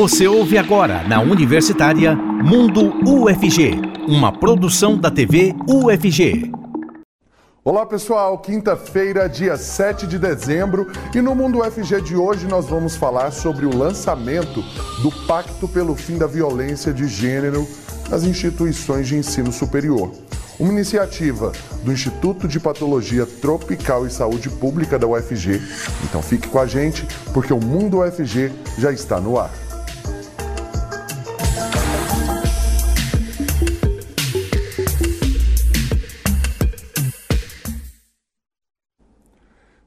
Você 0.00 0.26
ouve 0.26 0.56
agora 0.56 1.06
na 1.06 1.20
Universitária 1.20 2.16
Mundo 2.16 2.90
UFG, 3.06 3.82
uma 4.08 4.32
produção 4.32 4.96
da 4.96 5.10
TV 5.10 5.54
UFG. 5.68 6.50
Olá 7.62 7.84
pessoal, 7.84 8.38
quinta-feira, 8.38 9.28
dia 9.28 9.58
7 9.58 10.06
de 10.06 10.18
dezembro, 10.18 10.90
e 11.14 11.20
no 11.20 11.34
Mundo 11.34 11.58
UFG 11.58 12.00
de 12.00 12.16
hoje 12.16 12.46
nós 12.46 12.64
vamos 12.66 12.96
falar 12.96 13.30
sobre 13.30 13.66
o 13.66 13.76
lançamento 13.76 14.64
do 15.02 15.12
Pacto 15.26 15.68
pelo 15.68 15.94
Fim 15.94 16.16
da 16.16 16.26
Violência 16.26 16.94
de 16.94 17.06
Gênero 17.06 17.68
nas 18.08 18.24
instituições 18.24 19.06
de 19.06 19.16
ensino 19.16 19.52
superior. 19.52 20.10
Uma 20.58 20.72
iniciativa 20.72 21.52
do 21.84 21.92
Instituto 21.92 22.48
de 22.48 22.58
Patologia 22.58 23.26
Tropical 23.26 24.06
e 24.06 24.10
Saúde 24.10 24.48
Pública 24.48 24.98
da 24.98 25.06
UFG. 25.06 25.60
Então 26.04 26.22
fique 26.22 26.48
com 26.48 26.58
a 26.58 26.66
gente, 26.66 27.06
porque 27.34 27.52
o 27.52 27.60
Mundo 27.60 27.98
UFG 28.00 28.50
já 28.78 28.90
está 28.90 29.20
no 29.20 29.38
ar. 29.38 29.50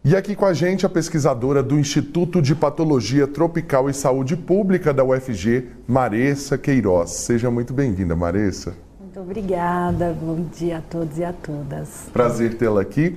E 0.05 0.15
aqui 0.15 0.35
com 0.35 0.45
a 0.45 0.53
gente 0.53 0.85
a 0.85 0.89
pesquisadora 0.89 1.63
do 1.63 1.79
Instituto 1.79 2.43
de 2.43 2.53
Patologia 2.53 3.25
Tropical 3.25 3.89
e 3.89 3.93
Saúde 3.93 4.37
Pública 4.37 4.93
da 4.93 5.03
UFG, 5.03 5.67
Maressa 5.87 6.59
Queiroz. 6.59 7.09
Seja 7.09 7.49
muito 7.49 7.73
bem-vinda, 7.73 8.15
Maressa. 8.15 8.82
Muito 9.13 9.29
obrigada, 9.29 10.17
bom 10.19 10.43
dia 10.51 10.79
a 10.79 10.81
todos 10.81 11.19
e 11.19 11.23
a 11.23 11.31
todas. 11.31 12.09
Prazer 12.11 12.57
tê-la 12.57 12.81
aqui. 12.81 13.15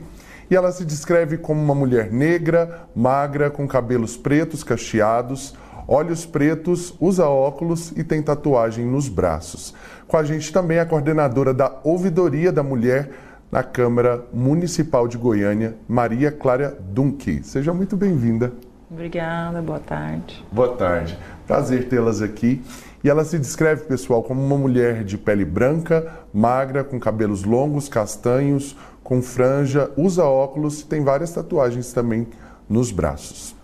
E 0.50 0.54
ela 0.54 0.70
se 0.70 0.84
descreve 0.84 1.38
como 1.38 1.58
uma 1.58 1.74
mulher 1.74 2.12
negra, 2.12 2.86
magra, 2.94 3.48
com 3.48 3.66
cabelos 3.66 4.14
pretos 4.14 4.62
cacheados, 4.62 5.54
olhos 5.88 6.26
pretos, 6.26 6.94
usa 7.00 7.26
óculos 7.26 7.92
e 7.96 8.04
tem 8.04 8.20
tatuagem 8.20 8.84
nos 8.84 9.08
braços. 9.08 9.72
Com 10.06 10.18
a 10.18 10.22
gente 10.22 10.52
também 10.52 10.78
a 10.78 10.84
coordenadora 10.84 11.54
da 11.54 11.80
Ouvidoria 11.82 12.52
da 12.52 12.62
Mulher 12.62 13.12
na 13.50 13.62
Câmara 13.62 14.22
Municipal 14.34 15.08
de 15.08 15.16
Goiânia, 15.16 15.76
Maria 15.88 16.30
Clara 16.30 16.76
Dunque. 16.78 17.42
Seja 17.42 17.72
muito 17.72 17.96
bem-vinda. 17.96 18.52
Obrigada, 18.90 19.62
boa 19.62 19.80
tarde. 19.80 20.44
Boa 20.52 20.76
tarde. 20.76 21.18
Prazer 21.46 21.88
tê-las 21.88 22.20
aqui. 22.20 22.62
E 23.02 23.10
ela 23.10 23.24
se 23.24 23.38
descreve, 23.38 23.84
pessoal, 23.84 24.22
como 24.22 24.44
uma 24.44 24.56
mulher 24.56 25.04
de 25.04 25.16
pele 25.16 25.44
branca, 25.44 26.20
magra, 26.32 26.82
com 26.82 26.98
cabelos 26.98 27.44
longos, 27.44 27.88
castanhos, 27.88 28.76
com 29.02 29.22
franja, 29.22 29.90
usa 29.96 30.24
óculos 30.24 30.80
e 30.80 30.86
tem 30.86 31.04
várias 31.04 31.30
tatuagens 31.30 31.92
também 31.92 32.26
nos 32.68 32.90
braços. 32.90 33.54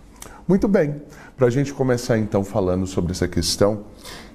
Muito 0.47 0.67
bem, 0.67 1.01
para 1.35 1.47
a 1.47 1.49
gente 1.49 1.73
começar 1.73 2.17
então 2.17 2.43
falando 2.43 2.85
sobre 2.87 3.11
essa 3.11 3.27
questão 3.27 3.83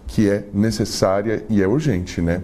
que 0.06 0.28
é 0.28 0.46
necessária 0.52 1.44
e 1.48 1.62
é 1.62 1.66
urgente, 1.66 2.20
né? 2.20 2.42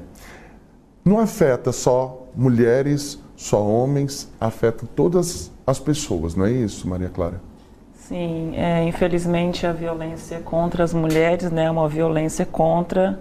Não 1.05 1.19
afeta 1.19 1.73
só 1.73 2.29
mulheres, 2.35 3.19
só 3.37 3.63
homens, 3.63 4.31
afeta 4.41 4.87
todas 4.95 5.51
as 5.67 5.79
pessoas, 5.79 6.35
não 6.35 6.45
é 6.45 6.53
isso, 6.53 6.89
Maria 6.89 7.09
Clara? 7.09 7.41
Sim, 8.09 8.53
é, 8.55 8.85
infelizmente 8.85 9.67
a 9.67 9.73
violência 9.73 10.39
contra 10.41 10.85
as 10.85 10.93
mulheres 10.93 11.51
né, 11.51 11.65
é 11.65 11.71
uma 11.71 11.89
violência 11.89 12.45
contra 12.45 13.19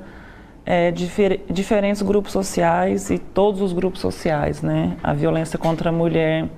é, 0.66 0.92
difer 0.92 1.40
diferentes 1.50 2.02
grupos 2.02 2.34
sociais 2.34 3.10
e 3.10 3.18
todos 3.18 3.62
os 3.62 3.72
grupos 3.72 4.02
sociais. 4.02 4.62
Né? 4.62 4.98
A 5.02 5.14
violência 5.14 5.58
contra 5.58 5.88
a 5.88 5.92
mulher 5.92 6.50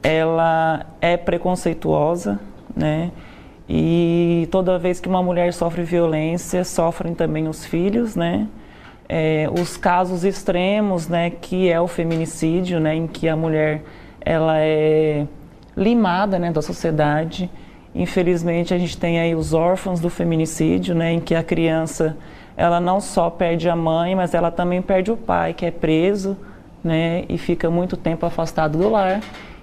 ela 0.00 0.86
é 1.00 1.16
preconceituosa, 1.16 2.38
né? 2.74 3.10
E 3.68 4.46
toda 4.52 4.78
vez 4.78 5.00
que 5.00 5.08
uma 5.08 5.20
mulher 5.20 5.52
sofre 5.52 5.82
violência, 5.82 6.62
sofrem 6.62 7.14
também 7.14 7.48
os 7.48 7.66
filhos, 7.66 8.14
né? 8.14 8.46
É, 9.08 9.50
os 9.58 9.76
casos 9.76 10.22
extremos, 10.22 11.08
né, 11.08 11.30
que 11.30 11.68
é 11.68 11.80
o 11.80 11.88
feminicídio, 11.88 12.78
né, 12.78 12.94
em 12.94 13.08
que 13.08 13.28
a 13.28 13.34
mulher 13.34 13.82
ela 14.20 14.58
é 14.60 15.26
limada 15.76 16.38
né, 16.38 16.50
da 16.50 16.62
sociedade. 16.62 17.50
Infelizmente, 17.94 18.72
a 18.72 18.78
gente 18.78 18.96
tem 18.96 19.20
aí 19.20 19.34
os 19.34 19.52
órfãos 19.52 20.00
do 20.00 20.10
feminicídio, 20.10 20.94
né, 20.94 21.12
em 21.12 21.20
que 21.20 21.34
a 21.34 21.42
criança 21.42 22.16
ela 22.56 22.80
não 22.80 23.00
só 23.00 23.28
perde 23.28 23.68
a 23.68 23.76
mãe, 23.76 24.14
mas 24.14 24.32
ela 24.32 24.50
também 24.50 24.80
perde 24.80 25.10
o 25.10 25.16
pai, 25.16 25.52
que 25.52 25.66
é 25.66 25.70
preso 25.70 26.36
né, 26.82 27.24
e 27.28 27.36
fica 27.36 27.68
muito 27.68 27.96
tempo 27.96 28.24
afastado 28.24 28.78
do 28.78 28.88
lar. 28.88 29.20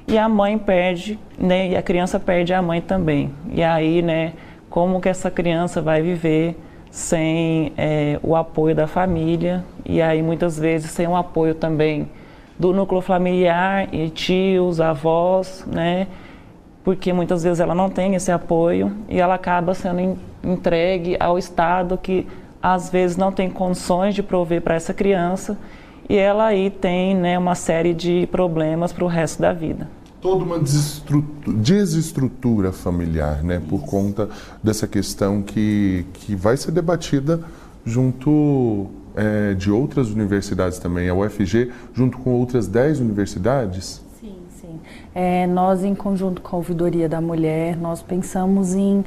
E 0.07 0.17
a 0.17 0.29
mãe 0.29 0.57
perde, 0.57 1.17
né, 1.37 1.69
e 1.69 1.75
a 1.75 1.81
criança 1.81 2.19
perde 2.19 2.53
a 2.53 2.61
mãe 2.61 2.81
também. 2.81 3.31
E 3.51 3.63
aí, 3.63 4.01
né, 4.01 4.33
como 4.69 4.99
que 4.99 5.09
essa 5.09 5.31
criança 5.31 5.81
vai 5.81 6.01
viver 6.01 6.55
sem 6.91 7.73
é, 7.75 8.19
o 8.21 8.35
apoio 8.35 8.75
da 8.75 8.85
família 8.85 9.63
e 9.83 9.99
aí 9.99 10.21
muitas 10.21 10.59
vezes 10.59 10.91
sem 10.91 11.07
o 11.07 11.15
apoio 11.15 11.55
também 11.55 12.07
do 12.57 12.73
núcleo 12.73 13.01
familiar 13.01 13.93
e 13.93 14.09
tios, 14.09 14.79
avós, 14.79 15.65
né? 15.67 16.07
Porque 16.83 17.13
muitas 17.13 17.43
vezes 17.43 17.59
ela 17.59 17.73
não 17.73 17.89
tem 17.89 18.15
esse 18.15 18.31
apoio 18.31 18.91
e 19.07 19.19
ela 19.19 19.35
acaba 19.35 19.73
sendo 19.73 20.17
entregue 20.43 21.15
ao 21.19 21.37
Estado 21.37 21.97
que 21.97 22.27
às 22.61 22.89
vezes 22.89 23.17
não 23.17 23.31
tem 23.31 23.49
condições 23.49 24.13
de 24.15 24.21
prover 24.21 24.61
para 24.61 24.75
essa 24.75 24.93
criança 24.93 25.57
e 26.09 26.15
ela 26.15 26.45
aí 26.47 26.69
tem 26.69 27.15
né, 27.15 27.37
uma 27.39 27.55
série 27.55 27.93
de 27.93 28.27
problemas 28.31 28.91
para 28.91 29.03
o 29.03 29.07
resto 29.07 29.41
da 29.41 29.53
vida. 29.53 29.89
Toda 30.21 30.43
uma 30.43 30.59
desestrutura 31.47 32.71
familiar, 32.71 33.43
né? 33.43 33.61
Por 33.67 33.81
conta 33.81 34.29
dessa 34.61 34.87
questão 34.87 35.41
que, 35.41 36.05
que 36.13 36.33
vai 36.33 36.55
ser 36.55 36.71
debatida 36.71 37.41
junto 37.85 38.87
é, 39.15 39.53
de 39.53 39.71
outras 39.71 40.09
universidades 40.09 40.79
também, 40.79 41.09
a 41.09 41.13
UFG, 41.13 41.71
junto 41.93 42.17
com 42.17 42.31
outras 42.31 42.67
10 42.67 42.99
universidades? 42.99 44.03
Sim, 44.19 44.35
sim. 44.59 44.79
É, 45.13 45.47
nós, 45.47 45.83
em 45.83 45.95
conjunto 45.95 46.41
com 46.41 46.55
a 46.55 46.59
Ouvidoria 46.59 47.07
da 47.07 47.21
Mulher, 47.21 47.77
nós 47.77 48.01
pensamos 48.01 48.73
em 48.73 49.03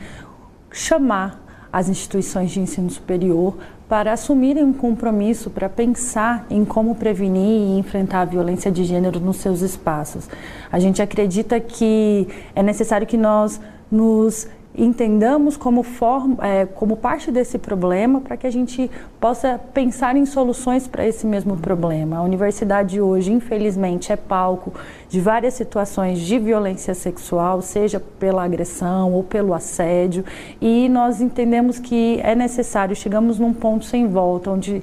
chamar 0.70 1.42
as 1.72 1.88
instituições 1.88 2.50
de 2.50 2.60
ensino 2.60 2.88
superior 2.88 3.56
para 3.88 4.12
assumirem 4.12 4.64
um 4.64 4.72
compromisso 4.72 5.50
para 5.50 5.68
pensar 5.68 6.46
em 6.50 6.64
como 6.64 6.94
prevenir 6.94 7.60
e 7.60 7.78
enfrentar 7.78 8.22
a 8.22 8.24
violência 8.24 8.70
de 8.70 8.84
gênero 8.84 9.20
nos 9.20 9.36
seus 9.36 9.60
espaços. 9.60 10.28
A 10.72 10.78
gente 10.78 11.00
acredita 11.00 11.60
que 11.60 12.26
é 12.54 12.62
necessário 12.62 13.06
que 13.06 13.16
nós 13.16 13.60
nos 13.90 14.48
entendamos 14.76 15.56
como, 15.56 15.82
forma, 15.82 16.36
é, 16.46 16.66
como 16.66 16.96
parte 16.96 17.30
desse 17.30 17.58
problema 17.58 18.20
para 18.20 18.36
que 18.36 18.46
a 18.46 18.50
gente 18.50 18.90
possa 19.18 19.58
pensar 19.72 20.16
em 20.16 20.26
soluções 20.26 20.86
para 20.86 21.06
esse 21.06 21.26
mesmo 21.26 21.56
problema. 21.56 22.18
A 22.18 22.22
universidade 22.22 23.00
hoje, 23.00 23.32
infelizmente, 23.32 24.12
é 24.12 24.16
palco 24.16 24.72
de 25.08 25.20
várias 25.20 25.54
situações 25.54 26.20
de 26.20 26.38
violência 26.38 26.94
sexual, 26.94 27.62
seja 27.62 28.00
pela 28.18 28.44
agressão 28.44 29.12
ou 29.12 29.24
pelo 29.24 29.54
assédio, 29.54 30.24
e 30.60 30.88
nós 30.88 31.20
entendemos 31.20 31.78
que 31.78 32.20
é 32.22 32.34
necessário, 32.34 32.94
chegamos 32.94 33.38
num 33.38 33.54
ponto 33.54 33.84
sem 33.84 34.06
volta, 34.06 34.50
onde 34.50 34.82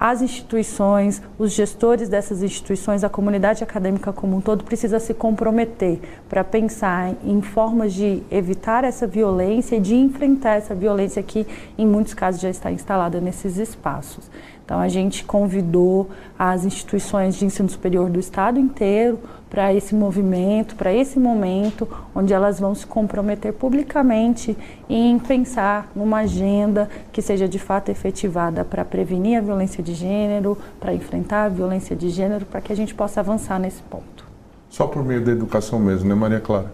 as 0.00 0.22
instituições, 0.22 1.20
os 1.38 1.52
gestores 1.52 2.08
dessas 2.08 2.42
instituições, 2.42 3.04
a 3.04 3.08
comunidade 3.10 3.62
acadêmica 3.62 4.14
como 4.14 4.34
um 4.34 4.40
todo 4.40 4.64
precisa 4.64 4.98
se 4.98 5.12
comprometer 5.12 6.00
para 6.26 6.42
pensar 6.42 7.12
em 7.22 7.42
formas 7.42 7.92
de 7.92 8.22
evitar 8.30 8.82
essa 8.82 9.06
violência 9.06 9.76
e 9.76 9.80
de 9.80 9.94
enfrentar 9.94 10.54
essa 10.54 10.74
violência 10.74 11.22
que, 11.22 11.46
em 11.76 11.86
muitos 11.86 12.14
casos, 12.14 12.40
já 12.40 12.48
está 12.48 12.72
instalada 12.72 13.20
nesses 13.20 13.58
espaços. 13.58 14.30
Então, 14.70 14.78
a 14.78 14.86
gente 14.86 15.24
convidou 15.24 16.10
as 16.38 16.64
instituições 16.64 17.34
de 17.34 17.44
ensino 17.44 17.68
superior 17.68 18.08
do 18.08 18.20
estado 18.20 18.56
inteiro 18.56 19.18
para 19.50 19.74
esse 19.74 19.96
movimento, 19.96 20.76
para 20.76 20.92
esse 20.92 21.18
momento, 21.18 21.88
onde 22.14 22.32
elas 22.32 22.60
vão 22.60 22.72
se 22.72 22.86
comprometer 22.86 23.52
publicamente 23.52 24.56
em 24.88 25.18
pensar 25.18 25.90
numa 25.92 26.18
agenda 26.18 26.88
que 27.10 27.20
seja 27.20 27.48
de 27.48 27.58
fato 27.58 27.88
efetivada 27.88 28.64
para 28.64 28.84
prevenir 28.84 29.38
a 29.38 29.40
violência 29.40 29.82
de 29.82 29.92
gênero, 29.92 30.56
para 30.78 30.94
enfrentar 30.94 31.46
a 31.46 31.48
violência 31.48 31.96
de 31.96 32.08
gênero, 32.08 32.46
para 32.46 32.60
que 32.60 32.72
a 32.72 32.76
gente 32.76 32.94
possa 32.94 33.18
avançar 33.18 33.58
nesse 33.58 33.82
ponto. 33.82 34.24
Só 34.68 34.86
por 34.86 35.04
meio 35.04 35.24
da 35.24 35.32
educação 35.32 35.80
mesmo, 35.80 36.08
né, 36.08 36.14
Maria 36.14 36.38
Clara? 36.38 36.70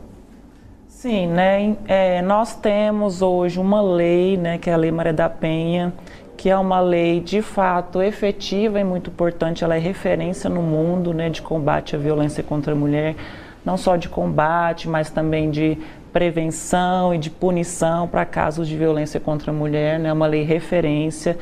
Sim, 0.86 1.28
né? 1.28 1.76
É, 1.86 2.20
nós 2.20 2.54
temos 2.56 3.22
hoje 3.22 3.60
uma 3.60 3.80
lei, 3.80 4.36
né, 4.36 4.58
que 4.58 4.68
é 4.68 4.74
a 4.74 4.76
Lei 4.76 4.90
Maria 4.90 5.12
da 5.12 5.28
Penha, 5.28 5.94
que 6.36 6.50
é 6.50 6.56
uma 6.56 6.80
lei 6.80 7.20
de 7.20 7.40
fato 7.40 8.02
efetiva 8.02 8.78
e 8.78 8.84
muito 8.84 9.10
importante, 9.10 9.64
ela 9.64 9.76
é 9.76 9.78
referência 9.78 10.50
no 10.50 10.62
mundo 10.62 11.14
né, 11.14 11.30
de 11.30 11.42
combate 11.42 11.96
à 11.96 11.98
violência 11.98 12.42
contra 12.42 12.72
a 12.72 12.76
mulher, 12.76 13.16
não 13.64 13.76
só 13.76 13.96
de 13.96 14.08
combate, 14.08 14.88
mas 14.88 15.10
também 15.10 15.50
de 15.50 15.78
prevenção 16.12 17.14
e 17.14 17.18
de 17.18 17.30
punição 17.30 18.06
para 18.06 18.24
casos 18.24 18.68
de 18.68 18.76
violência 18.76 19.18
contra 19.18 19.50
a 19.50 19.54
mulher, 19.54 19.98
né, 19.98 20.08
é 20.08 20.12
uma 20.12 20.26
lei 20.26 20.42
referência, 20.42 21.36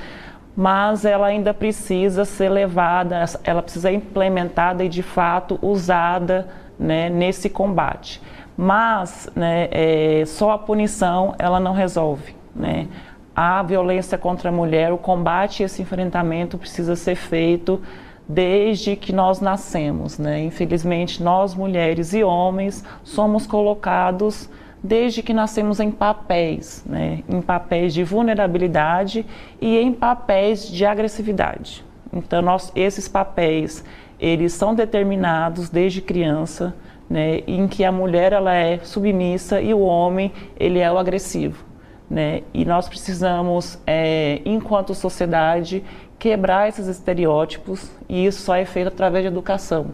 mas 0.56 1.04
ela 1.04 1.26
ainda 1.26 1.52
precisa 1.52 2.24
ser 2.24 2.48
levada, 2.48 3.24
ela 3.42 3.62
precisa 3.62 3.88
ser 3.88 3.94
implementada 3.94 4.84
e 4.84 4.88
de 4.88 5.02
fato 5.02 5.58
usada 5.60 6.46
né, 6.78 7.10
nesse 7.10 7.50
combate. 7.50 8.22
Mas 8.56 9.28
né, 9.34 9.68
é, 9.72 10.22
só 10.26 10.52
a 10.52 10.58
punição 10.58 11.34
ela 11.38 11.58
não 11.58 11.72
resolve. 11.72 12.36
Né? 12.54 12.86
A 13.34 13.62
violência 13.62 14.16
contra 14.16 14.48
a 14.48 14.52
mulher, 14.52 14.92
o 14.92 14.98
combate 14.98 15.60
e 15.60 15.64
esse 15.64 15.82
enfrentamento 15.82 16.56
precisa 16.56 16.94
ser 16.94 17.16
feito 17.16 17.80
desde 18.28 18.96
que 18.96 19.12
nós 19.12 19.40
nascemos, 19.40 20.18
né? 20.18 20.42
Infelizmente, 20.44 21.22
nós 21.22 21.54
mulheres 21.54 22.14
e 22.14 22.22
homens 22.22 22.84
somos 23.02 23.46
colocados 23.46 24.48
desde 24.82 25.22
que 25.22 25.32
nascemos 25.32 25.80
em 25.80 25.90
papéis, 25.90 26.84
né? 26.86 27.22
Em 27.28 27.40
papéis 27.40 27.92
de 27.92 28.04
vulnerabilidade 28.04 29.26
e 29.60 29.78
em 29.78 29.92
papéis 29.92 30.68
de 30.68 30.86
agressividade. 30.86 31.84
Então, 32.12 32.40
nós, 32.40 32.70
esses 32.74 33.08
papéis, 33.08 33.84
eles 34.18 34.52
são 34.52 34.74
determinados 34.74 35.68
desde 35.68 36.00
criança, 36.00 36.74
né? 37.10 37.42
Em 37.46 37.66
que 37.66 37.84
a 37.84 37.92
mulher 37.92 38.32
ela 38.32 38.54
é 38.54 38.78
submissa 38.78 39.60
e 39.60 39.74
o 39.74 39.80
homem 39.80 40.32
ele 40.58 40.78
é 40.78 40.90
o 40.90 40.98
agressivo. 40.98 41.73
Né? 42.14 42.42
E 42.54 42.64
nós 42.64 42.88
precisamos, 42.88 43.76
é, 43.84 44.40
enquanto 44.44 44.94
sociedade, 44.94 45.82
quebrar 46.16 46.68
esses 46.68 46.86
estereótipos 46.86 47.90
e 48.08 48.24
isso 48.24 48.42
só 48.42 48.54
é 48.54 48.64
feito 48.64 48.86
através 48.86 49.24
de 49.24 49.28
educação. 49.28 49.86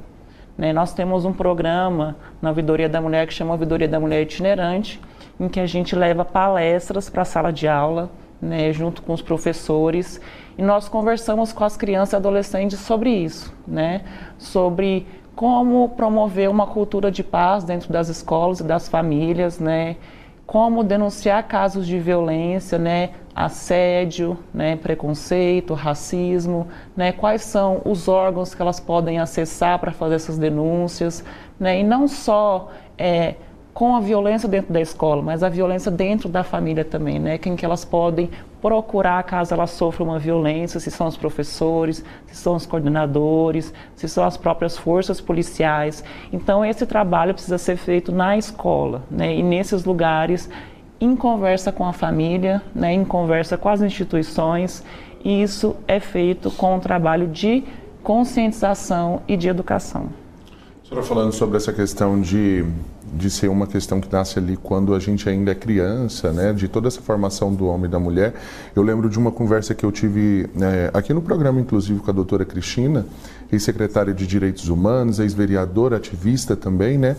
Né? 0.59 0.71
Nós 0.71 0.93
temos 0.93 1.25
um 1.25 1.33
programa 1.33 2.15
na 2.43 2.51
Ouvidoria 2.51 2.91
da 2.91 3.01
Mulher 3.01 3.27
que 3.27 3.33
chama 3.33 3.53
Ouvidoria 3.53 3.89
da 3.89 3.99
Mulher 3.99 4.21
Itinerante, 4.21 5.01
em 5.41 5.49
que 5.49 5.59
a 5.59 5.65
gente 5.65 5.97
leva 5.97 6.23
palestras 6.23 7.09
para 7.09 7.23
a 7.23 7.25
sala 7.25 7.51
de 7.51 7.67
aula, 7.67 8.11
né, 8.39 8.71
junto 8.71 9.01
com 9.01 9.15
os 9.15 9.23
professores, 9.23 10.21
e 10.59 10.63
nós 10.63 10.91
conversamos 10.91 11.55
com 11.55 11.65
as 11.65 11.75
crianças 11.75 12.13
e 12.13 12.17
adolescentes 12.17 12.81
sobre 12.81 13.09
isso, 13.09 13.51
né, 13.67 14.03
sobre 14.37 15.07
como 15.35 15.89
promover 15.89 16.51
uma 16.51 16.67
cultura 16.67 17.11
de 17.11 17.25
paz 17.25 17.65
dentro 17.65 17.91
das 17.91 18.11
escolas 18.11 18.61
e 18.61 18.65
das 18.65 18.89
famílias, 18.89 19.59
né, 19.59 19.97
como 20.51 20.83
denunciar 20.83 21.47
casos 21.47 21.87
de 21.87 21.97
violência, 22.01 22.77
né, 22.77 23.11
assédio, 23.33 24.37
né, 24.53 24.75
preconceito, 24.75 25.75
racismo, 25.75 26.67
né, 26.97 27.13
quais 27.13 27.43
são 27.43 27.81
os 27.85 28.09
órgãos 28.09 28.53
que 28.53 28.61
elas 28.61 28.81
podem 28.81 29.21
acessar 29.21 29.79
para 29.79 29.93
fazer 29.93 30.17
essas 30.17 30.39
denúncias, 30.39 31.25
né, 31.57 31.79
e 31.79 31.85
não 31.85 32.09
só 32.09 32.69
é, 32.99 33.37
com 33.73 33.95
a 33.95 34.01
violência 34.01 34.49
dentro 34.49 34.73
da 34.73 34.81
escola, 34.81 35.23
mas 35.23 35.45
a 35.45 35.49
violência 35.49 35.89
dentro 35.89 36.29
da 36.29 36.43
família 36.43 36.85
também, 36.85 37.21
né? 37.21 37.39
Quem 37.39 37.55
que 37.55 37.65
elas 37.65 37.85
podem 37.85 38.29
procurar 38.61 39.23
caso 39.23 39.55
elas 39.55 39.71
sofram 39.71 40.07
uma 40.07 40.19
violência, 40.19 40.79
se 40.79 40.91
são 40.91 41.07
os 41.07 41.17
professores, 41.17 42.05
se 42.27 42.37
são 42.37 42.55
os 42.55 42.67
coordenadores, 42.67 43.73
se 43.95 44.09
são 44.09 44.25
as 44.25 44.37
próprias 44.37 44.77
forças 44.77 45.21
policiais. 45.21 46.05
Então 46.33 46.65
esse 46.65 46.87
trabalho 46.87 47.33
precisa 47.35 47.59
ser 47.59 47.77
feito 47.77 48.13
na 48.13 48.37
escola, 48.37 49.03
né? 49.11 49.35
E 49.35 49.43
nesses 49.43 49.85
lugares 49.85 50.49
em 51.01 51.17
conversa 51.17 51.73
com 51.73 51.87
a 51.87 51.93
família, 51.93 52.61
né? 52.75 52.93
Em 52.93 53.05
conversa 53.05 53.57
com 53.57 53.69
as 53.69 53.81
instituições. 53.81 54.85
E 55.25 55.43
isso 55.43 55.77
é 55.89 55.99
feito 55.99 56.51
com 56.51 56.77
um 56.77 56.81
trabalho 56.81 57.27
de 57.27 57.65
conscientização 58.03 59.23
e 59.27 59.37
de 59.37 59.49
educação. 59.49 60.09
A 60.85 60.89
senhora 60.89 61.07
falando 61.07 61.33
sobre 61.33 61.57
essa 61.57 61.73
questão 61.73 62.21
de 62.21 62.65
de 63.13 63.31
ser 63.31 63.49
uma 63.49 63.67
questão 63.67 64.01
que 64.01 64.11
nasce 64.13 64.39
ali 64.39 64.57
quando 64.57 64.95
a 64.95 64.99
gente 64.99 65.29
ainda 65.29 65.51
é 65.51 65.55
criança, 65.55 66.33
né? 66.33 66.53
De 66.53 66.69
toda 66.69 66.89
essa 66.89 67.01
formação 67.01 67.53
do 67.53 67.67
homem 67.67 67.87
e 67.87 67.89
da 67.89 67.99
mulher. 67.99 68.35
Eu 68.75 68.83
lembro 68.83 69.09
de 69.09 69.19
uma 69.19 69.31
conversa 69.31 69.75
que 69.75 69.85
eu 69.85 69.91
tive 69.91 70.49
é, 70.61 70.91
aqui 70.93 71.13
no 71.13 71.21
programa, 71.21 71.61
inclusive, 71.61 72.01
com 72.01 72.11
a 72.11 72.15
doutora 72.15 72.45
Cristina, 72.45 73.07
ex-secretária 73.53 74.15
de 74.15 74.27
Direitos 74.27 74.69
Humanos, 74.69 75.19
ex-vereadora, 75.19 75.97
ativista 75.97 76.55
também, 76.55 76.99
né? 76.99 77.17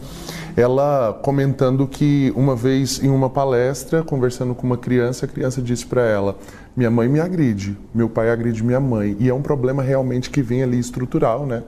Ela 0.56 1.20
comentando 1.22 1.88
que 1.88 2.32
uma 2.36 2.56
vez 2.56 3.02
em 3.04 3.10
uma 3.10 3.30
palestra, 3.30 4.04
conversando 4.04 4.56
com 4.56 4.66
uma 4.66 4.78
criança, 4.78 5.26
a 5.26 5.30
criança 5.30 5.62
disse 5.62 5.86
para 5.86 6.04
ela: 6.04 6.38
Minha 6.76 6.90
mãe 6.90 7.08
me 7.08 7.20
agride, 7.20 7.78
meu 7.94 8.10
pai 8.10 8.30
agride 8.30 8.64
minha 8.64 8.80
mãe. 8.80 9.16
E 9.20 9.30
é 9.30 9.34
um 9.34 9.42
problema 9.42 9.84
realmente 9.84 10.30
que 10.30 10.42
vem 10.42 10.64
ali 10.64 10.80
estrutural, 10.80 11.46
né? 11.46 11.64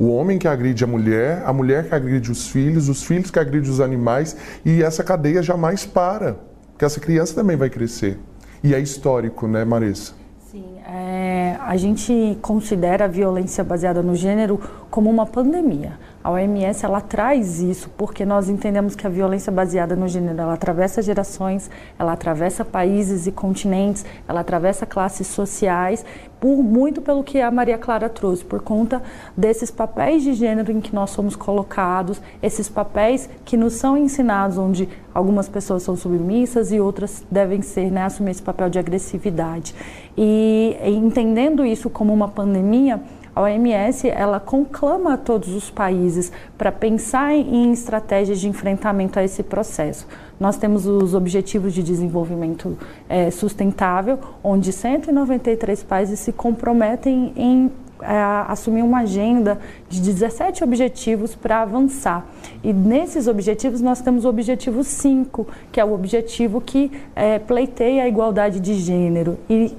O 0.00 0.12
homem 0.12 0.38
que 0.38 0.46
agride 0.46 0.84
a 0.84 0.86
mulher, 0.86 1.42
a 1.44 1.52
mulher 1.52 1.88
que 1.88 1.94
agride 1.94 2.30
os 2.30 2.46
filhos, 2.46 2.88
os 2.88 3.02
filhos 3.02 3.32
que 3.32 3.38
agridem 3.40 3.68
os 3.68 3.80
animais, 3.80 4.36
e 4.64 4.80
essa 4.80 5.02
cadeia 5.02 5.42
jamais 5.42 5.84
para, 5.84 6.36
porque 6.70 6.84
essa 6.84 7.00
criança 7.00 7.34
também 7.34 7.56
vai 7.56 7.68
crescer. 7.68 8.16
E 8.62 8.72
é 8.72 8.78
histórico, 8.78 9.48
né, 9.48 9.64
Marissa? 9.64 10.12
Sim, 10.52 10.64
é, 10.86 11.56
a 11.60 11.76
gente 11.76 12.38
considera 12.40 13.06
a 13.06 13.08
violência 13.08 13.64
baseada 13.64 14.00
no 14.00 14.14
gênero 14.14 14.60
como 14.88 15.10
uma 15.10 15.26
pandemia. 15.26 15.98
A 16.28 16.30
OMS 16.30 16.84
ela 16.84 17.00
traz 17.00 17.58
isso 17.58 17.88
porque 17.96 18.22
nós 18.22 18.50
entendemos 18.50 18.94
que 18.94 19.06
a 19.06 19.08
violência 19.08 19.50
baseada 19.50 19.96
no 19.96 20.06
gênero 20.06 20.38
ela 20.38 20.52
atravessa 20.52 21.00
gerações, 21.00 21.70
ela 21.98 22.12
atravessa 22.12 22.66
países 22.66 23.26
e 23.26 23.32
continentes, 23.32 24.04
ela 24.28 24.40
atravessa 24.40 24.84
classes 24.84 25.26
sociais, 25.26 26.04
por 26.38 26.62
muito 26.62 27.00
pelo 27.00 27.24
que 27.24 27.40
a 27.40 27.50
Maria 27.50 27.78
Clara 27.78 28.10
trouxe, 28.10 28.44
por 28.44 28.60
conta 28.60 29.02
desses 29.34 29.70
papéis 29.70 30.22
de 30.22 30.34
gênero 30.34 30.70
em 30.70 30.82
que 30.82 30.94
nós 30.94 31.08
somos 31.12 31.34
colocados, 31.34 32.20
esses 32.42 32.68
papéis 32.68 33.26
que 33.42 33.56
nos 33.56 33.72
são 33.72 33.96
ensinados, 33.96 34.58
onde 34.58 34.86
algumas 35.14 35.48
pessoas 35.48 35.82
são 35.82 35.96
submissas 35.96 36.70
e 36.70 36.78
outras 36.78 37.24
devem 37.30 37.62
ser, 37.62 37.90
né, 37.90 38.04
assumir 38.04 38.32
esse 38.32 38.42
papel 38.42 38.68
de 38.68 38.78
agressividade. 38.78 39.74
E 40.14 40.76
entendendo 40.84 41.64
isso 41.64 41.88
como 41.88 42.12
uma 42.12 42.28
pandemia, 42.28 43.00
a 43.38 43.42
OMS 43.42 44.08
ela 44.08 44.40
conclama 44.40 45.16
todos 45.16 45.54
os 45.54 45.70
países 45.70 46.32
para 46.56 46.72
pensar 46.72 47.32
em 47.32 47.70
estratégias 47.72 48.40
de 48.40 48.48
enfrentamento 48.48 49.16
a 49.16 49.22
esse 49.22 49.44
processo. 49.44 50.08
Nós 50.40 50.56
temos 50.56 50.86
os 50.86 51.14
Objetivos 51.14 51.72
de 51.72 51.80
Desenvolvimento 51.80 52.76
é, 53.08 53.30
Sustentável, 53.30 54.18
onde 54.42 54.72
193 54.72 55.84
países 55.84 56.18
se 56.18 56.32
comprometem 56.32 57.32
em 57.36 57.70
é, 58.00 58.08
assumir 58.48 58.82
uma 58.82 59.00
agenda 59.00 59.60
de 59.88 60.00
17 60.00 60.64
objetivos 60.64 61.36
para 61.36 61.62
avançar. 61.62 62.26
E 62.64 62.72
nesses 62.72 63.28
objetivos 63.28 63.80
nós 63.80 64.00
temos 64.00 64.24
o 64.24 64.28
objetivo 64.28 64.82
5, 64.82 65.46
que 65.70 65.78
é 65.78 65.84
o 65.84 65.92
objetivo 65.92 66.60
que 66.60 66.90
é, 67.14 67.38
pleiteia 67.38 68.02
a 68.02 68.08
igualdade 68.08 68.58
de 68.58 68.74
gênero. 68.74 69.38
E 69.48 69.76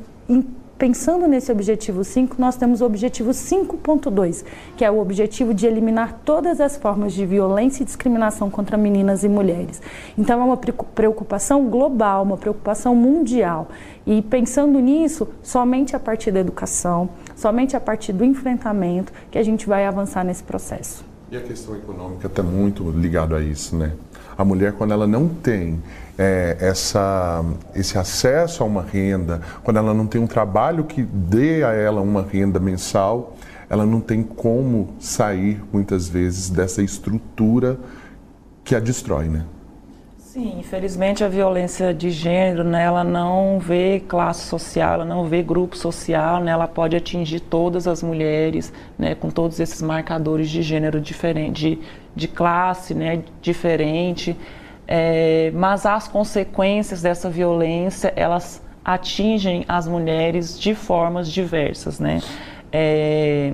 Pensando 0.79 1.27
nesse 1.27 1.51
objetivo 1.51 2.05
5, 2.05 2.37
nós 2.39 2.55
temos 2.55 2.79
o 2.79 2.85
objetivo 2.85 3.31
5.2, 3.31 4.45
que 4.77 4.85
é 4.85 4.89
o 4.89 4.97
objetivo 4.97 5.53
de 5.53 5.67
eliminar 5.67 6.21
todas 6.23 6.61
as 6.61 6.77
formas 6.77 7.11
de 7.11 7.25
violência 7.25 7.83
e 7.83 7.85
discriminação 7.85 8.49
contra 8.49 8.77
meninas 8.77 9.25
e 9.25 9.27
mulheres. 9.27 9.81
Então, 10.17 10.39
é 10.39 10.43
uma 10.45 10.55
preocupação 10.55 11.67
global, 11.67 12.23
uma 12.23 12.37
preocupação 12.37 12.95
mundial. 12.95 13.67
E 14.07 14.21
pensando 14.21 14.79
nisso, 14.79 15.27
somente 15.43 15.97
a 15.97 15.99
partir 15.99 16.31
da 16.31 16.39
educação, 16.39 17.09
somente 17.35 17.75
a 17.75 17.81
partir 17.81 18.13
do 18.13 18.23
enfrentamento, 18.23 19.11
que 19.29 19.37
a 19.37 19.43
gente 19.43 19.67
vai 19.67 19.85
avançar 19.85 20.23
nesse 20.23 20.43
processo. 20.43 21.03
E 21.29 21.35
a 21.35 21.41
questão 21.41 21.75
econômica 21.75 22.27
está 22.27 22.41
muito 22.41 22.89
ligado 22.89 23.35
a 23.35 23.41
isso, 23.41 23.75
né? 23.75 23.91
A 24.37 24.45
mulher, 24.45 24.71
quando 24.71 24.93
ela 24.93 25.05
não 25.05 25.27
tem 25.27 25.77
é, 26.19 26.57
essa, 26.59 27.45
esse 27.73 27.97
acesso 27.97 28.61
a 28.61 28.65
uma 28.65 28.83
renda, 28.83 29.39
quando 29.63 29.77
ela 29.77 29.93
não 29.93 30.05
tem 30.05 30.19
um 30.19 30.27
trabalho 30.27 30.83
que 30.83 31.01
dê 31.01 31.63
a 31.63 31.71
ela 31.71 32.01
uma 32.01 32.21
renda 32.21 32.59
mensal, 32.59 33.37
ela 33.69 33.85
não 33.85 34.01
tem 34.01 34.21
como 34.21 34.89
sair, 34.99 35.63
muitas 35.71 36.09
vezes, 36.09 36.49
dessa 36.49 36.83
estrutura 36.83 37.79
que 38.65 38.75
a 38.75 38.81
destrói, 38.81 39.29
né? 39.29 39.45
Sim, 40.17 40.59
infelizmente 40.59 41.23
a 41.23 41.27
violência 41.29 41.93
de 41.93 42.11
gênero, 42.11 42.63
né, 42.63 42.83
ela 42.83 43.03
não 43.03 43.57
vê 43.57 43.99
classe 44.05 44.45
social, 44.45 44.95
ela 44.95 45.05
não 45.05 45.25
vê 45.25 45.41
grupo 45.41 45.75
social, 45.75 46.43
né, 46.43 46.51
ela 46.51 46.67
pode 46.67 46.95
atingir 46.95 47.39
todas 47.39 47.87
as 47.87 48.03
mulheres, 48.03 48.71
né, 48.97 49.15
com 49.15 49.31
todos 49.31 49.59
esses 49.59 49.81
marcadores 49.81 50.49
de 50.49 50.61
gênero 50.61 51.01
diferente, 51.01 51.77
de, 51.77 51.79
de 52.15 52.27
classe, 52.27 52.93
né, 52.93 53.23
diferente, 53.41 54.37
é, 54.91 55.51
mas 55.53 55.85
as 55.85 56.07
consequências 56.07 56.99
dessa 56.99 57.29
violência, 57.29 58.11
elas 58.15 58.59
atingem 58.83 59.63
as 59.67 59.87
mulheres 59.87 60.59
de 60.59 60.73
formas 60.73 61.31
diversas, 61.31 61.99
né. 61.99 62.19
É, 62.71 63.53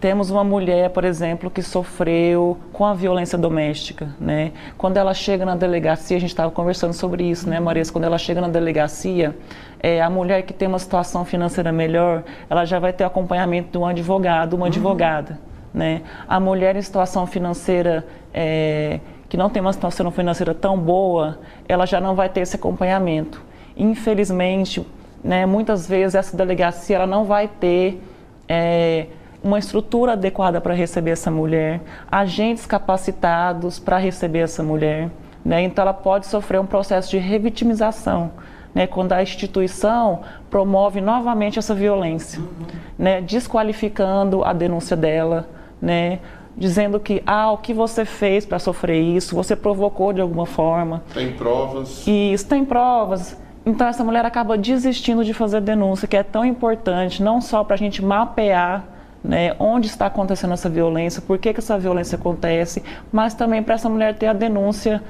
temos 0.00 0.30
uma 0.30 0.42
mulher, 0.42 0.88
por 0.90 1.04
exemplo, 1.04 1.50
que 1.50 1.62
sofreu 1.62 2.56
com 2.72 2.86
a 2.86 2.94
violência 2.94 3.36
doméstica, 3.36 4.08
né? 4.18 4.52
Quando 4.78 4.96
ela 4.96 5.12
chega 5.12 5.44
na 5.44 5.54
delegacia, 5.54 6.16
a 6.16 6.20
gente 6.20 6.30
estava 6.30 6.50
conversando 6.50 6.94
sobre 6.94 7.24
isso, 7.24 7.46
né, 7.50 7.60
Marisa? 7.60 7.92
Quando 7.92 8.04
ela 8.04 8.16
chega 8.16 8.40
na 8.40 8.48
delegacia, 8.48 9.36
é, 9.78 10.00
a 10.00 10.08
mulher 10.08 10.42
que 10.42 10.54
tem 10.54 10.68
uma 10.68 10.78
situação 10.78 11.22
financeira 11.26 11.70
melhor, 11.70 12.24
ela 12.48 12.64
já 12.64 12.78
vai 12.78 12.94
ter 12.94 13.04
acompanhamento 13.04 13.72
de 13.72 13.78
um 13.78 13.84
advogado, 13.84 14.54
uma 14.54 14.62
uhum. 14.62 14.66
advogada, 14.68 15.38
né? 15.72 16.00
A 16.26 16.40
mulher 16.40 16.76
em 16.76 16.82
situação 16.82 17.26
financeira 17.26 18.06
é, 18.32 19.00
que 19.28 19.36
não 19.36 19.50
tem 19.50 19.60
uma 19.60 19.72
situação 19.72 20.10
financeira 20.10 20.54
tão 20.54 20.78
boa, 20.78 21.38
ela 21.68 21.86
já 21.86 22.00
não 22.00 22.14
vai 22.14 22.28
ter 22.28 22.40
esse 22.40 22.56
acompanhamento. 22.56 23.42
Infelizmente, 23.76 24.86
né, 25.22 25.44
muitas 25.44 25.86
vezes 25.88 26.14
essa 26.14 26.36
delegacia 26.36 26.96
ela 26.96 27.06
não 27.06 27.24
vai 27.24 27.48
ter 27.48 28.00
é, 28.48 29.06
uma 29.42 29.58
estrutura 29.58 30.12
adequada 30.12 30.60
para 30.60 30.74
receber 30.74 31.12
essa 31.12 31.30
mulher, 31.30 31.80
agentes 32.10 32.66
capacitados 32.66 33.78
para 33.78 33.98
receber 33.98 34.40
essa 34.40 34.62
mulher. 34.62 35.10
Né? 35.44 35.62
Então, 35.62 35.82
ela 35.82 35.94
pode 35.94 36.26
sofrer 36.26 36.60
um 36.60 36.66
processo 36.66 37.10
de 37.10 37.18
revitimização. 37.18 38.32
Né, 38.74 38.86
quando 38.86 39.12
a 39.14 39.22
instituição 39.22 40.20
promove 40.50 41.00
novamente 41.00 41.58
essa 41.58 41.74
violência, 41.74 42.40
uhum. 42.40 42.66
né, 42.98 43.22
desqualificando 43.22 44.44
a 44.44 44.52
denúncia 44.52 44.94
dela, 44.94 45.48
né, 45.80 46.18
dizendo 46.56 46.98
que 46.98 47.22
ah, 47.26 47.52
o 47.52 47.58
que 47.58 47.74
você 47.74 48.04
fez 48.04 48.46
para 48.46 48.58
sofrer 48.58 49.00
isso, 49.00 49.34
você 49.34 49.54
provocou 49.54 50.12
de 50.12 50.20
alguma 50.20 50.46
forma. 50.46 51.02
Tem 51.12 51.32
provas. 51.32 52.06
Isso, 52.06 52.46
tem 52.46 52.64
provas. 52.64 53.36
Então 53.64 53.86
essa 53.86 54.02
mulher 54.04 54.24
acaba 54.24 54.56
desistindo 54.56 55.24
de 55.24 55.34
fazer 55.34 55.60
denúncia, 55.60 56.06
que 56.08 56.16
é 56.16 56.22
tão 56.22 56.44
importante, 56.44 57.22
não 57.22 57.40
só 57.40 57.64
para 57.64 57.74
a 57.74 57.78
gente 57.78 58.02
mapear 58.02 58.84
né, 59.22 59.56
onde 59.58 59.88
está 59.88 60.06
acontecendo 60.06 60.54
essa 60.54 60.68
violência, 60.68 61.20
por 61.20 61.36
que, 61.36 61.52
que 61.52 61.58
essa 61.58 61.76
violência 61.76 62.16
acontece, 62.16 62.82
mas 63.10 63.34
também 63.34 63.62
para 63.62 63.74
essa 63.74 63.88
mulher 63.88 64.14
ter 64.14 64.28
a 64.28 64.32
denúncia 64.32 65.02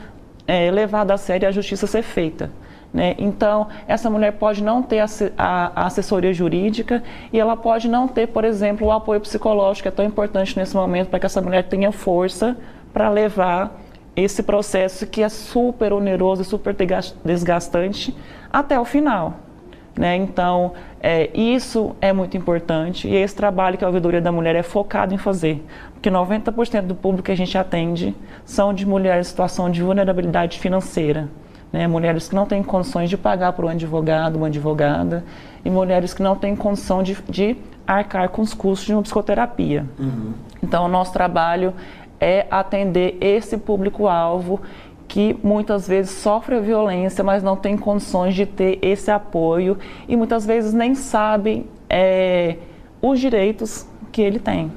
é, 0.46 0.70
levada 0.70 1.12
a 1.12 1.18
sério 1.18 1.44
e 1.44 1.48
a 1.48 1.52
justiça 1.52 1.86
ser 1.86 2.02
feita. 2.02 2.50
Né? 2.92 3.14
Então, 3.18 3.68
essa 3.86 4.08
mulher 4.08 4.32
pode 4.32 4.62
não 4.62 4.82
ter 4.82 5.04
a, 5.36 5.86
assessoria 5.86 6.32
jurídica 6.32 7.02
e 7.32 7.38
ela 7.38 7.56
pode 7.56 7.88
não 7.88 8.08
ter, 8.08 8.28
por 8.28 8.44
exemplo, 8.44 8.86
o 8.86 8.92
apoio 8.92 9.20
psicológico, 9.20 9.82
que 9.82 9.88
é 9.88 9.90
tão 9.90 10.04
importante 10.04 10.56
nesse 10.58 10.74
momento 10.74 11.08
para 11.08 11.18
que 11.18 11.26
essa 11.26 11.42
mulher 11.42 11.64
tenha 11.64 11.92
força 11.92 12.56
para 12.92 13.10
levar 13.10 13.80
esse 14.16 14.42
processo 14.42 15.06
que 15.06 15.22
é 15.22 15.28
super 15.28 15.92
oneroso 15.92 16.40
e 16.40 16.44
super 16.44 16.74
desgastante 17.22 18.16
até 18.50 18.80
o 18.80 18.84
final. 18.84 19.34
Né? 19.94 20.16
Então, 20.16 20.72
é, 21.00 21.30
isso 21.34 21.94
é 22.00 22.12
muito 22.12 22.36
importante 22.36 23.08
e 23.08 23.14
esse 23.14 23.34
trabalho 23.34 23.78
que 23.78 23.84
a 23.84 23.86
Ouvidoria 23.86 24.20
da 24.20 24.32
Mulher 24.32 24.54
é 24.54 24.62
focado 24.62 25.14
em 25.14 25.18
fazer. 25.18 25.64
Porque 25.92 26.10
90% 26.10 26.82
do 26.82 26.94
público 26.94 27.24
que 27.24 27.32
a 27.32 27.36
gente 27.36 27.56
atende 27.56 28.14
são 28.44 28.72
de 28.72 28.86
mulheres 28.86 29.26
em 29.26 29.30
situação 29.30 29.70
de 29.70 29.82
vulnerabilidade 29.82 30.58
financeira. 30.58 31.28
Né? 31.73 31.87
Mulheres 31.87 32.28
que 32.28 32.35
não 32.35 32.46
têm 32.46 32.62
condições 32.62 33.11
de 33.11 33.16
pagar 33.16 33.52
por 33.52 33.64
um 33.64 33.68
advogado, 33.68 34.37
uma 34.37 34.46
advogada, 34.46 35.25
e 35.64 35.70
mulheres 35.70 36.14
que 36.14 36.23
não 36.23 36.37
têm 36.37 36.54
condição 36.54 37.02
de, 37.02 37.16
de 37.28 37.56
arcar 37.87 38.28
com 38.28 38.42
os 38.42 38.54
custos 38.54 38.87
de 38.87 38.92
uma 38.92 39.02
psicoterapia. 39.02 39.85
Uhum. 39.99 40.32
Então, 40.62 40.85
o 40.85 40.88
nosso 40.88 41.12
trabalho 41.12 41.75
é 42.20 42.46
atender 42.50 43.16
esse 43.20 43.56
público-alvo 43.56 44.61
que 45.06 45.37
muitas 45.42 45.87
vezes 45.87 46.11
sofre 46.11 46.56
a 46.56 46.61
violência, 46.61 47.23
mas 47.23 47.42
não 47.42 47.56
tem 47.56 47.76
condições 47.76 48.35
de 48.35 48.44
ter 48.44 48.78
esse 48.82 49.11
apoio 49.11 49.78
e 50.08 50.16
muitas 50.16 50.44
vezes 50.44 50.73
nem 50.73 50.94
sabem 50.94 51.66
é, 51.88 52.56
os 53.00 53.20
direitos 53.20 53.87
que 54.11 54.20
ele 54.20 54.38
tem. 54.38 54.73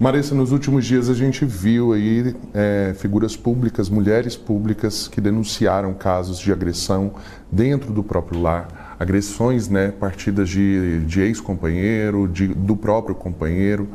Marissa, 0.00 0.32
nos 0.32 0.52
últimos 0.52 0.86
dias 0.86 1.10
a 1.10 1.14
gente 1.14 1.44
viu 1.44 1.92
aí 1.92 2.32
é, 2.54 2.94
figuras 2.96 3.36
públicas, 3.36 3.88
mulheres 3.88 4.36
públicas 4.36 5.08
que 5.08 5.20
denunciaram 5.20 5.92
casos 5.92 6.38
de 6.38 6.52
agressão 6.52 7.14
dentro 7.50 7.92
do 7.92 8.04
próprio 8.04 8.40
lar, 8.40 8.96
agressões 8.96 9.68
né, 9.68 9.90
partidas 9.90 10.48
de, 10.50 11.00
de 11.04 11.20
ex-companheiro, 11.20 12.28
do 12.28 12.76
próprio 12.76 13.16
companheiro. 13.16 13.88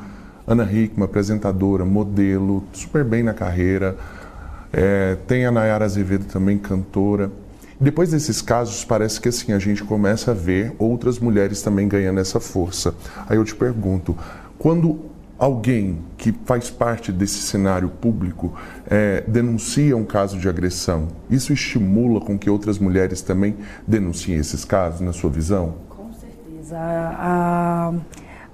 Ana 0.45 0.69
Hickman, 0.69 1.05
apresentadora, 1.05 1.86
modelo, 1.86 2.65
super 2.74 3.05
bem 3.05 3.24
na 3.24 3.33
carreira, 3.33 3.95
é, 4.74 5.15
tem 5.25 5.45
a 5.45 5.51
Nayara 5.51 5.86
Azevedo 5.86 6.25
também, 6.25 6.57
cantora. 6.57 7.31
Depois 7.79 8.12
desses 8.12 8.41
casos, 8.41 8.83
parece 8.83 9.22
que 9.22 9.29
assim 9.29 9.53
a 9.53 9.60
gente 9.60 9.86
começa 9.86 10.31
a 10.31 10.33
ver 10.33 10.75
outras 10.77 11.17
mulheres 11.17 11.62
também 11.62 11.88
ganhando 11.88 12.19
essa 12.19 12.41
força. 12.41 12.93
Aí 13.29 13.38
eu 13.38 13.45
te 13.45 13.55
pergunto, 13.55 14.17
quando 14.60 15.12
alguém 15.43 16.00
que 16.17 16.33
faz 16.45 16.69
parte 16.69 17.12
desse 17.12 17.39
cenário 17.39 17.89
público 17.89 18.53
é, 18.89 19.21
denuncia 19.27 19.95
um 19.97 20.05
caso 20.05 20.38
de 20.39 20.47
agressão, 20.47 21.09
isso 21.29 21.51
estimula 21.51 22.21
com 22.21 22.39
que 22.39 22.50
outras 22.50 22.79
mulheres 22.79 23.21
também 23.21 23.57
denunciem 23.85 24.38
esses 24.38 24.63
casos, 24.63 25.01
na 25.01 25.12
sua 25.12 25.29
visão? 25.29 25.75
Com 25.89 26.13
certeza. 26.13 26.77
A, 26.77 27.91
a, 27.91 27.93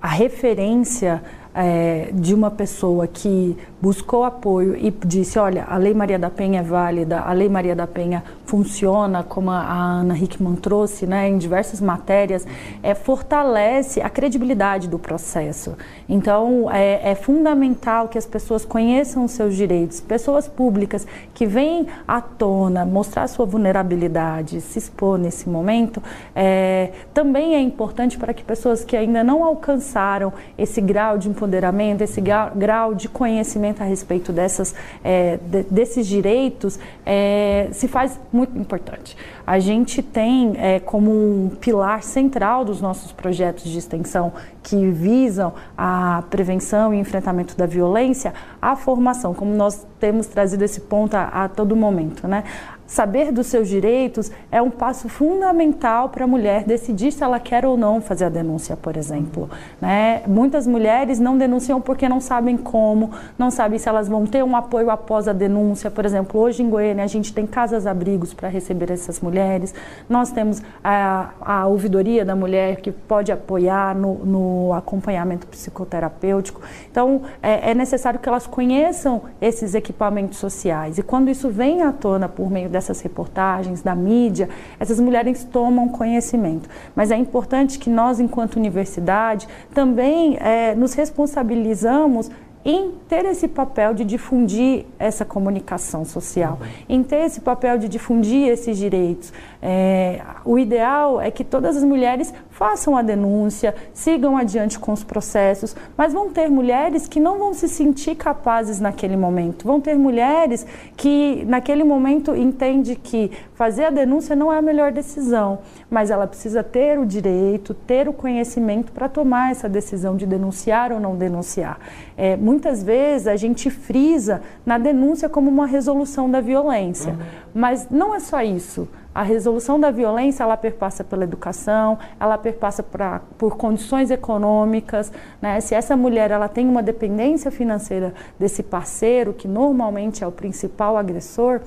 a 0.01 0.07
referência 0.07 1.21
é, 1.53 2.09
de 2.11 2.33
uma 2.33 2.49
pessoa 2.49 3.05
que 3.05 3.55
buscou 3.79 4.23
apoio 4.23 4.75
e 4.75 4.91
disse, 5.05 5.37
olha, 5.37 5.65
a 5.65 5.77
Lei 5.77 5.93
Maria 5.93 6.17
da 6.17 6.29
Penha 6.31 6.61
é 6.61 6.63
válida, 6.63 7.19
a 7.19 7.33
Lei 7.33 7.49
Maria 7.49 7.75
da 7.75 7.85
Penha 7.85 8.23
funciona, 8.49 9.21
como 9.21 9.51
a 9.51 9.99
Ana 9.99 10.17
Hickman 10.17 10.55
trouxe, 10.55 11.05
né, 11.05 11.29
em 11.29 11.37
diversas 11.37 11.79
matérias, 11.79 12.47
é, 12.81 12.95
fortalece 12.95 14.01
a 14.01 14.09
credibilidade 14.09 14.87
do 14.87 14.97
processo. 14.97 15.77
Então, 16.07 16.67
é, 16.71 17.11
é 17.11 17.15
fundamental 17.15 18.07
que 18.07 18.17
as 18.17 18.25
pessoas 18.25 18.65
conheçam 18.65 19.23
os 19.23 19.33
seus 19.33 19.55
direitos. 19.55 20.01
Pessoas 20.01 20.47
públicas 20.47 21.05
que 21.31 21.45
vêm 21.45 21.85
à 22.07 22.19
tona 22.21 22.85
mostrar 22.85 23.27
sua 23.27 23.45
vulnerabilidade, 23.45 24.61
se 24.61 24.79
expor 24.79 25.19
nesse 25.19 25.47
momento, 25.47 26.01
é, 26.35 26.89
também 27.13 27.53
é 27.53 27.61
importante 27.61 28.17
para 28.17 28.33
que 28.33 28.43
pessoas 28.43 28.83
que 28.83 28.97
ainda 28.97 29.23
não 29.23 29.43
alcançaram 29.43 30.33
esse 30.57 30.81
grau 30.81 31.19
de 31.19 31.29
empoderamento, 31.29 32.01
esse 32.01 32.19
grau 32.19 32.95
de 32.95 33.07
conhecimento 33.07 33.83
a 33.83 33.85
respeito 33.85 34.33
dessas, 34.33 34.73
é, 35.03 35.37
de, 35.37 35.63
desses 35.69 36.07
direitos, 36.07 36.79
é, 37.05 37.69
se 37.71 37.87
faz 37.87 38.19
muito 38.39 38.57
importante. 38.57 39.17
A 39.45 39.59
gente 39.59 40.01
tem 40.01 40.53
é, 40.55 40.79
como 40.79 41.11
um 41.11 41.49
pilar 41.49 42.01
central 42.03 42.63
dos 42.63 42.79
nossos 42.79 43.11
projetos 43.11 43.65
de 43.65 43.77
extensão 43.77 44.31
que 44.63 44.89
visam 44.89 45.53
a 45.77 46.23
prevenção 46.29 46.93
e 46.93 46.99
enfrentamento 46.99 47.57
da 47.57 47.65
violência 47.65 48.33
a 48.61 48.75
formação, 48.75 49.33
como 49.33 49.53
nós 49.53 49.85
temos 49.99 50.27
trazido 50.27 50.63
esse 50.63 50.81
ponto 50.81 51.15
a, 51.15 51.25
a 51.43 51.49
todo 51.49 51.75
momento, 51.75 52.27
né? 52.27 52.43
Saber 52.89 53.31
dos 53.31 53.45
seus 53.45 53.67
direitos 53.67 54.31
é 54.51 54.59
um 54.59 54.71
passo 54.71 55.07
fundamental 55.07 56.09
para 56.09 56.23
a 56.23 56.27
mulher 56.27 56.63
decidir 56.63 57.11
se 57.11 57.23
ela 57.23 57.39
quer 57.39 57.63
ou 57.63 57.77
não 57.77 58.01
fazer 58.01 58.25
a 58.25 58.29
denúncia, 58.29 58.75
por 58.75 58.97
exemplo. 58.97 59.47
Né? 59.79 60.23
Muitas 60.25 60.65
mulheres 60.65 61.19
não 61.19 61.37
denunciam 61.37 61.79
porque 61.79 62.09
não 62.09 62.19
sabem 62.19 62.57
como, 62.57 63.11
não 63.37 63.51
sabem 63.51 63.77
se 63.77 63.87
elas 63.87 64.07
vão 64.07 64.25
ter 64.25 64.43
um 64.43 64.55
apoio 64.55 64.89
após 64.89 65.27
a 65.27 65.33
denúncia. 65.33 65.91
Por 65.91 66.03
exemplo, 66.03 66.41
hoje 66.41 66.63
em 66.63 66.69
Goiânia 66.69 67.03
a 67.03 67.07
gente 67.07 67.31
tem 67.31 67.45
casas-abrigos 67.45 68.33
para 68.33 68.49
receber 68.49 68.89
essas 68.89 69.19
mulheres, 69.19 69.73
nós 70.09 70.31
temos 70.31 70.59
a, 70.83 71.29
a 71.41 71.67
ouvidoria 71.67 72.25
da 72.25 72.35
mulher 72.35 72.77
que 72.77 72.91
pode 72.91 73.31
apoiar 73.31 73.95
no, 73.95 74.15
no 74.25 74.73
acompanhamento 74.73 75.45
psicoterapêutico. 75.45 76.59
Então, 76.89 77.21
é, 77.43 77.69
é 77.69 77.75
necessário 77.75 78.19
que 78.19 78.27
elas 78.27 78.47
conheçam 78.47 79.21
esses 79.39 79.75
equipamentos 79.75 80.39
sociais. 80.39 80.97
E 80.97 81.03
quando 81.03 81.29
isso 81.29 81.49
vem 81.49 81.83
à 81.83 81.91
tona 81.91 82.27
por 82.27 82.49
meio 82.49 82.67
dessas 82.79 83.01
reportagens, 83.01 83.81
da 83.81 83.93
mídia, 83.93 84.49
essas 84.79 84.99
mulheres 84.99 85.43
tomam 85.43 85.89
conhecimento. 85.89 86.69
Mas 86.95 87.11
é 87.11 87.17
importante 87.17 87.77
que 87.77 87.89
nós, 87.89 88.19
enquanto 88.19 88.55
universidade, 88.55 89.47
também 89.73 90.37
é, 90.39 90.73
nos 90.73 90.93
responsabilizamos 90.93 92.31
em 92.63 92.91
ter 93.07 93.25
esse 93.25 93.47
papel 93.47 93.93
de 93.93 94.03
difundir 94.03 94.85
essa 94.97 95.23
comunicação 95.23 96.03
social, 96.03 96.59
em 96.89 97.01
ter 97.01 97.25
esse 97.25 97.39
papel 97.39 97.77
de 97.77 97.87
difundir 97.87 98.49
esses 98.49 98.77
direitos. 98.77 99.31
É, 99.61 100.21
o 100.43 100.59
ideal 100.59 101.21
é 101.21 101.31
que 101.31 101.43
todas 101.43 101.77
as 101.77 101.83
mulheres 101.83 102.33
façam 102.49 102.97
a 102.97 103.01
denúncia, 103.01 103.73
sigam 103.93 104.35
adiante 104.35 104.77
com 104.77 104.91
os 104.91 105.03
processos, 105.03 105.75
mas 105.95 106.11
vão 106.11 106.29
ter 106.29 106.49
mulheres 106.49 107.07
que 107.07 107.19
não 107.19 107.39
vão 107.39 107.53
se 107.53 107.69
sentir 107.69 108.15
capazes 108.15 108.81
naquele 108.81 109.15
momento. 109.15 109.65
Vão 109.65 109.79
ter 109.79 109.95
mulheres 109.97 110.67
que 110.97 111.45
naquele 111.45 111.85
momento 111.85 112.35
entende 112.35 112.95
que 112.95 113.31
fazer 113.53 113.85
a 113.85 113.89
denúncia 113.89 114.35
não 114.35 114.51
é 114.51 114.57
a 114.57 114.61
melhor 114.61 114.91
decisão, 114.91 115.59
mas 115.89 116.11
ela 116.11 116.27
precisa 116.27 116.61
ter 116.61 116.99
o 116.99 117.05
direito, 117.05 117.73
ter 117.73 118.09
o 118.09 118.13
conhecimento 118.13 118.91
para 118.91 119.07
tomar 119.07 119.51
essa 119.51 119.69
decisão 119.69 120.17
de 120.17 120.25
denunciar 120.25 120.91
ou 120.91 120.99
não 120.99 121.15
denunciar. 121.15 121.79
É, 122.17 122.35
muitas 122.59 122.83
vezes 122.83 123.25
a 123.25 123.37
gente 123.37 123.69
frisa 123.69 124.41
na 124.65 124.77
denúncia 124.77 125.29
como 125.29 125.49
uma 125.49 125.65
resolução 125.65 126.29
da 126.29 126.41
violência, 126.41 127.13
uhum. 127.13 127.19
mas 127.53 127.89
não 127.89 128.13
é 128.13 128.19
só 128.19 128.41
isso. 128.41 128.85
A 129.15 129.23
resolução 129.23 129.79
da 129.79 129.89
violência, 129.89 130.43
ela 130.43 130.57
perpassa 130.57 131.01
pela 131.01 131.23
educação, 131.23 131.97
ela 132.19 132.37
perpassa 132.37 132.83
pra, 132.83 133.21
por 133.37 133.55
condições 133.55 134.11
econômicas, 134.11 135.11
né? 135.41 135.59
Se 135.61 135.73
essa 135.73 135.95
mulher 135.95 136.31
ela 136.31 136.49
tem 136.49 136.67
uma 136.67 136.83
dependência 136.83 137.49
financeira 137.49 138.13
desse 138.37 138.61
parceiro, 138.61 139.33
que 139.33 139.47
normalmente 139.47 140.21
é 140.21 140.27
o 140.27 140.31
principal 140.31 140.97
agressor, 140.97 141.61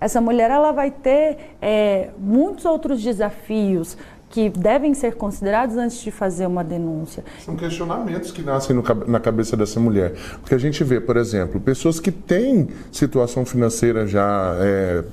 essa 0.00 0.20
mulher 0.20 0.50
ela 0.50 0.72
vai 0.72 0.90
ter 0.90 1.54
é, 1.60 2.10
muitos 2.18 2.64
outros 2.64 3.00
desafios 3.00 3.96
que 4.32 4.48
devem 4.48 4.94
ser 4.94 5.14
considerados 5.14 5.76
antes 5.76 6.00
de 6.00 6.10
fazer 6.10 6.46
uma 6.46 6.64
denúncia. 6.64 7.22
São 7.44 7.54
questionamentos 7.54 8.30
que 8.30 8.42
nascem 8.42 8.74
no, 8.74 8.82
na 9.06 9.20
cabeça 9.20 9.54
dessa 9.58 9.78
mulher. 9.78 10.14
Porque 10.40 10.54
a 10.54 10.58
gente 10.58 10.82
vê, 10.82 10.98
por 11.00 11.18
exemplo, 11.18 11.60
pessoas 11.60 12.00
que 12.00 12.10
têm 12.10 12.68
situação 12.90 13.44
financeira 13.44 14.06
já 14.06 14.56
é, 14.58 15.04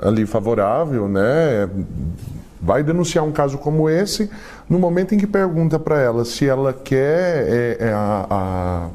ali 0.00 0.26
favorável, 0.26 1.08
né? 1.08 1.70
Vai 2.60 2.82
denunciar 2.82 3.24
um 3.24 3.30
caso 3.30 3.58
como 3.58 3.88
esse, 3.88 4.28
no 4.68 4.78
momento 4.80 5.14
em 5.14 5.18
que 5.18 5.26
pergunta 5.26 5.78
para 5.78 6.00
ela 6.00 6.24
se 6.24 6.44
ela 6.44 6.72
quer 6.72 7.46
é, 7.48 7.76
é 7.78 7.92
a, 7.92 8.26
a 8.28 8.88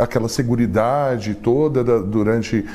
aquela 0.00 0.28
seguridade 0.28 1.32
toda 1.36 1.84
da, 1.84 1.98
durante 1.98 2.66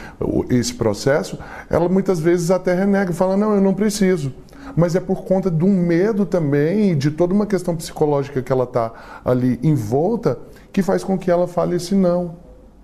esse 0.49 0.73
processo, 0.73 1.37
ela 1.69 1.89
muitas 1.89 2.21
vezes 2.21 2.51
até 2.51 2.73
renega, 2.73 3.11
fala: 3.11 3.35
não, 3.35 3.53
eu 3.53 3.59
não 3.59 3.73
preciso 3.73 4.31
mas 4.75 4.95
é 4.95 4.99
por 4.99 5.23
conta 5.23 5.49
de 5.49 5.63
um 5.63 5.71
medo 5.71 6.25
também, 6.25 6.97
de 6.97 7.11
toda 7.11 7.33
uma 7.33 7.45
questão 7.45 7.75
psicológica 7.75 8.41
que 8.41 8.51
ela 8.51 8.65
está 8.65 8.91
ali 9.23 9.59
envolta, 9.63 10.37
que 10.71 10.81
faz 10.81 11.03
com 11.03 11.17
que 11.17 11.31
ela 11.31 11.47
fale 11.47 11.75
esse 11.75 11.95
não. 11.95 12.35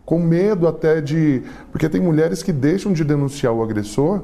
Com 0.06 0.20
medo 0.20 0.68
até 0.68 1.00
de. 1.00 1.44
Porque 1.72 1.88
tem 1.88 2.02
mulheres 2.02 2.42
que 2.42 2.52
deixam 2.52 2.92
de 2.92 3.04
denunciar 3.04 3.54
o 3.54 3.64
agressor 3.64 4.22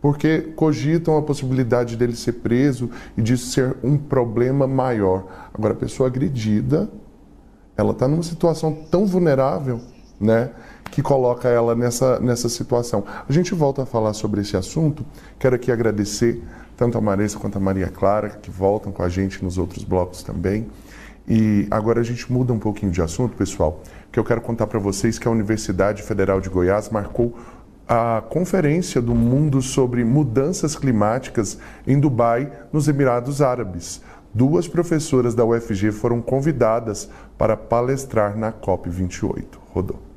porque 0.00 0.52
cogitam 0.56 1.18
a 1.18 1.22
possibilidade 1.22 1.96
dele 1.96 2.16
ser 2.16 2.32
preso 2.32 2.90
e 3.16 3.22
disso 3.22 3.52
ser 3.52 3.76
um 3.82 3.98
problema 3.98 4.66
maior. 4.66 5.26
Agora, 5.52 5.74
a 5.74 5.76
pessoa 5.76 6.08
agredida, 6.08 6.88
ela 7.76 7.92
está 7.92 8.08
numa 8.08 8.22
situação 8.22 8.72
tão 8.90 9.04
vulnerável, 9.04 9.80
né? 10.18 10.50
que 10.90 11.02
coloca 11.02 11.48
ela 11.48 11.74
nessa, 11.74 12.18
nessa 12.18 12.48
situação. 12.48 13.04
A 13.28 13.32
gente 13.32 13.54
volta 13.54 13.82
a 13.82 13.86
falar 13.86 14.12
sobre 14.12 14.40
esse 14.40 14.56
assunto. 14.56 15.04
Quero 15.38 15.54
aqui 15.54 15.70
agradecer 15.70 16.42
tanto 16.80 16.96
a 16.96 17.00
Marisa 17.02 17.38
quanto 17.38 17.58
a 17.58 17.60
Maria 17.60 17.88
Clara, 17.88 18.30
que 18.30 18.50
voltam 18.50 18.90
com 18.90 19.02
a 19.02 19.08
gente 19.10 19.44
nos 19.44 19.58
outros 19.58 19.84
blocos 19.84 20.22
também. 20.22 20.66
E 21.28 21.68
agora 21.70 22.00
a 22.00 22.02
gente 22.02 22.32
muda 22.32 22.54
um 22.54 22.58
pouquinho 22.58 22.90
de 22.90 23.02
assunto, 23.02 23.36
pessoal, 23.36 23.82
que 24.10 24.18
eu 24.18 24.24
quero 24.24 24.40
contar 24.40 24.66
para 24.66 24.78
vocês 24.78 25.18
que 25.18 25.28
a 25.28 25.30
Universidade 25.30 26.02
Federal 26.02 26.40
de 26.40 26.48
Goiás 26.48 26.88
marcou 26.88 27.36
a 27.86 28.22
Conferência 28.30 29.02
do 29.02 29.14
Mundo 29.14 29.60
sobre 29.60 30.02
Mudanças 30.04 30.74
Climáticas 30.74 31.58
em 31.86 32.00
Dubai, 32.00 32.50
nos 32.72 32.88
Emirados 32.88 33.42
Árabes. 33.42 34.00
Duas 34.32 34.66
professoras 34.66 35.34
da 35.34 35.44
UFG 35.44 35.92
foram 35.92 36.22
convidadas 36.22 37.10
para 37.36 37.58
palestrar 37.58 38.38
na 38.38 38.52
COP28. 38.52 39.44
Rodou. 39.74 40.09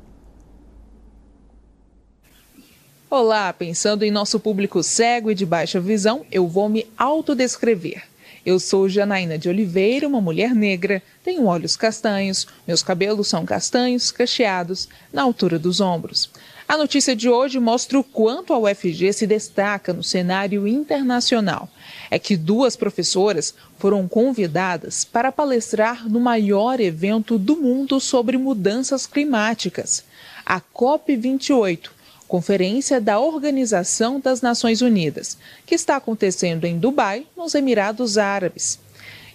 Olá, 3.10 3.52
pensando 3.52 4.02
em 4.02 4.10
nosso 4.10 4.40
público 4.40 4.82
cego 4.82 5.30
e 5.30 5.34
de 5.34 5.44
baixa 5.44 5.78
visão, 5.78 6.24
eu 6.32 6.48
vou 6.48 6.68
me 6.70 6.86
autodescrever. 6.96 8.02
Eu 8.44 8.58
sou 8.58 8.88
Janaína 8.88 9.38
de 9.38 9.48
Oliveira, 9.48 10.08
uma 10.08 10.22
mulher 10.22 10.54
negra, 10.54 11.02
tenho 11.22 11.44
olhos 11.44 11.76
castanhos, 11.76 12.46
meus 12.66 12.82
cabelos 12.82 13.28
são 13.28 13.44
castanhos, 13.44 14.10
cacheados, 14.10 14.88
na 15.12 15.22
altura 15.22 15.58
dos 15.58 15.80
ombros. 15.80 16.30
A 16.66 16.78
notícia 16.78 17.14
de 17.14 17.28
hoje 17.28 17.60
mostra 17.60 17.98
o 17.98 18.02
quanto 18.02 18.54
a 18.54 18.58
UFG 18.58 19.12
se 19.12 19.26
destaca 19.26 19.92
no 19.92 20.02
cenário 20.02 20.66
internacional. 20.66 21.68
É 22.10 22.18
que 22.18 22.38
duas 22.38 22.74
professoras 22.74 23.54
foram 23.78 24.08
convidadas 24.08 25.04
para 25.04 25.30
palestrar 25.30 26.08
no 26.08 26.18
maior 26.18 26.80
evento 26.80 27.38
do 27.38 27.54
mundo 27.54 28.00
sobre 28.00 28.38
mudanças 28.38 29.06
climáticas, 29.06 30.04
a 30.44 30.60
COP28, 30.60 31.93
Conferência 32.34 33.00
da 33.00 33.20
Organização 33.20 34.18
das 34.18 34.40
Nações 34.40 34.82
Unidas, 34.82 35.38
que 35.64 35.72
está 35.72 35.94
acontecendo 35.94 36.64
em 36.64 36.76
Dubai, 36.76 37.24
nos 37.36 37.54
Emirados 37.54 38.18
Árabes. 38.18 38.80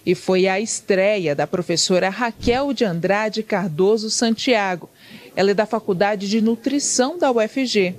E 0.04 0.14
foi 0.14 0.46
a 0.46 0.60
estreia 0.60 1.34
da 1.34 1.46
professora 1.46 2.10
Raquel 2.10 2.74
de 2.74 2.84
Andrade 2.84 3.42
Cardoso 3.42 4.10
Santiago. 4.10 4.90
Ela 5.34 5.52
é 5.52 5.54
da 5.54 5.64
Faculdade 5.64 6.28
de 6.28 6.42
Nutrição 6.42 7.18
da 7.18 7.32
UFG. 7.32 7.94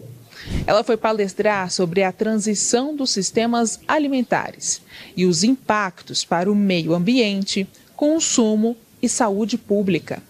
Ela 0.68 0.84
foi 0.84 0.98
palestrar 0.98 1.72
sobre 1.72 2.04
a 2.04 2.12
transição 2.12 2.96
dos 2.96 3.10
sistemas 3.10 3.80
alimentares 3.88 4.84
e 5.18 5.26
os 5.26 5.44
impactos 5.44 6.24
para 6.24 6.52
o 6.52 6.54
meio 6.54 6.94
ambiente, 6.94 7.68
consumo 7.96 8.78
e 9.02 9.10
saúde 9.10 9.58
pública. 9.58 10.22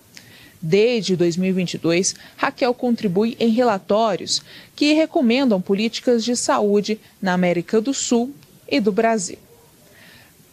Desde 0.61 1.15
2022, 1.15 2.15
Raquel 2.37 2.73
contribui 2.73 3.35
em 3.39 3.49
relatórios 3.49 4.43
que 4.75 4.93
recomendam 4.93 5.59
políticas 5.59 6.23
de 6.23 6.35
saúde 6.35 6.99
na 7.19 7.33
América 7.33 7.81
do 7.81 7.93
Sul 7.93 8.31
e 8.67 8.79
do 8.79 8.91
Brasil. 8.91 9.39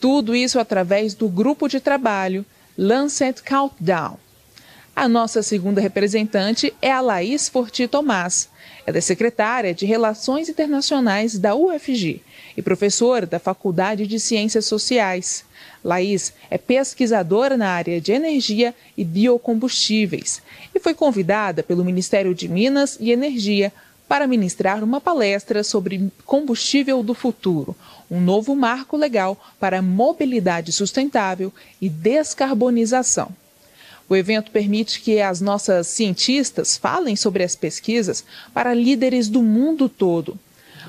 Tudo 0.01 0.35
isso 0.35 0.59
através 0.59 1.12
do 1.12 1.29
grupo 1.29 1.68
de 1.68 1.79
trabalho 1.79 2.47
Lancet 2.77 3.42
Countdown. 3.42 4.16
A 4.98 5.06
nossa 5.06 5.44
segunda 5.44 5.80
representante 5.80 6.74
é 6.82 6.90
a 6.90 7.00
Laís 7.00 7.48
Forti 7.48 7.87
Tomás. 7.87 8.48
Ela 8.84 8.98
é 8.98 9.00
secretária 9.00 9.72
de 9.72 9.87
Relações 9.87 10.48
Internacionais 10.48 11.38
da 11.38 11.54
UFG 11.54 12.20
e 12.56 12.62
professora 12.62 13.24
da 13.24 13.38
Faculdade 13.38 14.08
de 14.08 14.18
Ciências 14.18 14.66
Sociais. 14.66 15.44
Laís 15.84 16.32
é 16.50 16.58
pesquisadora 16.58 17.56
na 17.56 17.68
área 17.68 18.00
de 18.00 18.11
energia 18.11 18.74
e 18.96 19.04
biocombustíveis 19.04 20.42
e 20.74 20.80
foi 20.80 20.94
convidada 20.94 21.62
pelo 21.62 21.84
Ministério 21.84 22.34
de 22.34 22.48
Minas 22.48 22.98
e 22.98 23.12
Energia 23.12 23.72
para 24.08 24.26
ministrar 24.26 24.82
uma 24.82 25.00
palestra 25.00 25.62
sobre 25.62 26.11
combustível 26.26 27.04
do 27.04 27.14
futuro, 27.14 27.76
um 28.11 28.20
novo 28.20 28.56
marco 28.56 28.96
legal 28.96 29.38
para 29.61 29.80
mobilidade 29.80 30.72
sustentável 30.72 31.52
e 31.80 31.88
descarbonização. 31.88 33.32
O 34.09 34.16
evento 34.16 34.51
permite 34.51 35.01
que 35.03 35.21
as 35.21 35.40
nossas 35.40 35.87
cientistas 35.87 36.77
falem 36.77 37.14
sobre 37.14 37.42
as 37.42 37.55
pesquisas 37.55 38.25
para 38.55 38.73
líderes 38.73 39.29
do 39.29 39.42
mundo 39.42 39.88
todo. 39.88 40.38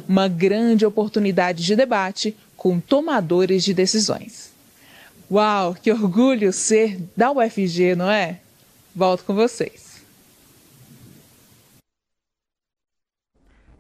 Uma 0.08 0.28
grande 0.28 0.86
oportunidade 0.86 1.64
de 1.64 1.76
debate 1.76 2.36
com 2.56 2.80
tomadores 2.80 3.64
de 3.64 3.74
decisões. 3.74 4.52
Uau, 5.30 5.76
que 5.76 5.92
orgulho 5.92 6.54
ser 6.54 7.00
da 7.16 7.32
UFG, 7.32 7.96
não 7.96 8.10
é? 8.10 8.40
Volto 8.96 9.24
com 9.26 9.36
vocês. 9.36 9.90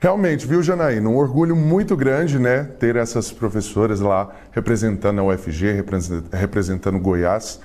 Realmente, 0.01 0.45
viu, 0.45 0.63
Janaína? 0.63 1.09
Um 1.09 1.17
orgulho 1.17 1.55
muito 1.55 1.95
grande, 1.97 2.39
né? 2.39 2.63
Ter 2.63 2.95
essas 2.95 3.31
professoras 3.31 3.99
lá 3.99 4.33
representando 4.51 5.19
a 5.19 5.23
UFG, 5.23 5.83
representando 6.31 6.99
Goiás, 6.99 7.59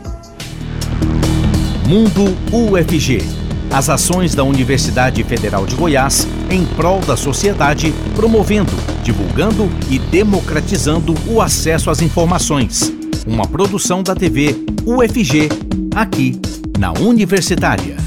Mundo 1.88 2.26
UFG. 2.52 3.24
As 3.72 3.90
ações 3.90 4.36
da 4.36 4.44
Universidade 4.44 5.24
Federal 5.24 5.66
de 5.66 5.76
Goiás 5.76 6.28
em 6.50 6.66
prol 6.66 7.00
da 7.02 7.16
sociedade, 7.16 7.94
promovendo, 8.16 8.74
divulgando 9.02 9.70
e 9.90 9.98
democratizando 9.98 11.16
o 11.28 11.40
acesso 11.40 11.90
às 11.90 12.02
informações 12.02 12.99
uma 13.26 13.48
produção 13.48 14.02
da 14.02 14.16
TV 14.16 14.56
UFG, 14.86 15.50
aqui 15.96 16.40
na 16.78 16.92
Universitária. 16.94 17.98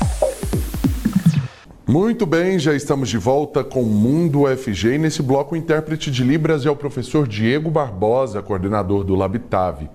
Muito 1.86 2.24
bem, 2.24 2.58
já 2.58 2.74
estamos 2.74 3.08
de 3.08 3.18
volta 3.18 3.62
com 3.62 3.82
o 3.82 3.86
Mundo 3.86 4.42
UFG 4.42 4.94
e 4.94 4.98
nesse 4.98 5.22
bloco 5.22 5.54
o 5.54 5.58
intérprete 5.58 6.10
de 6.10 6.24
Libras 6.24 6.64
é 6.64 6.70
o 6.70 6.76
professor 6.76 7.26
Diego 7.26 7.70
Barbosa, 7.70 8.40
coordenador 8.40 9.04
do 9.04 9.14
Labitave. 9.14 9.90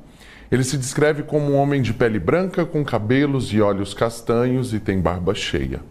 Ele 0.52 0.64
se 0.64 0.78
descreve 0.78 1.24
como 1.24 1.52
um 1.52 1.56
homem 1.56 1.82
de 1.82 1.94
pele 1.94 2.20
branca, 2.20 2.66
com 2.66 2.84
cabelos 2.84 3.52
e 3.52 3.60
olhos 3.60 3.94
castanhos 3.94 4.74
e 4.74 4.80
tem 4.80 5.00
barba 5.00 5.34
cheia. 5.34 5.82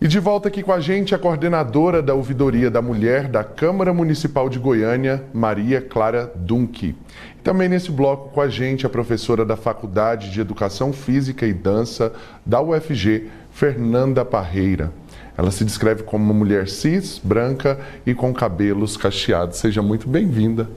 E 0.00 0.06
de 0.06 0.20
volta 0.20 0.46
aqui 0.46 0.62
com 0.62 0.72
a 0.72 0.78
gente 0.78 1.12
a 1.12 1.18
coordenadora 1.18 2.00
da 2.00 2.14
Ouvidoria 2.14 2.70
da 2.70 2.80
Mulher 2.80 3.26
da 3.26 3.42
Câmara 3.42 3.92
Municipal 3.92 4.48
de 4.48 4.56
Goiânia, 4.56 5.24
Maria 5.34 5.80
Clara 5.80 6.32
Dunque. 6.36 6.94
E 7.36 7.42
também 7.42 7.68
nesse 7.68 7.90
bloco 7.90 8.28
com 8.28 8.40
a 8.40 8.48
gente 8.48 8.86
a 8.86 8.88
professora 8.88 9.44
da 9.44 9.56
Faculdade 9.56 10.30
de 10.30 10.40
Educação 10.40 10.92
Física 10.92 11.44
e 11.44 11.52
Dança 11.52 12.12
da 12.46 12.62
UFG, 12.62 13.28
Fernanda 13.50 14.24
Parreira. 14.24 14.92
Ela 15.36 15.50
se 15.50 15.64
descreve 15.64 16.04
como 16.04 16.24
uma 16.24 16.34
mulher 16.34 16.68
cis, 16.68 17.20
branca 17.22 17.80
e 18.06 18.14
com 18.14 18.32
cabelos 18.32 18.96
cacheados. 18.96 19.58
Seja 19.58 19.82
muito 19.82 20.08
bem-vinda. 20.08 20.68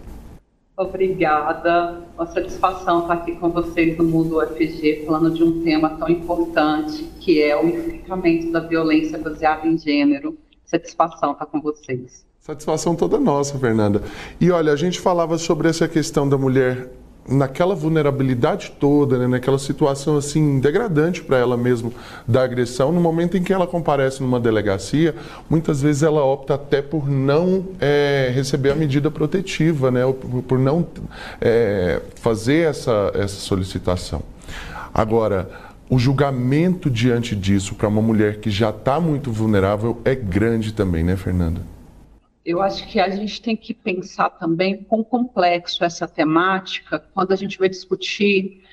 Obrigada. 0.77 2.01
Uma 2.15 2.25
satisfação 2.27 3.01
estar 3.01 3.13
aqui 3.13 3.35
com 3.35 3.49
vocês 3.49 3.97
no 3.97 4.03
Mundo 4.03 4.39
UFG, 4.39 5.03
falando 5.05 5.33
de 5.33 5.43
um 5.43 5.63
tema 5.63 5.89
tão 5.91 6.09
importante 6.09 7.03
que 7.19 7.41
é 7.41 7.55
o 7.55 7.67
enfrentamento 7.67 8.51
da 8.51 8.59
violência 8.61 9.17
baseada 9.17 9.67
em 9.67 9.77
gênero. 9.77 10.37
Satisfação 10.65 11.33
estar 11.33 11.45
com 11.45 11.61
vocês. 11.61 12.25
Satisfação 12.39 12.95
toda 12.95 13.19
nossa, 13.19 13.59
Fernanda. 13.59 14.01
E 14.39 14.49
olha, 14.49 14.73
a 14.73 14.75
gente 14.75 14.99
falava 14.99 15.37
sobre 15.37 15.69
essa 15.69 15.87
questão 15.87 16.27
da 16.27 16.37
mulher 16.37 16.89
naquela 17.27 17.75
vulnerabilidade 17.75 18.73
toda, 18.79 19.17
né, 19.17 19.27
naquela 19.27 19.59
situação 19.59 20.17
assim 20.17 20.59
degradante 20.59 21.23
para 21.23 21.37
ela 21.37 21.55
mesmo 21.55 21.93
da 22.27 22.43
agressão, 22.43 22.91
no 22.91 22.99
momento 22.99 23.37
em 23.37 23.43
que 23.43 23.53
ela 23.53 23.67
comparece 23.67 24.21
numa 24.21 24.39
delegacia, 24.39 25.15
muitas 25.49 25.81
vezes 25.81 26.03
ela 26.03 26.23
opta 26.23 26.55
até 26.55 26.81
por 26.81 27.09
não 27.09 27.65
é, 27.79 28.31
receber 28.33 28.71
a 28.71 28.75
medida 28.75 29.11
protetiva, 29.11 29.91
né, 29.91 30.01
por, 30.47 30.57
não 30.57 30.85
é, 31.39 32.01
fazer 32.15 32.69
essa, 32.69 33.11
essa 33.13 33.35
solicitação. 33.35 34.23
Agora, 34.93 35.49
o 35.89 35.99
julgamento 35.99 36.89
diante 36.89 37.35
disso 37.35 37.75
para 37.75 37.87
uma 37.87 38.01
mulher 38.01 38.37
que 38.37 38.49
já 38.49 38.69
está 38.69 38.99
muito 38.99 39.31
vulnerável 39.31 39.99
é 40.03 40.15
grande 40.15 40.73
também, 40.73 41.03
né, 41.03 41.15
Fernanda? 41.15 41.61
Eu 42.45 42.61
acho 42.61 42.87
que 42.87 42.99
a 42.99 43.09
gente 43.09 43.41
tem 43.41 43.55
que 43.55 43.73
pensar 43.73 44.29
também 44.31 44.83
quão 44.83 45.03
complexo 45.03 45.83
essa 45.83 46.07
temática 46.07 46.99
quando 47.13 47.31
a 47.31 47.35
gente 47.35 47.57
vai 47.59 47.69
discutir 47.69 48.63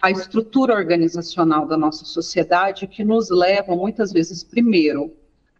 a 0.00 0.10
estrutura 0.10 0.74
organizacional 0.74 1.66
da 1.66 1.76
nossa 1.76 2.04
sociedade 2.04 2.86
que 2.86 3.02
nos 3.02 3.30
leva 3.30 3.74
muitas 3.74 4.12
vezes 4.12 4.44
primeiro 4.44 5.12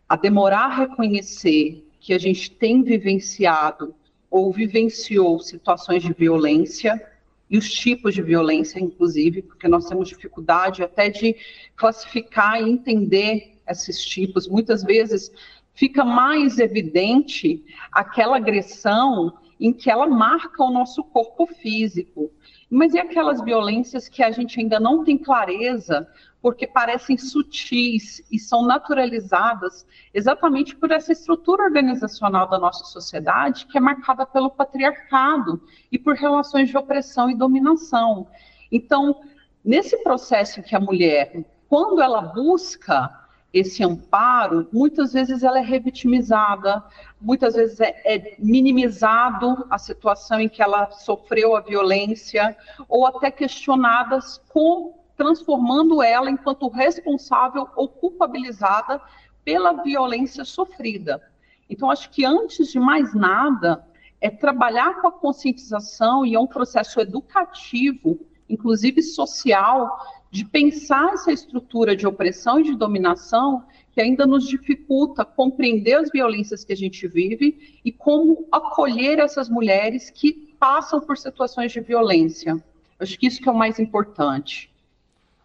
a 0.08 0.14
demorar 0.14 0.66
a 0.66 0.76
reconhecer 0.76 1.84
que 1.98 2.12
a 2.14 2.18
gente 2.18 2.50
tem 2.50 2.82
vivenciado 2.82 3.94
ou 4.30 4.52
vivenciou 4.52 5.40
situações 5.40 6.02
de 6.02 6.12
violência 6.12 7.02
e 7.48 7.56
os 7.56 7.72
tipos 7.72 8.14
de 8.14 8.22
violência, 8.22 8.78
inclusive, 8.78 9.42
porque 9.42 9.68
nós 9.68 9.88
temos 9.88 10.08
dificuldade 10.08 10.82
até 10.82 11.08
de 11.08 11.36
classificar 11.74 12.60
e 12.60 12.70
entender 12.70 13.56
esses 13.68 14.04
tipos. 14.04 14.48
Muitas 14.48 14.82
vezes 14.82 15.32
fica 15.76 16.04
mais 16.04 16.58
evidente 16.58 17.64
aquela 17.92 18.38
agressão 18.38 19.34
em 19.60 19.72
que 19.72 19.90
ela 19.90 20.06
marca 20.06 20.64
o 20.64 20.70
nosso 20.70 21.04
corpo 21.04 21.46
físico. 21.46 22.30
Mas 22.68 22.94
e 22.94 22.98
aquelas 22.98 23.40
violências 23.40 24.08
que 24.08 24.22
a 24.22 24.30
gente 24.30 24.58
ainda 24.58 24.80
não 24.80 25.04
tem 25.04 25.16
clareza, 25.16 26.08
porque 26.42 26.66
parecem 26.66 27.16
sutis 27.16 28.22
e 28.30 28.38
são 28.38 28.66
naturalizadas 28.66 29.86
exatamente 30.12 30.74
por 30.74 30.90
essa 30.90 31.12
estrutura 31.12 31.64
organizacional 31.64 32.48
da 32.48 32.58
nossa 32.58 32.84
sociedade, 32.84 33.66
que 33.66 33.78
é 33.78 33.80
marcada 33.80 34.26
pelo 34.26 34.50
patriarcado 34.50 35.62
e 35.92 35.98
por 35.98 36.14
relações 36.14 36.68
de 36.68 36.76
opressão 36.76 37.30
e 37.30 37.36
dominação. 37.36 38.26
Então, 38.72 39.20
nesse 39.64 40.02
processo 40.02 40.60
em 40.60 40.62
que 40.62 40.74
a 40.74 40.80
mulher, 40.80 41.44
quando 41.68 42.00
ela 42.00 42.20
busca 42.20 43.25
esse 43.52 43.82
amparo, 43.82 44.68
muitas 44.72 45.12
vezes 45.12 45.42
ela 45.42 45.58
é 45.58 45.62
revitimizada, 45.62 46.84
muitas 47.20 47.54
vezes 47.54 47.80
é, 47.80 48.02
é, 48.04 48.36
minimizado 48.38 49.66
a 49.70 49.78
situação 49.78 50.40
em 50.40 50.48
que 50.48 50.62
ela 50.62 50.90
sofreu 50.90 51.56
a 51.56 51.60
violência, 51.60 52.56
ou 52.88 53.06
até 53.06 53.30
questionadas 53.30 54.38
com 54.48 54.94
transformando 55.16 56.02
ela 56.02 56.30
enquanto 56.30 56.68
responsável 56.68 57.66
ou 57.74 57.88
culpabilizada 57.88 59.00
pela 59.42 59.72
violência 59.82 60.44
sofrida. 60.44 61.22
Então, 61.70 61.90
acho 61.90 62.10
que 62.10 62.24
antes 62.24 62.68
de 62.68 62.78
mais 62.78 63.14
nada, 63.14 63.84
é 64.20 64.30
trabalhar 64.30 65.00
com 65.00 65.08
a 65.08 65.12
conscientização 65.12 66.24
e 66.24 66.34
é 66.34 66.40
um 66.40 66.46
processo 66.46 67.00
educativo, 67.00 68.20
inclusive 68.48 69.02
social, 69.02 69.98
de 70.36 70.44
pensar 70.44 71.14
essa 71.14 71.32
estrutura 71.32 71.96
de 71.96 72.06
opressão 72.06 72.60
e 72.60 72.64
de 72.64 72.76
dominação 72.76 73.64
que 73.92 74.02
ainda 74.02 74.26
nos 74.26 74.46
dificulta 74.46 75.24
compreender 75.24 75.94
as 75.94 76.10
violências 76.10 76.62
que 76.62 76.74
a 76.74 76.76
gente 76.76 77.08
vive 77.08 77.80
e 77.82 77.90
como 77.90 78.46
acolher 78.52 79.18
essas 79.18 79.48
mulheres 79.48 80.10
que 80.10 80.54
passam 80.60 81.00
por 81.00 81.16
situações 81.16 81.72
de 81.72 81.80
violência. 81.80 82.62
Acho 83.00 83.18
que 83.18 83.26
isso 83.26 83.40
que 83.40 83.48
é 83.48 83.52
o 83.52 83.56
mais 83.56 83.78
importante. 83.78 84.70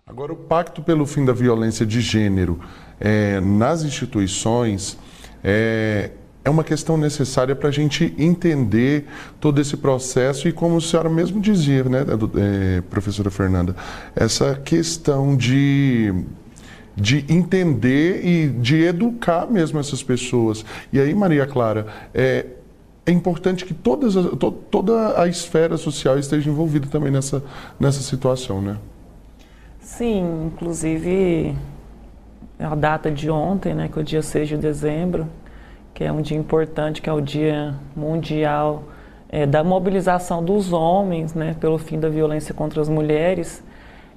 Agora, 0.06 0.34
o 0.34 0.36
Pacto 0.36 0.84
pelo 0.84 1.06
Fim 1.06 1.24
da 1.24 1.32
Violência 1.32 1.86
de 1.86 2.02
Gênero 2.02 2.60
é, 3.00 3.40
nas 3.40 3.84
instituições 3.84 5.00
é, 5.42 6.12
é 6.44 6.50
uma 6.50 6.64
questão 6.64 6.98
necessária 6.98 7.56
para 7.56 7.70
a 7.70 7.72
gente 7.72 8.14
entender 8.18 9.06
todo 9.40 9.62
esse 9.62 9.78
processo 9.78 10.48
e 10.48 10.52
como 10.52 10.78
a 10.78 10.82
senhora 10.82 11.10
mesmo 11.10 11.40
dizia, 11.40 11.84
né, 11.84 12.06
é, 12.36 12.82
professora 12.82 13.30
Fernanda, 13.30 13.76
essa 14.16 14.56
questão 14.56 15.36
de 15.36 16.14
de 16.94 17.26
entender 17.30 18.26
e 18.26 18.50
de 18.50 18.84
educar 18.84 19.50
mesmo 19.50 19.80
essas 19.80 20.04
pessoas. 20.04 20.66
E 20.92 21.00
aí, 21.00 21.16
Maria 21.16 21.48
Clara, 21.48 21.88
é, 22.14 22.46
é 23.06 23.12
importante 23.12 23.66
que 23.66 23.74
todas, 23.74 24.14
to, 24.14 24.52
toda 24.52 25.20
a 25.20 25.28
esfera 25.28 25.78
social 25.78 26.20
esteja 26.20 26.50
envolvida 26.50 26.88
também 26.88 27.12
nessa, 27.12 27.42
nessa 27.80 28.02
situação, 28.02 28.62
né? 28.62 28.78
Sim, 29.80 30.48
inclusive 30.48 31.56
a 32.60 32.76
data 32.76 33.10
de 33.10 33.30
ontem, 33.30 33.74
né, 33.74 33.90
que 33.92 33.98
é 33.98 34.02
o 34.02 34.06
dia 34.06 34.22
6 34.22 34.50
de 34.50 34.58
dezembro, 34.58 35.28
que 35.94 36.04
é 36.04 36.12
um 36.12 36.22
dia 36.22 36.38
importante, 36.38 37.02
que 37.02 37.10
é 37.10 37.14
o 37.14 37.22
Dia 37.22 37.76
Mundial 37.96 38.84
é, 39.30 39.46
da 39.46 39.64
Mobilização 39.64 40.44
dos 40.44 40.74
Homens 40.74 41.34
né, 41.34 41.56
pelo 41.60 41.78
fim 41.78 42.00
da 42.00 42.10
violência 42.10 42.54
contra 42.54 42.82
as 42.82 42.90
mulheres, 42.90 43.64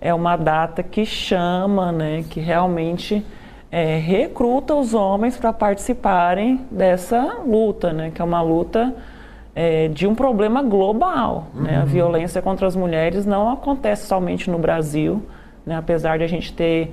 é 0.01 0.13
uma 0.13 0.37
data 0.37 0.83
que 0.83 1.07
chama, 1.07 1.93
né, 1.93 2.25
que 2.29 2.41
realmente 2.41 3.25
é, 3.71 3.97
recruta 3.97 4.75
os 4.75 4.93
homens 4.93 5.37
para 5.37 5.53
participarem 5.53 6.61
dessa 6.71 7.39
luta, 7.47 7.93
né, 7.93 8.11
que 8.15 8.21
é 8.21 8.25
uma 8.25 8.43
luta 8.43 8.95
é, 9.55 9.89
de 9.89 10.07
um 10.07 10.15
problema 10.15 10.63
global. 10.63 11.49
Uhum. 11.55 11.63
Né? 11.63 11.77
A 11.77 11.81
uhum. 11.81 11.87
violência 11.87 12.43
contra 12.43 12.67
as 12.67 12.77
mulheres 12.77 13.25
não 13.25 13.51
acontece 13.51 14.07
somente 14.07 14.51
no 14.51 14.59
Brasil, 14.59 15.23
né, 15.65 15.77
apesar 15.77 16.19
de 16.19 16.25
a 16.25 16.29
gente 16.29 16.53
ter 16.53 16.93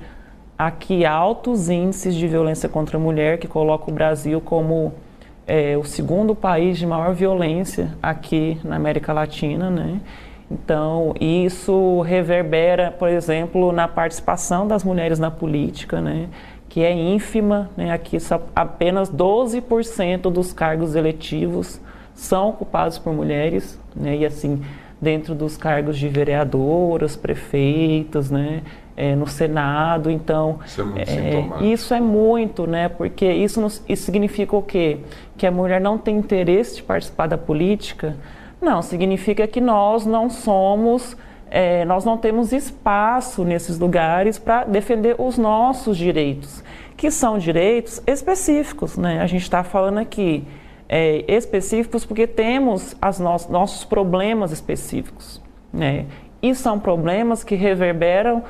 aqui 0.66 1.04
altos 1.04 1.68
índices 1.68 2.14
de 2.14 2.26
violência 2.26 2.68
contra 2.68 2.96
a 2.96 3.00
mulher, 3.00 3.38
que 3.38 3.48
coloca 3.48 3.90
o 3.90 3.94
Brasil 3.94 4.40
como 4.40 4.92
é, 5.46 5.76
o 5.76 5.84
segundo 5.84 6.34
país 6.34 6.78
de 6.78 6.86
maior 6.86 7.14
violência 7.14 7.94
aqui 8.02 8.58
na 8.64 8.76
América 8.76 9.12
Latina, 9.12 9.70
né? 9.70 10.00
Então, 10.50 11.14
isso 11.18 12.02
reverbera, 12.02 12.90
por 12.90 13.08
exemplo, 13.08 13.72
na 13.72 13.88
participação 13.88 14.68
das 14.68 14.84
mulheres 14.84 15.18
na 15.18 15.30
política, 15.30 16.00
né? 16.00 16.28
que 16.68 16.82
é 16.82 16.90
ínfima, 16.90 17.70
né? 17.76 17.90
aqui 17.90 18.18
só 18.18 18.40
apenas 18.56 19.10
12% 19.10 20.30
dos 20.30 20.54
cargos 20.54 20.94
eletivos 20.94 21.78
são 22.14 22.48
ocupados 22.48 22.98
por 22.98 23.12
mulheres, 23.12 23.78
né? 23.94 24.16
e 24.16 24.24
assim, 24.24 24.62
dentro 25.00 25.34
dos 25.34 25.56
cargos 25.56 25.98
de 25.98 26.08
vereadoras, 26.08 27.16
prefeitas, 27.16 28.30
né? 28.30 28.62
É, 28.96 29.14
no 29.14 29.26
Senado. 29.26 30.10
Então, 30.10 30.58
isso 30.64 30.80
é, 30.80 30.84
muito 30.84 31.10
é, 31.10 31.66
isso 31.66 31.94
é 31.94 32.00
muito, 32.00 32.66
né? 32.66 32.88
Porque 32.88 33.30
isso, 33.30 33.60
nos, 33.60 33.82
isso 33.88 34.04
significa 34.04 34.56
o 34.56 34.62
quê? 34.62 34.98
Que 35.36 35.46
a 35.46 35.50
mulher 35.50 35.80
não 35.80 35.98
tem 35.98 36.16
interesse 36.16 36.76
de 36.76 36.82
participar 36.82 37.26
da 37.26 37.38
política? 37.38 38.16
Não, 38.60 38.80
significa 38.82 39.46
que 39.46 39.60
nós 39.60 40.06
não 40.06 40.30
somos, 40.30 41.16
é, 41.50 41.84
nós 41.84 42.04
não 42.04 42.16
temos 42.16 42.52
espaço 42.52 43.44
nesses 43.44 43.78
lugares 43.78 44.38
para 44.38 44.64
defender 44.64 45.16
os 45.18 45.36
nossos 45.36 45.96
direitos, 45.96 46.62
que 46.96 47.10
são 47.10 47.38
direitos 47.38 48.00
específicos, 48.06 48.96
né? 48.96 49.20
A 49.20 49.26
gente 49.26 49.42
está 49.42 49.64
falando 49.64 49.98
aqui 49.98 50.44
é, 50.88 51.24
específicos 51.26 52.04
porque 52.04 52.26
temos 52.26 52.94
as 53.00 53.18
no 53.18 53.36
nossos 53.48 53.84
problemas 53.84 54.52
específicos, 54.52 55.42
né? 55.72 56.06
e 56.42 56.54
são 56.54 56.78
problemas 56.78 57.44
que 57.44 57.54
reverberam 57.54 58.42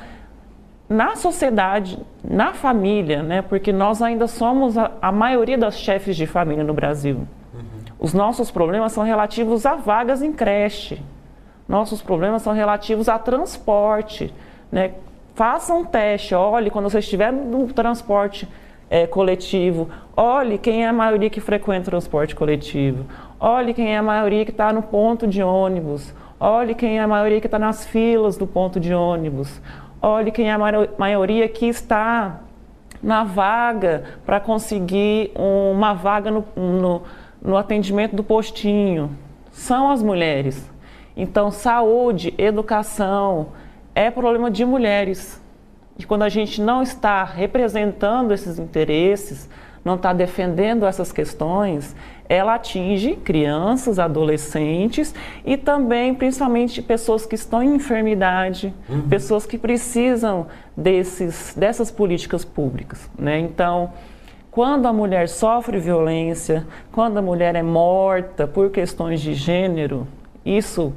na 0.87 1.15
sociedade, 1.15 1.97
na 2.23 2.53
família, 2.53 3.23
né? 3.23 3.41
porque 3.41 3.71
nós 3.71 4.01
ainda 4.01 4.27
somos 4.27 4.77
a, 4.77 4.91
a 5.01 5.11
maioria 5.11 5.57
das 5.57 5.77
chefes 5.77 6.15
de 6.15 6.27
família 6.27 6.63
no 6.63 6.73
Brasil. 6.73 7.27
Uhum. 7.53 7.63
Os 7.99 8.13
nossos 8.13 8.51
problemas 8.51 8.91
são 8.91 9.03
relativos 9.03 9.65
a 9.65 9.75
vagas 9.75 10.21
em 10.21 10.33
creche, 10.33 11.01
nossos 11.67 12.01
problemas 12.01 12.41
são 12.41 12.53
relativos 12.53 13.07
a 13.07 13.17
transporte. 13.17 14.33
Né? 14.71 14.93
Faça 15.35 15.73
um 15.73 15.85
teste, 15.85 16.35
olhe 16.35 16.69
quando 16.69 16.89
você 16.89 16.99
estiver 16.99 17.31
no 17.31 17.67
transporte 17.67 18.47
é, 18.89 19.07
coletivo, 19.07 19.89
olhe 20.15 20.57
quem 20.59 20.83
é 20.83 20.87
a 20.87 20.93
maioria 20.93 21.29
que 21.29 21.41
frequenta 21.41 21.87
o 21.87 21.91
transporte 21.91 22.35
coletivo, 22.35 23.05
olhe 23.39 23.73
quem 23.73 23.95
é 23.95 23.97
a 23.97 24.03
maioria 24.03 24.45
que 24.45 24.51
está 24.51 24.71
no 24.71 24.83
ponto 24.83 25.25
de 25.25 25.41
ônibus, 25.41 26.13
olhe 26.39 26.75
quem 26.75 26.99
é 26.99 27.01
a 27.01 27.07
maioria 27.07 27.41
que 27.41 27.47
está 27.47 27.57
nas 27.57 27.85
filas 27.85 28.37
do 28.37 28.45
ponto 28.45 28.79
de 28.79 28.93
ônibus, 28.93 29.59
olhe 30.03 30.31
quem 30.31 30.49
é 30.49 30.53
a 30.53 30.59
maioria 30.97 31.47
que 31.47 31.65
está 31.65 32.41
na 33.01 33.23
vaga 33.23 34.03
para 34.25 34.39
conseguir 34.39 35.31
uma 35.35 35.93
vaga 35.93 36.29
no, 36.29 36.45
no, 36.55 37.01
no 37.41 37.57
atendimento 37.57 38.15
do 38.15 38.23
postinho. 38.23 39.09
São 39.51 39.89
as 39.89 40.03
mulheres. 40.03 40.69
Então, 41.15 41.51
saúde, 41.51 42.33
educação 42.37 43.49
é 43.95 44.11
problema 44.11 44.51
de 44.51 44.65
mulheres. 44.65 45.41
E 45.97 46.03
quando 46.03 46.23
a 46.23 46.29
gente 46.29 46.61
não 46.61 46.81
está 46.81 47.23
representando 47.23 48.33
esses 48.33 48.59
interesses, 48.59 49.49
não 49.85 49.95
está 49.95 50.11
defendendo 50.11 50.85
essas 50.85 51.11
questões, 51.11 51.95
ela 52.27 52.55
atinge 52.55 53.15
crianças, 53.15 53.99
adolescentes 53.99 55.13
e 55.45 55.57
também, 55.57 56.13
principalmente, 56.13 56.81
pessoas 56.81 57.25
que 57.25 57.35
estão 57.35 57.61
em 57.61 57.75
enfermidade, 57.75 58.73
uhum. 58.89 59.07
pessoas 59.07 59.45
que 59.45 59.57
precisam 59.57 60.47
desses, 60.75 61.53
dessas 61.55 61.91
políticas 61.91 62.45
públicas. 62.45 63.09
Né? 63.17 63.39
Então, 63.39 63.91
quando 64.49 64.87
a 64.87 64.93
mulher 64.93 65.27
sofre 65.27 65.79
violência, 65.79 66.65
quando 66.91 67.17
a 67.17 67.21
mulher 67.21 67.55
é 67.55 67.63
morta 67.63 68.47
por 68.47 68.69
questões 68.69 69.19
de 69.19 69.33
gênero, 69.33 70.07
isso 70.45 70.93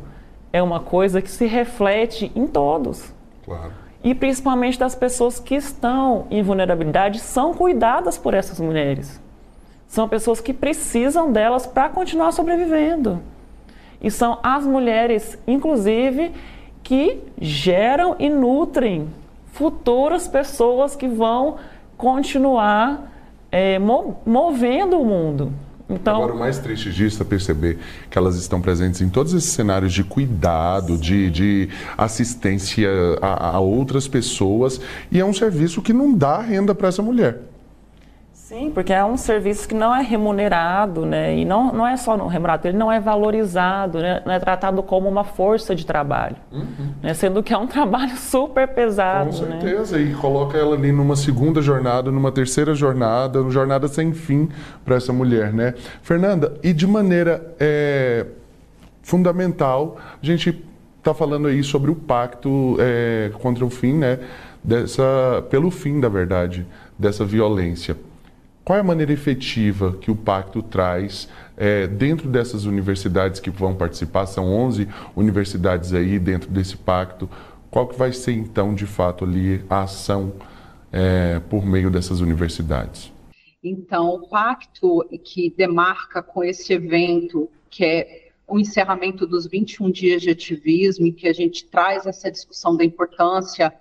é 0.53 0.63
uma 0.63 0.81
coisa 0.81 1.21
que 1.21 1.31
se 1.31 1.47
reflete 1.47 2.31
em 2.35 2.47
todos. 2.47 3.13
Claro. 3.45 3.73
E 4.05 4.15
principalmente 4.15 4.79
das 4.79 4.95
pessoas 4.95 5.41
que 5.41 5.55
estão 5.55 6.27
em 6.31 6.43
vulnerabilidade 6.43 7.19
são 7.19 7.53
cuidadas 7.53 8.17
por 8.17 8.35
essas 8.35 8.61
mulheres. 8.61 9.21
São 9.89 10.09
pessoas 10.09 10.41
que 10.41 10.53
precisam 10.53 11.33
delas 11.33 11.67
para 11.67 11.89
continuar 11.89 12.33
sobrevivendo. 12.33 13.21
E 14.01 14.11
são 14.11 14.39
as 14.43 14.65
mulheres, 14.65 15.39
inclusive, 15.47 16.33
que 16.83 17.19
geram 17.41 18.17
e 18.19 18.29
nutrem 18.29 19.09
futuras 19.53 20.29
pessoas 20.29 20.95
que 20.95 21.09
vão 21.09 21.57
continuar 21.97 23.13
é, 23.51 23.79
movendo 23.79 25.01
o 25.01 25.05
mundo. 25.05 25.53
Então, 25.89 26.17
Agora, 26.17 26.35
o 26.35 26.39
mais 26.39 26.59
triste 26.59 26.93
disso 26.93 27.23
é 27.23 27.25
perceber 27.25 27.79
que 28.11 28.19
elas 28.19 28.37
estão 28.37 28.61
presentes 28.61 29.01
em 29.01 29.09
todos 29.09 29.33
esses 29.33 29.51
cenários 29.51 29.93
de 29.93 30.03
cuidado, 30.03 30.99
de, 30.99 31.31
de 31.31 31.69
assistência 31.97 32.91
a, 33.23 33.57
a 33.57 33.61
outras 33.61 34.09
pessoas, 34.09 34.81
e 35.13 35.21
é 35.21 35.25
um 35.25 35.33
serviço 35.33 35.81
que 35.81 35.93
não 35.93 36.13
dá 36.13 36.41
renda 36.41 36.75
para 36.75 36.89
essa 36.89 37.03
mulher. 37.03 37.41
Sim, 38.47 38.71
porque 38.73 38.93
é 38.93 39.05
um 39.05 39.17
serviço 39.17 39.67
que 39.67 39.75
não 39.75 39.93
é 39.93 40.01
remunerado, 40.01 41.05
né? 41.05 41.37
E 41.37 41.45
não, 41.45 41.73
não 41.73 41.85
é 41.85 41.97
só 41.97 42.17
não 42.17 42.29
remunerado, 42.29 42.69
ele 42.69 42.79
não 42.79 42.93
é 42.93 43.01
valorizado, 43.01 43.99
né? 43.99 44.23
não 44.25 44.33
é 44.33 44.39
tratado 44.39 44.81
como 44.85 45.09
uma 45.09 45.25
força 45.25 45.75
de 45.75 45.85
trabalho. 45.85 46.37
Uhum. 46.53 46.93
Né? 47.03 47.13
Sendo 47.13 47.43
que 47.43 47.53
é 47.53 47.59
um 47.59 47.67
trabalho 47.67 48.17
super 48.17 48.69
pesado. 48.69 49.37
Com 49.37 49.47
né? 49.47 49.61
certeza, 49.61 49.99
né? 49.99 50.05
e 50.05 50.15
coloca 50.15 50.57
ela 50.57 50.77
ali 50.77 50.93
numa 50.93 51.17
segunda 51.17 51.61
jornada, 51.61 52.13
numa 52.13 52.31
terceira 52.31 52.73
jornada, 52.73 53.43
uma 53.43 53.51
jornada 53.51 53.89
sem 53.89 54.13
fim 54.13 54.49
para 54.85 54.95
essa 54.95 55.13
mulher, 55.13 55.53
né? 55.53 55.75
Fernanda, 56.01 56.55
e 56.63 56.73
de 56.73 56.87
maneira 56.87 57.53
é, 57.59 58.27
fundamental, 59.03 59.97
a 60.23 60.25
gente 60.25 60.65
está 60.99 61.13
falando 61.13 61.49
aí 61.49 61.65
sobre 61.65 61.91
o 61.91 61.97
pacto 61.97 62.77
é, 62.79 63.29
contra 63.43 63.65
o 63.65 63.71
fim, 63.71 63.95
né? 63.95 64.21
Dessa, 64.63 65.45
pelo 65.51 65.69
fim, 65.69 65.99
da 65.99 66.09
verdade, 66.09 66.65
dessa 66.97 67.25
violência. 67.25 67.97
Qual 68.67 68.77
é 68.77 68.81
a 68.81 68.85
maneira 68.85 69.13
efetiva 69.13 69.93
que 69.93 70.11
o 70.11 70.17
pacto 70.17 70.61
traz 70.61 71.29
é, 71.57 71.87
dentro 71.87 72.29
dessas 72.29 72.65
universidades 72.65 73.39
que 73.39 73.49
vão 73.49 73.77
participar? 73.77 74.27
São 74.27 74.53
11 74.53 74.89
universidades 75.15 75.95
aí 75.95 76.19
dentro 76.19 76.51
desse 76.51 76.77
pacto. 76.77 77.31
Qual 77.71 77.87
que 77.87 77.97
vai 77.97 78.13
ser 78.13 78.33
então, 78.33 78.75
de 78.75 78.85
fato, 78.85 79.25
ali 79.25 79.65
a 79.71 79.85
ação 79.85 80.33
é, 80.91 81.39
por 81.49 81.65
meio 81.65 81.93
dessas 81.93 82.19
universidades? 82.19 83.13
Então, 83.63 84.09
o 84.09 84.29
pacto 84.29 85.09
que 85.23 85.49
demarca 85.57 86.21
com 86.21 86.43
esse 86.43 86.73
evento, 86.73 87.49
que 87.71 87.85
é 87.85 88.31
o 88.49 88.59
encerramento 88.59 89.29
dos 89.29 89.47
21 89.47 89.93
dias 89.93 90.23
de 90.23 90.31
ativismo, 90.31 91.07
e 91.07 91.13
que 91.13 91.29
a 91.29 91.33
gente 91.33 91.67
traz 91.67 92.05
essa 92.05 92.29
discussão 92.33 92.77
da 92.77 92.85
importância 92.85 93.73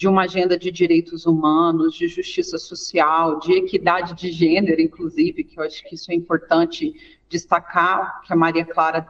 de 0.00 0.08
uma 0.08 0.22
agenda 0.22 0.56
de 0.56 0.70
direitos 0.70 1.26
humanos, 1.26 1.94
de 1.94 2.08
justiça 2.08 2.56
social, 2.56 3.38
de 3.38 3.52
equidade 3.52 4.14
de 4.14 4.32
gênero, 4.32 4.80
inclusive, 4.80 5.44
que 5.44 5.60
eu 5.60 5.62
acho 5.62 5.84
que 5.84 5.94
isso 5.94 6.10
é 6.10 6.14
importante 6.14 6.94
destacar, 7.28 8.22
que 8.22 8.32
a 8.32 8.36
Maria 8.36 8.64
Clara 8.64 9.06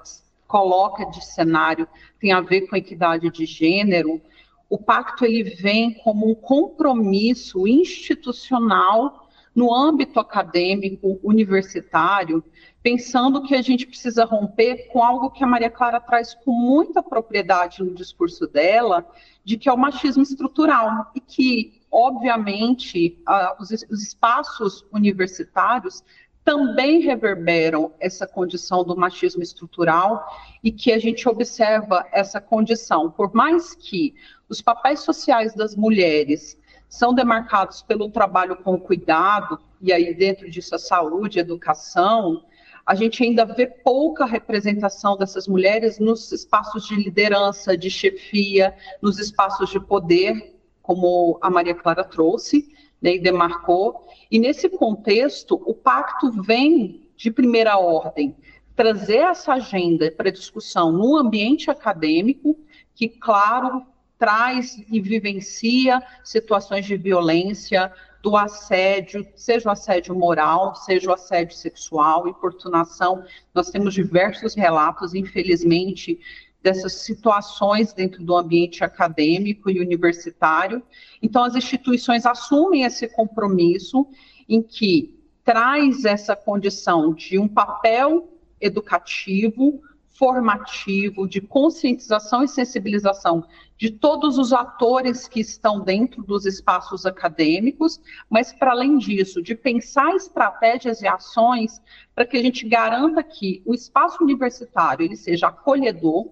coloca 0.48 1.04
de 1.04 1.24
cenário, 1.24 1.86
tem 2.18 2.32
a 2.32 2.40
ver 2.40 2.62
com 2.62 2.74
equidade 2.74 3.30
de 3.30 3.46
gênero. 3.46 4.20
O 4.68 4.76
pacto 4.76 5.24
ele 5.24 5.44
vem 5.44 5.94
como 5.94 6.28
um 6.28 6.34
compromisso 6.34 7.68
institucional 7.68 9.30
no 9.54 9.72
âmbito 9.72 10.18
acadêmico 10.18 11.20
universitário, 11.22 12.42
pensando 12.82 13.42
que 13.42 13.54
a 13.54 13.62
gente 13.62 13.86
precisa 13.86 14.24
romper 14.24 14.88
com 14.88 15.02
algo 15.02 15.30
que 15.30 15.44
a 15.44 15.46
Maria 15.46 15.70
Clara 15.70 16.00
traz 16.00 16.34
com 16.34 16.52
muita 16.52 17.02
propriedade 17.02 17.82
no 17.82 17.94
discurso 17.94 18.46
dela, 18.46 19.06
de 19.44 19.58
que 19.58 19.68
é 19.68 19.72
o 19.72 19.78
machismo 19.78 20.22
estrutural 20.22 21.10
e 21.14 21.20
que, 21.20 21.82
obviamente, 21.90 23.18
os, 23.58 23.70
os 23.90 24.02
espaços 24.02 24.84
universitários 24.92 26.02
também 26.42 27.00
reverberam 27.00 27.92
essa 28.00 28.26
condição 28.26 28.82
do 28.82 28.96
machismo 28.96 29.42
estrutural 29.42 30.26
e 30.64 30.72
que 30.72 30.90
a 30.90 30.98
gente 30.98 31.28
observa 31.28 32.06
essa 32.12 32.40
condição. 32.40 33.10
Por 33.10 33.34
mais 33.34 33.74
que 33.74 34.14
os 34.48 34.62
papéis 34.62 35.00
sociais 35.00 35.54
das 35.54 35.76
mulheres 35.76 36.58
são 36.88 37.14
demarcados 37.14 37.82
pelo 37.82 38.10
trabalho 38.10 38.56
com 38.56 38.78
cuidado, 38.80 39.60
e 39.80 39.92
aí 39.92 40.12
dentro 40.14 40.50
disso 40.50 40.74
a 40.74 40.78
saúde, 40.78 41.38
a 41.38 41.42
educação, 41.42 42.42
a 42.84 42.94
gente 42.94 43.22
ainda 43.22 43.44
vê 43.44 43.66
pouca 43.66 44.24
representação 44.24 45.16
dessas 45.16 45.46
mulheres 45.46 45.98
nos 45.98 46.32
espaços 46.32 46.86
de 46.86 46.96
liderança, 46.96 47.76
de 47.76 47.90
chefia, 47.90 48.74
nos 49.00 49.18
espaços 49.18 49.70
de 49.70 49.78
poder, 49.78 50.56
como 50.82 51.38
a 51.40 51.50
Maria 51.50 51.74
Clara 51.74 52.04
trouxe 52.04 52.74
né, 53.00 53.14
e 53.14 53.18
demarcou. 53.20 54.06
E 54.30 54.38
nesse 54.38 54.68
contexto, 54.68 55.60
o 55.64 55.74
pacto 55.74 56.30
vem 56.42 57.08
de 57.16 57.30
primeira 57.30 57.78
ordem 57.78 58.34
trazer 58.74 59.18
essa 59.18 59.54
agenda 59.54 60.10
para 60.10 60.32
discussão 60.32 60.90
no 60.90 61.16
ambiente 61.16 61.70
acadêmico, 61.70 62.58
que, 62.94 63.08
claro, 63.08 63.84
traz 64.18 64.82
e 64.90 65.00
vivencia 65.00 66.02
situações 66.24 66.86
de 66.86 66.96
violência, 66.96 67.92
do 68.22 68.36
assédio, 68.36 69.26
seja 69.34 69.68
o 69.68 69.72
assédio 69.72 70.14
moral, 70.14 70.74
seja 70.74 71.10
o 71.10 71.14
assédio 71.14 71.56
sexual, 71.56 72.28
importunação. 72.28 73.24
Nós 73.54 73.70
temos 73.70 73.94
diversos 73.94 74.54
relatos, 74.54 75.14
infelizmente, 75.14 76.20
dessas 76.62 76.92
situações 76.94 77.92
dentro 77.92 78.22
do 78.22 78.36
ambiente 78.36 78.84
acadêmico 78.84 79.70
e 79.70 79.80
universitário. 79.80 80.82
Então, 81.22 81.42
as 81.42 81.54
instituições 81.54 82.26
assumem 82.26 82.84
esse 82.84 83.08
compromisso 83.08 84.06
em 84.48 84.62
que 84.62 85.18
traz 85.44 86.04
essa 86.04 86.36
condição 86.36 87.14
de 87.14 87.38
um 87.38 87.48
papel 87.48 88.28
educativo, 88.60 89.80
formativo, 90.20 91.26
de 91.26 91.40
conscientização 91.40 92.44
e 92.44 92.48
sensibilização 92.48 93.42
de 93.78 93.90
todos 93.90 94.36
os 94.36 94.52
atores 94.52 95.26
que 95.26 95.40
estão 95.40 95.80
dentro 95.80 96.22
dos 96.22 96.44
espaços 96.44 97.06
acadêmicos, 97.06 97.98
mas 98.28 98.52
para 98.52 98.72
além 98.72 98.98
disso, 98.98 99.40
de 99.40 99.54
pensar 99.54 100.14
estratégias 100.14 101.00
e 101.00 101.08
ações 101.08 101.80
para 102.14 102.26
que 102.26 102.36
a 102.36 102.42
gente 102.42 102.68
garanta 102.68 103.22
que 103.22 103.62
o 103.64 103.72
espaço 103.72 104.22
universitário 104.22 105.06
ele 105.06 105.16
seja 105.16 105.48
acolhedor, 105.48 106.28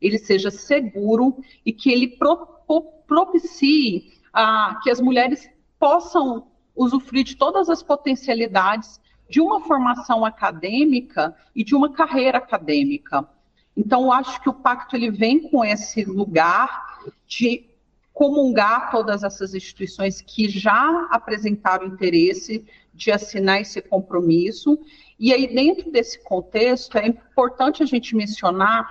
ele 0.00 0.18
seja 0.18 0.48
seguro 0.48 1.36
e 1.66 1.72
que 1.72 1.90
ele 1.90 2.16
pro, 2.16 2.46
propicie 3.08 4.12
ah, 4.32 4.78
que 4.84 4.90
as 4.90 5.00
mulheres 5.00 5.50
possam 5.80 6.46
usufruir 6.76 7.24
de 7.24 7.36
todas 7.36 7.68
as 7.68 7.82
potencialidades 7.82 9.00
de 9.32 9.40
uma 9.40 9.62
formação 9.62 10.26
acadêmica 10.26 11.34
e 11.56 11.64
de 11.64 11.74
uma 11.74 11.90
carreira 11.90 12.36
acadêmica. 12.36 13.26
Então, 13.74 14.12
acho 14.12 14.42
que 14.42 14.50
o 14.50 14.52
pacto 14.52 14.94
ele 14.94 15.10
vem 15.10 15.48
com 15.48 15.64
esse 15.64 16.04
lugar 16.04 17.00
de 17.26 17.64
comungar 18.12 18.90
todas 18.90 19.24
essas 19.24 19.54
instituições 19.54 20.20
que 20.20 20.50
já 20.50 21.08
apresentaram 21.10 21.86
interesse 21.86 22.62
de 22.92 23.10
assinar 23.10 23.62
esse 23.62 23.80
compromisso. 23.80 24.78
E 25.18 25.32
aí, 25.32 25.46
dentro 25.46 25.90
desse 25.90 26.22
contexto, 26.22 26.98
é 26.98 27.06
importante 27.06 27.82
a 27.82 27.86
gente 27.86 28.14
mencionar 28.14 28.86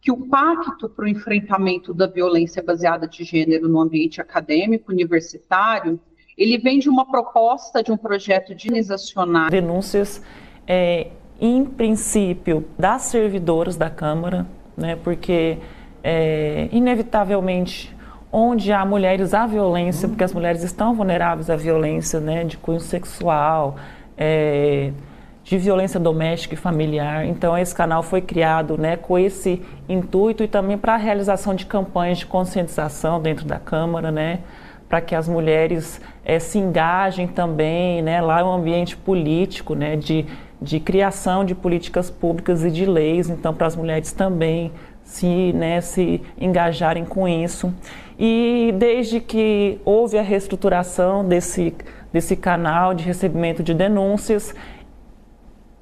que 0.00 0.10
o 0.10 0.26
Pacto 0.26 0.88
para 0.88 1.04
o 1.04 1.08
Enfrentamento 1.08 1.92
da 1.92 2.06
Violência 2.06 2.62
Baseada 2.62 3.06
de 3.06 3.24
Gênero 3.24 3.68
no 3.68 3.78
Ambiente 3.78 4.22
Acadêmico 4.22 4.90
Universitário, 4.90 6.00
ele 6.36 6.58
vem 6.58 6.78
de 6.78 6.88
uma 6.88 7.04
proposta 7.04 7.82
de 7.82 7.92
um 7.92 7.96
projeto 7.96 8.54
de 8.54 8.68
organizacional. 8.68 9.50
Denúncias, 9.50 10.22
é, 10.66 11.08
em 11.40 11.64
princípio, 11.64 12.64
das 12.78 13.02
servidoras 13.02 13.76
da 13.76 13.90
Câmara, 13.90 14.46
né, 14.76 14.96
porque, 15.02 15.58
é, 16.02 16.68
inevitavelmente, 16.72 17.94
onde 18.30 18.72
há 18.72 18.84
mulheres 18.84 19.34
há 19.34 19.46
violência, 19.46 20.08
porque 20.08 20.24
as 20.24 20.32
mulheres 20.32 20.62
estão 20.62 20.94
vulneráveis 20.94 21.50
à 21.50 21.56
violência 21.56 22.18
né, 22.18 22.44
de 22.44 22.56
cunho 22.56 22.80
sexual, 22.80 23.76
é, 24.16 24.90
de 25.44 25.58
violência 25.58 26.00
doméstica 26.00 26.54
e 26.54 26.56
familiar. 26.56 27.26
Então, 27.26 27.58
esse 27.58 27.74
canal 27.74 28.02
foi 28.02 28.22
criado 28.22 28.78
né, 28.78 28.96
com 28.96 29.18
esse 29.18 29.60
intuito 29.88 30.42
e 30.42 30.48
também 30.48 30.78
para 30.78 30.94
a 30.94 30.96
realização 30.96 31.54
de 31.54 31.66
campanhas 31.66 32.18
de 32.18 32.26
conscientização 32.26 33.20
dentro 33.20 33.44
da 33.44 33.58
Câmara, 33.58 34.10
né, 34.10 34.38
para 34.92 35.00
que 35.00 35.14
as 35.14 35.26
mulheres 35.26 36.02
é, 36.22 36.38
se 36.38 36.58
engajem 36.58 37.26
também. 37.26 38.02
Né, 38.02 38.20
lá 38.20 38.40
é 38.40 38.44
um 38.44 38.52
ambiente 38.52 38.94
político 38.94 39.74
né, 39.74 39.96
de, 39.96 40.26
de 40.60 40.78
criação 40.78 41.46
de 41.46 41.54
políticas 41.54 42.10
públicas 42.10 42.62
e 42.62 42.70
de 42.70 42.84
leis, 42.84 43.30
então, 43.30 43.54
para 43.54 43.66
as 43.66 43.74
mulheres 43.74 44.12
também 44.12 44.70
se, 45.02 45.54
né, 45.54 45.80
se 45.80 46.20
engajarem 46.38 47.06
com 47.06 47.26
isso. 47.26 47.72
E 48.18 48.74
desde 48.76 49.18
que 49.18 49.80
houve 49.82 50.18
a 50.18 50.22
reestruturação 50.22 51.26
desse, 51.26 51.74
desse 52.12 52.36
canal 52.36 52.92
de 52.92 53.02
recebimento 53.02 53.62
de 53.62 53.72
denúncias, 53.72 54.54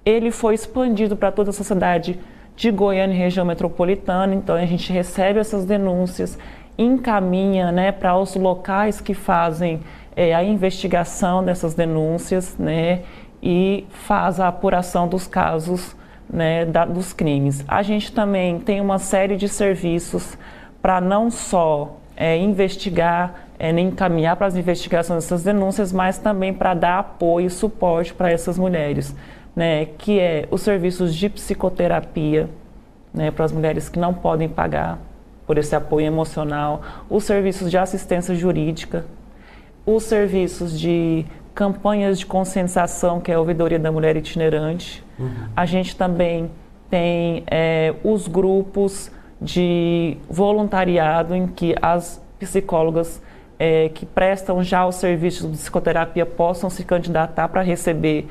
ele 0.06 0.30
foi 0.30 0.54
expandido 0.54 1.16
para 1.16 1.32
toda 1.32 1.50
a 1.50 1.52
sociedade 1.52 2.16
de 2.54 2.70
Goiânia 2.70 3.14
e 3.14 3.18
região 3.18 3.44
metropolitana. 3.44 4.36
Então 4.36 4.54
a 4.54 4.66
gente 4.66 4.92
recebe 4.92 5.40
essas 5.40 5.64
denúncias, 5.64 6.38
encaminha 6.80 7.70
né, 7.70 7.92
para 7.92 8.16
os 8.16 8.34
locais 8.34 9.00
que 9.00 9.12
fazem 9.12 9.80
é, 10.16 10.34
a 10.34 10.42
investigação 10.42 11.44
dessas 11.44 11.74
denúncias 11.74 12.56
né, 12.58 13.02
e 13.42 13.86
faz 13.90 14.40
a 14.40 14.48
apuração 14.48 15.06
dos 15.06 15.26
casos 15.26 15.94
né, 16.28 16.64
da, 16.64 16.84
dos 16.84 17.12
crimes. 17.12 17.64
A 17.68 17.82
gente 17.82 18.12
também 18.12 18.58
tem 18.58 18.80
uma 18.80 18.98
série 18.98 19.36
de 19.36 19.48
serviços 19.48 20.38
para 20.80 21.00
não 21.00 21.30
só 21.30 21.96
é, 22.16 22.36
investigar, 22.38 23.34
é, 23.58 23.72
nem 23.72 23.88
encaminhar 23.88 24.36
para 24.36 24.46
as 24.46 24.56
investigações 24.56 25.24
dessas 25.24 25.44
denúncias, 25.44 25.92
mas 25.92 26.18
também 26.18 26.54
para 26.54 26.72
dar 26.72 26.98
apoio 26.98 27.46
e 27.46 27.50
suporte 27.50 28.14
para 28.14 28.30
essas 28.30 28.58
mulheres, 28.58 29.14
né, 29.54 29.84
que 29.98 30.18
é 30.18 30.48
os 30.50 30.62
serviços 30.62 31.14
de 31.14 31.28
psicoterapia 31.28 32.48
né, 33.12 33.30
para 33.30 33.44
as 33.44 33.52
mulheres 33.52 33.88
que 33.88 33.98
não 33.98 34.14
podem 34.14 34.48
pagar 34.48 35.09
por 35.50 35.58
esse 35.58 35.74
apoio 35.74 36.06
emocional, 36.06 36.80
os 37.10 37.24
serviços 37.24 37.72
de 37.72 37.76
assistência 37.76 38.36
jurídica, 38.36 39.04
os 39.84 40.04
serviços 40.04 40.78
de 40.78 41.26
campanhas 41.52 42.20
de 42.20 42.24
conscientização, 42.24 43.20
que 43.20 43.32
é 43.32 43.34
a 43.34 43.40
ouvidoria 43.40 43.76
da 43.76 43.90
mulher 43.90 44.16
itinerante. 44.16 45.04
Uhum. 45.18 45.48
A 45.56 45.66
gente 45.66 45.96
também 45.96 46.48
tem 46.88 47.42
é, 47.50 47.92
os 48.04 48.28
grupos 48.28 49.10
de 49.42 50.18
voluntariado 50.28 51.34
em 51.34 51.48
que 51.48 51.74
as 51.82 52.24
psicólogas 52.38 53.20
é, 53.58 53.88
que 53.88 54.06
prestam 54.06 54.62
já 54.62 54.86
o 54.86 54.92
serviço 54.92 55.48
de 55.48 55.56
psicoterapia 55.56 56.24
possam 56.24 56.70
se 56.70 56.84
candidatar 56.84 57.48
para 57.48 57.62
receber, 57.62 58.28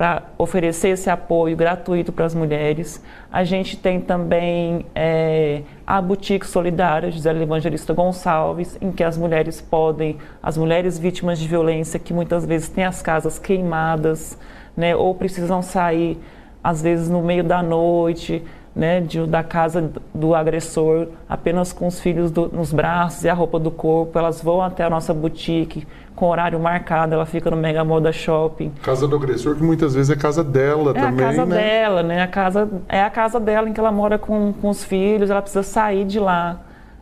para 0.00 0.22
oferecer 0.38 0.88
esse 0.88 1.10
apoio 1.10 1.54
gratuito 1.54 2.10
para 2.10 2.24
as 2.24 2.34
mulheres. 2.34 3.04
A 3.30 3.44
gente 3.44 3.76
tem 3.76 4.00
também 4.00 4.86
é, 4.94 5.60
a 5.86 6.00
Boutique 6.00 6.46
Solidária, 6.46 7.10
José 7.10 7.30
Evangelista 7.30 7.92
Gonçalves, 7.92 8.78
em 8.80 8.92
que 8.92 9.04
as 9.04 9.18
mulheres 9.18 9.60
podem, 9.60 10.16
as 10.42 10.56
mulheres 10.56 10.98
vítimas 10.98 11.38
de 11.38 11.46
violência, 11.46 12.00
que 12.00 12.14
muitas 12.14 12.46
vezes 12.46 12.70
têm 12.70 12.84
as 12.84 13.02
casas 13.02 13.38
queimadas, 13.38 14.38
né, 14.74 14.96
ou 14.96 15.14
precisam 15.14 15.60
sair, 15.60 16.18
às 16.64 16.80
vezes 16.80 17.10
no 17.10 17.20
meio 17.20 17.44
da 17.44 17.62
noite, 17.62 18.42
né, 18.74 19.02
de, 19.02 19.26
da 19.26 19.42
casa 19.42 19.92
do 20.14 20.34
agressor, 20.34 21.08
apenas 21.28 21.74
com 21.74 21.86
os 21.86 22.00
filhos 22.00 22.30
do, 22.30 22.48
nos 22.48 22.72
braços 22.72 23.24
e 23.24 23.28
a 23.28 23.34
roupa 23.34 23.58
do 23.58 23.70
corpo. 23.70 24.18
Elas 24.18 24.40
vão 24.40 24.62
até 24.62 24.82
a 24.82 24.88
nossa 24.88 25.12
boutique 25.12 25.86
com 26.20 26.26
horário 26.26 26.60
marcado, 26.60 27.14
ela 27.14 27.24
fica 27.24 27.50
no 27.50 27.56
Mega 27.56 27.82
Moda 27.82 28.12
Shopping. 28.12 28.72
Casa 28.82 29.08
do 29.08 29.16
agressor, 29.16 29.56
que 29.56 29.62
muitas 29.62 29.94
vezes 29.94 30.10
é 30.10 30.20
casa 30.20 30.44
dela 30.44 30.90
é 30.90 30.92
também, 31.00 31.24
a 31.24 31.28
casa 31.28 31.46
né? 31.46 31.56
dela, 31.56 32.02
né? 32.02 32.22
A 32.22 32.26
casa, 32.26 32.68
é 32.90 33.02
a 33.02 33.08
casa 33.08 33.40
dela 33.40 33.70
em 33.70 33.72
que 33.72 33.80
ela 33.80 33.90
mora 33.90 34.18
com, 34.18 34.52
com 34.52 34.68
os 34.68 34.84
filhos, 34.84 35.30
ela 35.30 35.40
precisa 35.40 35.62
sair 35.62 36.04
de 36.04 36.20
lá. 36.20 36.60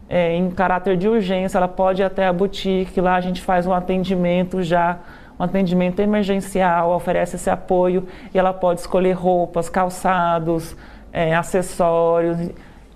É, 0.08 0.36
em 0.36 0.48
caráter 0.52 0.96
de 0.96 1.08
urgência, 1.08 1.58
ela 1.58 1.66
pode 1.66 2.00
ir 2.00 2.04
até 2.04 2.28
a 2.28 2.32
boutique, 2.32 3.00
lá 3.00 3.16
a 3.16 3.20
gente 3.20 3.42
faz 3.42 3.66
um 3.66 3.72
atendimento 3.72 4.62
já 4.62 5.00
um 5.38 5.42
atendimento 5.42 6.00
emergencial, 6.00 6.94
oferece 6.94 7.36
esse 7.36 7.50
apoio 7.50 8.06
e 8.32 8.38
ela 8.38 8.52
pode 8.52 8.80
escolher 8.80 9.12
roupas, 9.12 9.68
calçados, 9.68 10.76
é, 11.12 11.34
acessórios. 11.34 12.50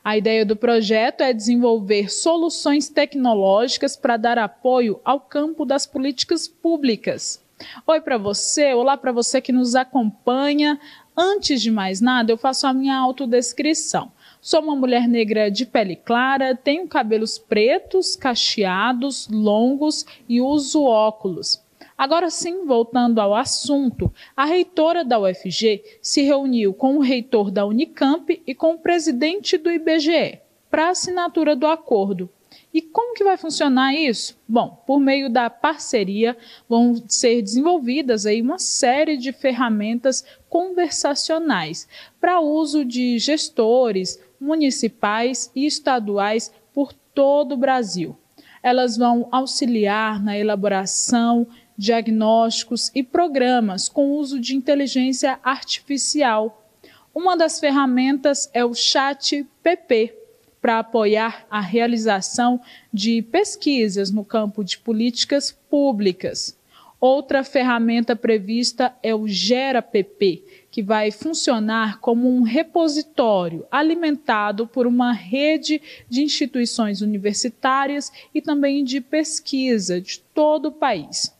A 0.04 0.16
ideia 0.16 0.44
do 0.44 0.56
projeto 0.56 1.20
é 1.20 1.32
desenvolver 1.32 2.10
soluções 2.10 2.88
tecnológicas 2.88 3.96
para 3.96 4.16
dar 4.16 4.36
apoio 4.36 5.00
ao 5.04 5.20
campo 5.20 5.64
das 5.64 5.86
políticas 5.86 6.48
públicas. 6.48 7.41
Oi 7.86 8.00
para 8.00 8.18
você, 8.18 8.74
olá 8.74 8.96
para 8.96 9.12
você 9.12 9.40
que 9.40 9.52
nos 9.52 9.74
acompanha. 9.74 10.80
Antes 11.16 11.60
de 11.62 11.70
mais 11.70 12.00
nada, 12.00 12.32
eu 12.32 12.36
faço 12.36 12.66
a 12.66 12.72
minha 12.72 12.96
autodescrição. 12.96 14.10
Sou 14.40 14.60
uma 14.60 14.74
mulher 14.74 15.06
negra 15.06 15.50
de 15.50 15.64
pele 15.64 15.94
clara, 15.94 16.56
tenho 16.56 16.88
cabelos 16.88 17.38
pretos, 17.38 18.16
cacheados, 18.16 19.28
longos 19.28 20.04
e 20.28 20.40
uso 20.40 20.82
óculos. 20.82 21.62
Agora 21.96 22.30
sim, 22.30 22.66
voltando 22.66 23.20
ao 23.20 23.34
assunto, 23.34 24.12
a 24.36 24.44
reitora 24.44 25.04
da 25.04 25.20
UFG 25.20 25.82
se 26.00 26.22
reuniu 26.22 26.74
com 26.74 26.96
o 26.96 27.00
reitor 27.00 27.50
da 27.50 27.64
Unicamp 27.64 28.42
e 28.46 28.54
com 28.54 28.74
o 28.74 28.78
presidente 28.78 29.56
do 29.56 29.70
IBGE 29.70 30.40
para 30.70 30.88
assinatura 30.88 31.54
do 31.54 31.66
acordo 31.66 32.28
e 32.72 32.80
como 32.80 33.14
que 33.14 33.22
vai 33.22 33.36
funcionar 33.36 33.94
isso? 33.94 34.38
Bom, 34.48 34.82
por 34.86 34.98
meio 34.98 35.28
da 35.28 35.50
parceria 35.50 36.36
vão 36.66 36.94
ser 37.06 37.42
desenvolvidas 37.42 38.24
aí 38.24 38.40
uma 38.40 38.58
série 38.58 39.18
de 39.18 39.30
ferramentas 39.30 40.24
conversacionais 40.48 41.86
para 42.18 42.40
uso 42.40 42.82
de 42.82 43.18
gestores, 43.18 44.18
municipais 44.40 45.50
e 45.54 45.66
estaduais 45.66 46.50
por 46.72 46.94
todo 47.14 47.52
o 47.52 47.58
Brasil. 47.58 48.16
Elas 48.62 48.96
vão 48.96 49.28
auxiliar 49.30 50.22
na 50.22 50.38
elaboração, 50.38 51.46
diagnósticos 51.76 52.90
e 52.94 53.02
programas 53.02 53.88
com 53.88 54.12
uso 54.12 54.40
de 54.40 54.56
inteligência 54.56 55.38
artificial. 55.42 56.66
Uma 57.14 57.36
das 57.36 57.60
ferramentas 57.60 58.48
é 58.54 58.64
o 58.64 58.72
Chat 58.72 59.46
PP, 59.62 60.21
para 60.62 60.78
apoiar 60.78 61.44
a 61.50 61.60
realização 61.60 62.60
de 62.92 63.20
pesquisas 63.20 64.12
no 64.12 64.24
campo 64.24 64.62
de 64.62 64.78
políticas 64.78 65.50
públicas. 65.68 66.56
Outra 67.00 67.42
ferramenta 67.42 68.14
prevista 68.14 68.94
é 69.02 69.12
o 69.12 69.26
GeraPP, 69.26 70.44
que 70.70 70.84
vai 70.84 71.10
funcionar 71.10 71.98
como 71.98 72.32
um 72.32 72.42
repositório 72.42 73.66
alimentado 73.72 74.68
por 74.68 74.86
uma 74.86 75.12
rede 75.12 75.82
de 76.08 76.22
instituições 76.22 77.00
universitárias 77.00 78.12
e 78.32 78.40
também 78.40 78.84
de 78.84 79.00
pesquisa 79.00 80.00
de 80.00 80.20
todo 80.32 80.66
o 80.66 80.72
país. 80.72 81.34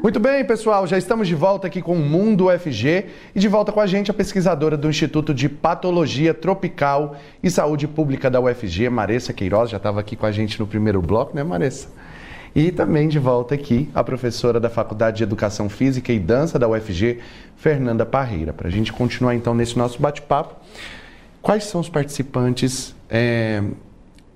Muito 0.01 0.21
bem, 0.21 0.45
pessoal, 0.45 0.87
já 0.87 0.97
estamos 0.97 1.27
de 1.27 1.35
volta 1.35 1.67
aqui 1.67 1.83
com 1.83 1.95
o 1.95 1.99
Mundo 1.99 2.47
UFG 2.47 3.07
e 3.35 3.41
de 3.41 3.49
volta 3.49 3.73
com 3.73 3.81
a 3.81 3.89
gente 3.89 4.09
a 4.09 4.15
pesquisadora 4.15 4.77
do 4.77 4.89
Instituto 4.89 5.35
de 5.35 5.49
Patologia 5.49 6.33
Tropical 6.33 7.17
e 7.43 7.51
Saúde 7.51 7.89
Pública 7.89 8.31
da 8.31 8.41
UFG, 8.41 8.89
Maressa 8.89 9.33
Queiroz, 9.33 9.71
já 9.71 9.79
estava 9.79 9.99
aqui 9.99 10.15
com 10.15 10.25
a 10.25 10.31
gente 10.31 10.61
no 10.61 10.69
primeiro 10.69 11.03
bloco, 11.03 11.35
né, 11.35 11.43
Maressa? 11.43 11.89
E 12.55 12.71
também 12.71 13.09
de 13.09 13.19
volta 13.19 13.57
aqui 13.57 13.91
a 13.93 14.05
professora 14.05 14.61
da 14.61 14.71
Faculdade 14.71 15.17
de 15.17 15.25
Educação 15.25 15.69
Física 15.69 16.13
e 16.13 16.21
Dança 16.21 16.61
da 16.61 16.69
UFG, 16.69 17.19
Fernanda 17.57 18.07
Parreira, 18.07 18.53
para 18.53 18.69
a 18.69 18.71
gente 18.71 18.93
continuar 18.93 19.35
então 19.35 19.53
nesse 19.53 19.77
nosso 19.77 20.01
bate-papo. 20.01 20.55
Quais 21.43 21.65
são 21.65 21.81
os 21.81 21.89
participantes, 21.89 22.95
é, 23.09 23.63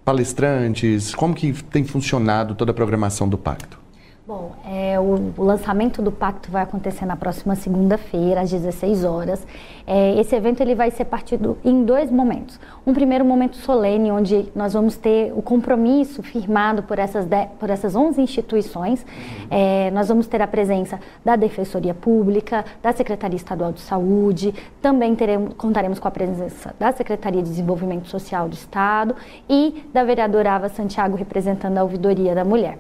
palestrantes? 0.05 1.15
Como 1.15 1.35
que 1.35 1.53
tem 1.65 1.85
funcionado 1.85 2.55
toda 2.55 2.71
a 2.71 2.75
programação 2.75 3.29
do 3.29 3.37
Pacto? 3.37 3.84
Bom, 4.27 4.53
é, 4.65 4.99
o, 4.99 5.35
o, 5.37 5.45
lançamento 5.45 6.01
do 6.01 6.11
pacto 6.11 6.51
vai 6.51 6.63
acontecer 6.63 7.05
na 7.05 7.15
próxima 7.15 7.55
segunda-feira, 7.55 8.41
às 8.41 8.51
16 8.51 9.05
horas. 9.05 9.47
É, 9.87 10.19
esse 10.19 10.35
evento 10.35 10.63
ele 10.63 10.75
vai 10.75 10.91
ser 10.91 11.05
partido 11.05 11.59
em 11.63 11.85
dois 11.85 12.11
momentos. 12.11 12.59
Um 12.87 12.95
primeiro 12.95 13.23
momento 13.23 13.55
solene, 13.57 14.11
onde 14.11 14.51
nós 14.57 14.73
vamos 14.73 14.97
ter 14.97 15.31
o 15.37 15.43
compromisso 15.43 16.23
firmado 16.23 16.83
por 16.85 16.99
essas, 16.99 17.27
de, 17.27 17.45
por 17.61 17.69
essas 17.69 17.95
11 17.95 18.19
instituições. 18.23 19.05
É, 19.51 19.91
nós 19.91 20.09
vamos 20.09 20.27
ter 20.27 20.41
a 20.41 20.47
presença 20.47 20.99
da 21.23 21.37
Defensoria 21.37 21.93
Pública, 21.93 22.65
da 22.83 22.95
Secretaria 22.95 23.37
Estadual 23.37 23.73
de 23.73 23.83
Saúde, 23.83 24.55
também 24.81 25.15
teremos, 25.15 25.53
contaremos 25.53 25.99
com 25.99 26.09
a 26.09 26.11
presença 26.11 26.75
da 26.79 26.93
Secretaria 26.93 27.43
de 27.43 27.51
Desenvolvimento 27.51 28.09
Social 28.09 28.49
do 28.49 28.55
Estado 28.55 29.15
e 29.51 29.85
da 29.93 30.03
vereadora 30.03 30.53
Ava 30.53 30.71
Santiago, 30.71 31.15
representando 31.15 31.77
a 31.77 31.83
Ouvidoria 31.83 32.35
da 32.35 32.43
Mulher. 32.43 32.79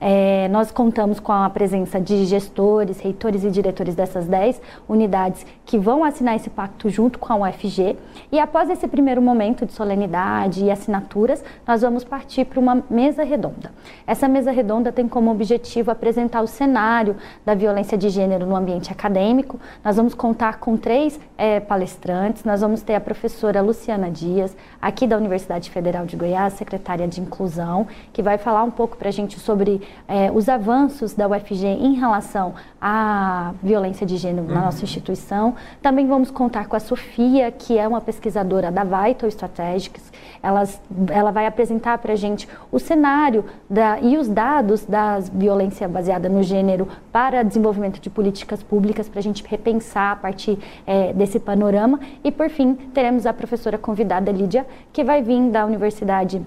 É, 0.00 0.48
nós 0.48 0.70
contamos 0.70 1.18
com 1.18 1.32
a 1.32 1.48
presença 1.48 2.00
de 2.00 2.24
gestores, 2.26 3.00
reitores 3.00 3.44
e 3.44 3.50
diretores 3.50 3.94
dessas 3.94 4.26
10 4.26 4.60
unidades 4.88 5.46
que 5.64 5.78
vão 5.78 6.04
assinar 6.04 6.36
esse 6.36 6.50
pacto 6.50 6.88
junto 6.90 7.18
com 7.18 7.32
a 7.32 7.48
UFG. 7.48 7.96
E 8.30 8.38
após 8.38 8.68
esse 8.68 8.86
primeiro 8.86 9.22
momento 9.22 9.64
de 9.64 9.72
solenidade 9.72 10.64
e 10.64 10.70
assinaturas, 10.70 11.42
nós 11.66 11.82
vamos 11.82 12.04
partir 12.04 12.44
para 12.44 12.60
uma 12.60 12.84
mesa 12.90 13.24
redonda. 13.24 13.72
Essa 14.06 14.28
mesa 14.28 14.50
redonda 14.50 14.92
tem 14.92 15.08
como 15.08 15.30
objetivo 15.30 15.90
apresentar 15.90 16.42
o 16.42 16.46
cenário 16.46 17.16
da 17.44 17.54
violência 17.54 17.96
de 17.96 18.08
gênero 18.08 18.46
no 18.46 18.54
ambiente 18.54 18.92
acadêmico. 18.92 19.58
Nós 19.84 19.96
vamos 19.96 20.14
contar 20.14 20.58
com 20.58 20.76
três 20.76 21.18
é, 21.38 21.60
palestrantes. 21.60 22.44
Nós 22.44 22.60
vamos 22.60 22.82
ter 22.82 22.94
a 22.94 23.00
professora 23.00 23.60
Luciana 23.60 24.10
Dias, 24.10 24.56
aqui 24.80 25.06
da 25.06 25.16
Universidade 25.16 25.70
Federal 25.70 26.06
de 26.06 26.16
Goiás, 26.16 26.54
secretária 26.54 27.08
de 27.08 27.20
Inclusão, 27.20 27.86
que 28.12 28.22
vai 28.22 28.38
falar 28.38 28.62
um 28.62 28.70
pouco 28.70 28.96
para 28.96 29.08
a 29.08 29.12
gente 29.12 29.38
sobre 29.38 29.80
é, 30.08 30.30
os 30.30 30.48
avanços 30.48 31.14
da 31.14 31.28
UFG 31.28 31.66
em 31.66 31.94
relação 31.94 32.54
à 32.80 33.52
violência 33.62 34.06
de 34.06 34.16
gênero 34.16 34.46
uhum. 34.46 34.54
na 34.54 34.62
nossa 34.62 34.84
instituição. 34.84 35.54
Também 35.82 36.06
vamos 36.06 36.30
contar 36.30 36.66
com 36.66 36.76
a 36.76 36.80
Sofia, 36.80 37.50
que 37.50 37.78
é 37.78 37.86
uma 37.86 38.00
pesquisadora 38.00 38.70
da 38.70 38.84
Vital 38.84 39.28
Strategics. 39.28 40.12
Elas, 40.42 40.80
ela 41.10 41.30
vai 41.30 41.46
apresentar 41.46 41.98
para 41.98 42.12
a 42.12 42.16
gente 42.16 42.48
o 42.70 42.78
cenário 42.78 43.44
da, 43.68 43.98
e 44.00 44.16
os 44.16 44.28
dados 44.28 44.84
da 44.84 45.18
violência 45.20 45.88
baseada 45.88 46.28
no 46.28 46.42
gênero 46.42 46.88
para 47.10 47.42
desenvolvimento 47.42 48.00
de 48.00 48.08
políticas 48.08 48.62
públicas, 48.62 49.08
para 49.08 49.20
a 49.20 49.22
gente 49.22 49.44
repensar 49.46 50.12
a 50.12 50.16
partir 50.16 50.58
é, 50.86 51.12
desse 51.12 51.40
panorama. 51.40 51.98
E, 52.22 52.30
por 52.30 52.48
fim, 52.48 52.74
teremos 52.74 53.26
a 53.26 53.32
professora 53.32 53.78
convidada 53.78 54.30
Lídia, 54.30 54.66
que 54.92 55.02
vai 55.02 55.22
vir 55.22 55.50
da 55.50 55.64
Universidade 55.64 56.42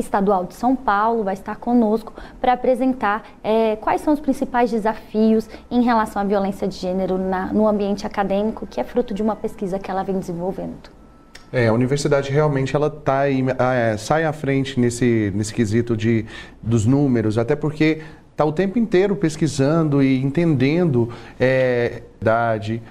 Estadual 0.00 0.44
de 0.44 0.54
São 0.54 0.76
Paulo 0.76 1.24
vai 1.24 1.34
estar 1.34 1.56
conosco 1.56 2.12
para 2.40 2.52
apresentar 2.52 3.24
é, 3.42 3.76
quais 3.76 4.00
são 4.00 4.12
os 4.12 4.20
principais 4.20 4.70
desafios 4.70 5.48
em 5.70 5.82
relação 5.82 6.22
à 6.22 6.24
violência 6.24 6.66
de 6.68 6.76
gênero 6.76 7.18
na, 7.18 7.52
no 7.52 7.66
ambiente 7.66 8.06
acadêmico, 8.06 8.66
que 8.66 8.80
é 8.80 8.84
fruto 8.84 9.14
de 9.14 9.22
uma 9.22 9.36
pesquisa 9.36 9.78
que 9.78 9.90
ela 9.90 10.02
vem 10.02 10.18
desenvolvendo. 10.18 10.90
É, 11.52 11.68
a 11.68 11.72
universidade 11.72 12.30
realmente 12.30 12.74
ela 12.74 12.90
tá 12.90 13.20
aí, 13.20 13.44
é, 13.58 13.96
sai 13.96 14.24
à 14.24 14.32
frente 14.32 14.78
nesse, 14.80 15.32
nesse 15.34 15.54
quesito 15.54 15.96
de, 15.96 16.26
dos 16.60 16.84
números, 16.84 17.38
até 17.38 17.54
porque 17.54 18.02
está 18.32 18.44
o 18.44 18.52
tempo 18.52 18.78
inteiro 18.78 19.16
pesquisando 19.16 20.02
e 20.02 20.22
entendendo 20.22 21.08
é, 21.40 22.02
idade, 22.20 22.82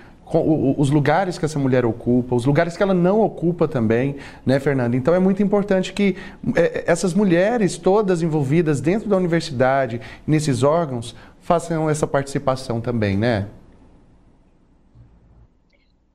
os 0.42 0.90
lugares 0.90 1.38
que 1.38 1.46
essa 1.46 1.60
mulher 1.60 1.86
ocupa, 1.86 2.36
os 2.36 2.46
lugares 2.46 2.76
que 2.76 2.84
ela 2.84 2.94
não 2.94 3.22
ocupa 3.22 3.68
também, 3.68 4.18
né, 4.46 4.60
Fernanda? 4.60 4.96
Então 4.96 5.14
é 5.14 5.20
muito 5.20 5.42
importante 5.42 5.94
que 5.94 6.16
é, 6.56 6.84
essas 6.88 7.14
mulheres 7.14 7.78
todas 7.78 8.22
envolvidas 8.22 8.82
dentro 8.82 9.08
da 9.08 9.18
universidade, 9.18 10.02
nesses 10.26 10.64
órgãos, 10.64 11.16
façam 11.42 11.90
essa 11.90 12.08
participação 12.08 12.82
também, 12.82 13.18
né? 13.18 13.48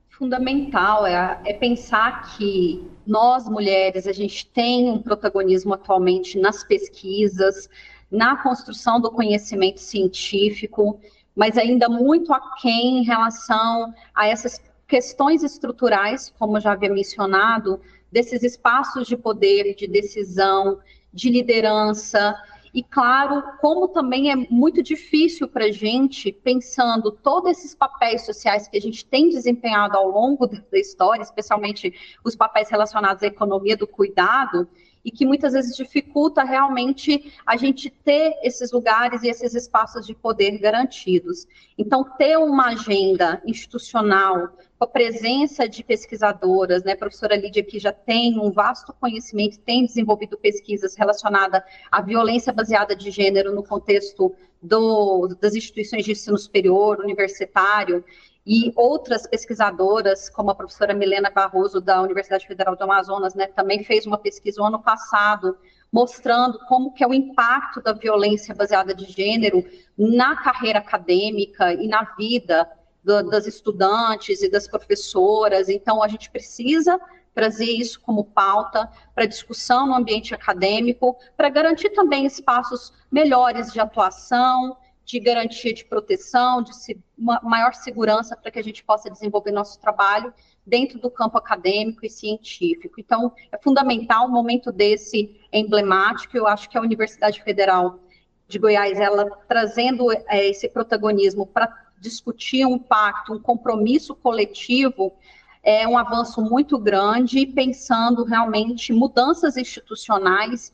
Fundamental 0.09 1.07
é, 1.07 1.39
é 1.45 1.53
pensar 1.53 2.35
que 2.35 2.87
nós 3.07 3.49
mulheres 3.49 4.05
a 4.05 4.13
gente 4.13 4.45
tem 4.45 4.89
um 4.89 5.01
protagonismo 5.01 5.73
atualmente 5.73 6.37
nas 6.37 6.63
pesquisas, 6.63 7.67
na 8.11 8.35
construção 8.35 8.99
do 8.99 9.09
conhecimento 9.09 9.79
científico 9.79 10.99
mas 11.35 11.57
ainda 11.57 11.87
muito 11.87 12.33
aquém 12.33 12.99
em 12.99 13.03
relação 13.03 13.93
a 14.13 14.27
essas 14.27 14.61
questões 14.87 15.43
estruturais, 15.43 16.33
como 16.37 16.59
já 16.59 16.73
havia 16.73 16.89
mencionado, 16.89 17.79
desses 18.11 18.43
espaços 18.43 19.07
de 19.07 19.15
poder, 19.15 19.73
de 19.73 19.87
decisão, 19.87 20.79
de 21.13 21.29
liderança. 21.29 22.35
E, 22.73 22.83
claro, 22.83 23.43
como 23.59 23.87
também 23.87 24.31
é 24.31 24.35
muito 24.35 24.83
difícil 24.83 25.47
para 25.47 25.65
a 25.65 25.71
gente, 25.71 26.31
pensando 26.31 27.11
todos 27.11 27.51
esses 27.51 27.73
papéis 27.73 28.25
sociais 28.25 28.67
que 28.67 28.77
a 28.77 28.81
gente 28.81 29.05
tem 29.05 29.29
desempenhado 29.29 29.97
ao 29.97 30.09
longo 30.09 30.47
da 30.47 30.77
história, 30.77 31.21
especialmente 31.21 31.93
os 32.23 32.35
papéis 32.35 32.69
relacionados 32.69 33.23
à 33.23 33.27
economia 33.27 33.75
do 33.75 33.87
cuidado, 33.87 34.67
e 35.03 35.11
que 35.11 35.25
muitas 35.25 35.53
vezes 35.53 35.75
dificulta 35.75 36.43
realmente 36.43 37.33
a 37.45 37.57
gente 37.57 37.89
ter 37.89 38.37
esses 38.43 38.71
lugares 38.71 39.23
e 39.23 39.29
esses 39.29 39.53
espaços 39.55 40.05
de 40.05 40.13
poder 40.13 40.57
garantidos. 40.59 41.47
Então, 41.77 42.03
ter 42.03 42.37
uma 42.37 42.67
agenda 42.67 43.41
institucional 43.45 44.49
com 44.77 44.85
a 44.85 44.87
presença 44.87 45.67
de 45.67 45.83
pesquisadoras, 45.83 46.83
né? 46.83 46.93
A 46.93 46.97
professora 46.97 47.35
Lídia 47.35 47.63
que 47.63 47.79
já 47.79 47.91
tem 47.91 48.39
um 48.39 48.51
vasto 48.51 48.93
conhecimento, 48.93 49.59
tem 49.59 49.85
desenvolvido 49.85 50.37
pesquisas 50.37 50.95
relacionadas 50.95 51.61
à 51.91 52.01
violência 52.01 52.51
baseada 52.51 52.95
de 52.95 53.11
gênero 53.11 53.53
no 53.53 53.63
contexto 53.63 54.33
do, 54.61 55.35
das 55.39 55.55
instituições 55.55 56.05
de 56.05 56.11
ensino 56.11 56.37
superior, 56.37 56.99
universitário, 56.99 58.03
e 58.45 58.71
outras 58.75 59.27
pesquisadoras, 59.27 60.29
como 60.29 60.49
a 60.49 60.55
professora 60.55 60.93
Milena 60.93 61.29
Barroso, 61.29 61.79
da 61.79 62.01
Universidade 62.01 62.47
Federal 62.47 62.75
do 62.75 62.83
Amazonas, 62.83 63.35
né, 63.35 63.47
também 63.47 63.83
fez 63.83 64.05
uma 64.05 64.17
pesquisa 64.17 64.59
no 64.59 64.67
ano 64.67 64.81
passado, 64.81 65.57
mostrando 65.91 66.57
como 66.67 66.93
que 66.93 67.03
é 67.03 67.07
o 67.07 67.13
impacto 67.13 67.81
da 67.81 67.93
violência 67.93 68.55
baseada 68.55 68.95
de 68.95 69.05
gênero 69.05 69.63
na 69.97 70.35
carreira 70.37 70.79
acadêmica 70.79 71.73
e 71.73 71.87
na 71.87 72.03
vida 72.17 72.67
do, 73.03 73.23
das 73.23 73.45
estudantes 73.45 74.41
e 74.41 74.49
das 74.49 74.67
professoras. 74.67 75.69
Então, 75.69 76.01
a 76.01 76.07
gente 76.07 76.31
precisa 76.31 76.99
trazer 77.33 77.65
isso 77.65 77.99
como 78.01 78.25
pauta 78.25 78.89
para 79.13 79.25
discussão 79.25 79.87
no 79.87 79.95
ambiente 79.95 80.33
acadêmico, 80.33 81.15
para 81.37 81.49
garantir 81.49 81.91
também 81.91 82.25
espaços 82.25 82.91
melhores 83.11 83.71
de 83.71 83.79
atuação, 83.79 84.75
de 85.11 85.19
garantia 85.19 85.73
de 85.73 85.83
proteção, 85.83 86.63
de 86.63 86.71
uma 87.17 87.41
maior 87.43 87.73
segurança 87.73 88.37
para 88.37 88.49
que 88.49 88.57
a 88.57 88.63
gente 88.63 88.81
possa 88.81 89.09
desenvolver 89.09 89.51
nosso 89.51 89.77
trabalho 89.77 90.33
dentro 90.65 90.97
do 90.99 91.11
campo 91.11 91.37
acadêmico 91.37 92.05
e 92.05 92.09
científico. 92.09 92.95
Então, 92.97 93.33
é 93.51 93.57
fundamental 93.57 94.25
um 94.25 94.31
momento 94.31 94.71
desse 94.71 95.37
emblemático. 95.51 96.37
Eu 96.37 96.47
acho 96.47 96.69
que 96.69 96.77
a 96.77 96.81
Universidade 96.81 97.43
Federal 97.43 97.99
de 98.47 98.57
Goiás, 98.57 98.97
ela 99.01 99.29
trazendo 99.49 100.09
é, 100.13 100.47
esse 100.47 100.69
protagonismo 100.69 101.45
para 101.45 101.69
discutir 101.99 102.65
um 102.65 102.79
pacto, 102.79 103.33
um 103.33 103.39
compromisso 103.39 104.15
coletivo, 104.15 105.13
é 105.61 105.85
um 105.85 105.97
avanço 105.97 106.41
muito 106.41 106.79
grande, 106.79 107.45
pensando 107.45 108.23
realmente 108.23 108.93
mudanças 108.93 109.57
institucionais 109.57 110.71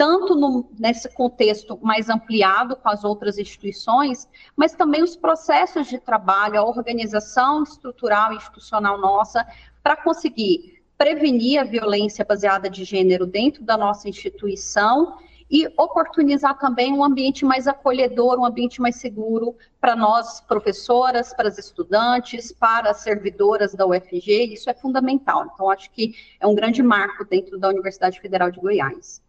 tanto 0.00 0.34
no, 0.34 0.66
nesse 0.78 1.10
contexto 1.10 1.78
mais 1.82 2.08
ampliado 2.08 2.74
com 2.74 2.88
as 2.88 3.04
outras 3.04 3.36
instituições, 3.36 4.26
mas 4.56 4.72
também 4.72 5.02
os 5.02 5.14
processos 5.14 5.88
de 5.88 5.98
trabalho, 5.98 6.58
a 6.58 6.64
organização 6.64 7.62
estrutural 7.62 8.32
e 8.32 8.36
institucional 8.36 8.98
nossa, 8.98 9.46
para 9.82 9.96
conseguir 9.96 10.82
prevenir 10.96 11.60
a 11.60 11.64
violência 11.64 12.24
baseada 12.24 12.70
de 12.70 12.82
gênero 12.82 13.26
dentro 13.26 13.62
da 13.62 13.76
nossa 13.76 14.08
instituição 14.08 15.18
e 15.50 15.66
oportunizar 15.76 16.58
também 16.58 16.94
um 16.94 17.04
ambiente 17.04 17.44
mais 17.44 17.68
acolhedor, 17.68 18.38
um 18.38 18.46
ambiente 18.46 18.80
mais 18.80 18.96
seguro 18.96 19.54
para 19.78 19.94
nós, 19.94 20.40
professoras, 20.40 21.34
para 21.34 21.48
as 21.48 21.58
estudantes, 21.58 22.52
para 22.52 22.92
as 22.92 23.02
servidoras 23.02 23.74
da 23.74 23.86
UFG, 23.86 24.54
isso 24.54 24.70
é 24.70 24.72
fundamental. 24.72 25.50
Então, 25.52 25.68
acho 25.68 25.90
que 25.90 26.14
é 26.40 26.46
um 26.46 26.54
grande 26.54 26.82
marco 26.82 27.22
dentro 27.22 27.58
da 27.58 27.68
Universidade 27.68 28.18
Federal 28.18 28.50
de 28.50 28.58
Goiás. 28.58 29.20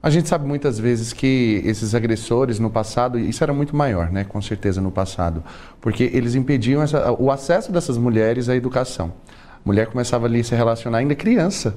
A 0.00 0.10
gente 0.10 0.28
sabe 0.28 0.46
muitas 0.46 0.78
vezes 0.78 1.12
que 1.12 1.60
esses 1.64 1.92
agressores 1.92 2.60
no 2.60 2.70
passado, 2.70 3.18
isso 3.18 3.42
era 3.42 3.52
muito 3.52 3.74
maior, 3.74 4.12
né? 4.12 4.22
Com 4.22 4.40
certeza 4.40 4.80
no 4.80 4.92
passado, 4.92 5.42
porque 5.80 6.04
eles 6.14 6.36
impediam 6.36 6.80
essa, 6.80 7.12
o 7.12 7.32
acesso 7.32 7.72
dessas 7.72 7.98
mulheres 7.98 8.48
à 8.48 8.54
educação. 8.54 9.12
A 9.28 9.60
mulher 9.68 9.88
começava 9.88 10.26
ali 10.26 10.40
a 10.40 10.44
se 10.44 10.54
relacionar 10.54 10.98
ainda 10.98 11.16
criança 11.16 11.74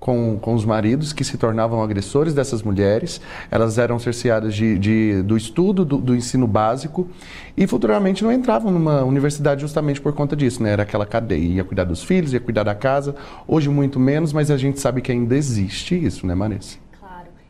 com, 0.00 0.38
com 0.40 0.54
os 0.54 0.64
maridos 0.64 1.12
que 1.12 1.22
se 1.22 1.36
tornavam 1.36 1.82
agressores 1.82 2.32
dessas 2.32 2.62
mulheres. 2.62 3.20
Elas 3.50 3.76
eram 3.76 3.98
cerceadas 3.98 4.54
de, 4.54 4.78
de 4.78 5.22
do 5.22 5.36
estudo 5.36 5.84
do, 5.84 5.98
do, 5.98 6.16
ensino 6.16 6.46
básico 6.46 7.08
e 7.54 7.66
futuramente 7.66 8.24
não 8.24 8.32
entravam 8.32 8.72
numa 8.72 9.04
universidade 9.04 9.60
justamente 9.60 10.00
por 10.00 10.14
conta 10.14 10.34
disso, 10.34 10.62
né? 10.62 10.70
Era 10.70 10.84
aquela 10.84 11.04
cadeia, 11.04 11.56
ia 11.56 11.64
cuidar 11.64 11.84
dos 11.84 12.02
filhos, 12.02 12.32
ia 12.32 12.40
cuidar 12.40 12.62
da 12.62 12.74
casa. 12.74 13.14
Hoje 13.46 13.68
muito 13.68 14.00
menos, 14.00 14.32
mas 14.32 14.50
a 14.50 14.56
gente 14.56 14.80
sabe 14.80 15.02
que 15.02 15.12
ainda 15.12 15.36
existe 15.36 15.94
isso, 15.94 16.26
né, 16.26 16.34
Marisa? 16.34 16.89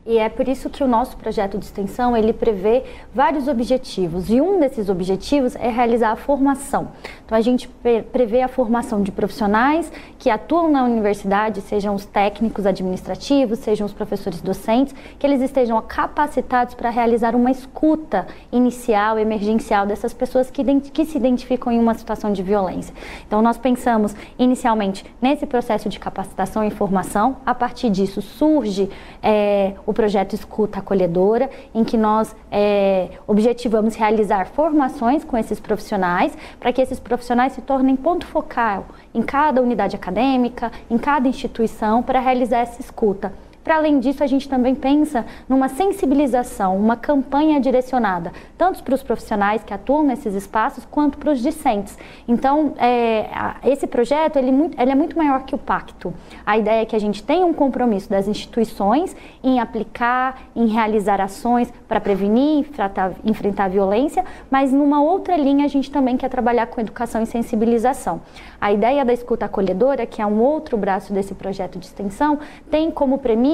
E 0.07 0.16
é 0.16 0.30
por 0.30 0.48
isso 0.48 0.70
que 0.70 0.82
o 0.82 0.88
nosso 0.88 1.14
projeto 1.18 1.59
de 1.59 1.66
extensão, 1.66 2.16
ele 2.16 2.32
prevê 2.32 2.84
vários 3.14 3.46
objetivos, 3.46 4.30
e 4.30 4.40
um 4.40 4.59
desses 4.59 4.88
objetivos 4.88 5.55
é 5.57 5.68
realizar 5.68 6.11
a 6.11 6.16
formação. 6.16 6.88
Então 7.26 7.36
a 7.36 7.40
gente 7.42 7.68
prevê 8.11 8.40
a 8.40 8.48
formação 8.48 9.03
de 9.03 9.12
profissionais 9.12 9.92
que 10.18 10.30
atuam 10.30 10.70
na 10.70 10.84
universidade, 10.84 11.61
sejam 11.61 11.94
os 11.94 12.07
técnicos 12.07 12.64
administrativos, 12.64 13.59
sejam 13.59 13.86
os 13.86 13.92
professores 13.92 14.40
docentes, 14.40 14.94
que 15.18 15.26
eles 15.26 15.42
estejam 15.42 15.80
capacitados 15.82 16.74
para 16.74 16.88
realizar 16.88 17.36
uma 17.36 17.51
escuta 17.51 18.26
inicial, 18.51 19.18
emergencial 19.18 19.86
dessas 19.86 20.14
pessoas 20.14 20.51
que, 20.51 20.64
que 20.80 21.05
se 21.05 21.18
identificam 21.18 21.70
em 21.70 21.78
uma 21.78 21.92
situação 21.92 22.32
de 22.32 22.42
violência. 22.42 22.94
Então 23.26 23.42
nós 23.42 23.59
pensamos 23.59 24.16
inicialmente 24.38 25.05
nesse 25.20 25.44
processo 25.44 25.90
de 25.90 26.01
capacitação 26.01 26.64
e 26.64 26.70
formação, 26.70 27.36
a 27.44 27.55
partir 27.55 27.90
disso 27.90 28.22
surge 28.22 28.88
é, 29.22 29.74
o 29.91 29.95
projeto 29.95 30.34
Escuta 30.34 30.78
Acolhedora, 30.78 31.51
em 31.74 31.84
que 31.84 31.97
nós 31.97 32.34
é, 32.51 33.09
objetivamos 33.26 33.95
realizar 33.97 34.47
formações 34.47 35.24
com 35.24 35.36
esses 35.36 35.59
profissionais, 35.59 36.36
para 36.59 36.72
que 36.72 36.80
esses 36.80 37.01
profissionais 37.01 37.53
se 37.53 37.61
tornem 37.61 37.97
ponto 37.97 38.24
focal 38.26 38.86
em 39.12 39.22
cada 39.22 39.61
unidade 39.61 39.97
acadêmica, 39.97 40.70
em 40.88 40.97
cada 40.97 41.28
instituição, 41.28 42.03
para 42.03 42.20
realizar 42.20 42.61
essa 42.61 42.80
escuta. 42.80 43.32
Para 43.62 43.76
além 43.76 44.00
disso, 44.00 44.24
a 44.24 44.26
gente 44.26 44.48
também 44.48 44.74
pensa 44.74 45.24
numa 45.48 45.68
sensibilização, 45.68 46.76
uma 46.76 46.96
campanha 46.96 47.61
direcionada 47.61 48.32
tanto 48.56 48.82
para 48.82 48.94
os 48.94 49.02
profissionais 49.02 49.62
que 49.64 49.72
atuam 49.72 50.02
nesses 50.02 50.34
espaços 50.34 50.84
quanto 50.90 51.16
para 51.16 51.32
os 51.32 51.40
discentes. 51.40 51.96
Então, 52.28 52.74
é, 52.76 53.26
esse 53.64 53.86
projeto 53.86 54.36
ele, 54.36 54.50
ele 54.78 54.90
é 54.90 54.94
muito 54.94 55.16
maior 55.16 55.44
que 55.44 55.54
o 55.54 55.58
pacto. 55.58 56.12
A 56.44 56.58
ideia 56.58 56.82
é 56.82 56.84
que 56.84 56.94
a 56.94 56.98
gente 56.98 57.22
tenha 57.22 57.46
um 57.46 57.54
compromisso 57.54 58.11
das 58.11 58.28
instituições 58.28 59.16
em 59.42 59.58
aplicar, 59.58 60.42
em 60.54 60.66
realizar 60.66 61.22
ações 61.22 61.72
para 61.88 62.00
prevenir, 62.00 62.68
tratar, 62.68 63.12
enfrentar 63.24 63.64
a 63.64 63.68
violência, 63.68 64.24
mas 64.50 64.72
numa 64.72 65.02
outra 65.02 65.38
linha 65.38 65.64
a 65.64 65.68
gente 65.68 65.90
também 65.90 66.18
quer 66.18 66.28
trabalhar 66.28 66.66
com 66.66 66.80
educação 66.82 67.22
e 67.22 67.26
sensibilização. 67.26 68.20
A 68.61 68.70
ideia 68.70 69.06
da 69.06 69.12
escuta 69.12 69.46
acolhedora, 69.46 70.04
que 70.04 70.20
é 70.20 70.26
um 70.26 70.38
outro 70.42 70.76
braço 70.76 71.14
desse 71.14 71.34
projeto 71.34 71.78
de 71.78 71.86
extensão, 71.86 72.38
tem 72.70 72.90
como 72.90 73.16
premissa 73.16 73.49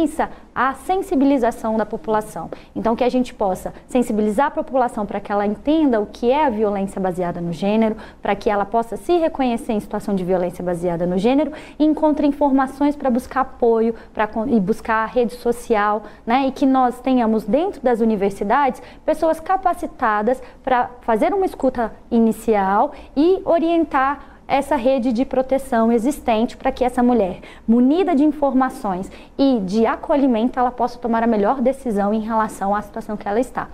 a 0.55 0.75
sensibilização 0.75 1.77
da 1.77 1.85
população. 1.85 2.51
Então, 2.75 2.97
que 2.97 3.05
a 3.05 3.09
gente 3.09 3.35
possa 3.35 3.75
sensibilizar 3.87 4.47
a 4.47 4.51
população 4.51 5.05
para 5.05 5.21
que 5.21 5.31
ela 5.31 5.47
entenda 5.47 6.01
o 6.01 6.07
que 6.07 6.31
é 6.31 6.47
a 6.47 6.51
violência 6.51 7.01
baseada 7.01 7.41
no 7.41 7.53
gênero, 7.53 7.97
para 8.23 8.35
que 8.35 8.49
ela 8.49 8.65
possa 8.65 8.97
se 8.97 9.17
reconhecer 9.19 9.73
em 9.73 9.81
situação 9.81 10.15
de 10.15 10.25
violência 10.25 10.65
baseada 10.65 11.07
no 11.07 11.19
gênero 11.19 11.53
e 11.79 11.85
encontre 11.85 12.27
informações 12.27 12.97
para 12.97 13.11
buscar 13.11 13.43
apoio 13.43 13.95
pra, 14.15 14.29
e 14.47 14.59
buscar 14.59 15.05
a 15.05 15.07
rede 15.07 15.35
social, 15.35 16.05
né? 16.27 16.47
E 16.47 16.53
que 16.53 16.65
nós 16.65 17.01
tenhamos 17.01 17.45
dentro 17.45 17.83
das 17.83 18.01
universidades 18.01 18.83
pessoas 19.05 19.39
capacitadas 19.39 20.43
para 20.63 20.91
fazer 21.03 21.35
uma 21.35 21.47
escuta 21.47 21.93
inicial 22.11 22.93
e 23.17 23.41
orientar 23.45 24.36
essa 24.49 24.77
rede 24.77 25.13
de 25.13 25.25
proteção 25.25 25.91
existente 25.91 26.57
para 26.57 26.71
que 26.71 26.85
essa 26.85 27.03
mulher, 27.03 27.41
munida 27.67 28.15
de 28.15 28.25
informações 28.25 29.11
e 29.37 29.61
de 29.61 29.87
acolhimento, 29.87 30.59
ela 30.59 30.71
possa 30.71 30.99
tomar 30.99 31.23
a 31.23 31.27
melhor 31.27 31.61
decisão 31.61 32.15
em 32.15 32.21
relação 32.21 32.75
à 32.75 32.83
situação 32.83 33.17
que 33.17 33.29
ela 33.29 33.41
está. 33.41 33.69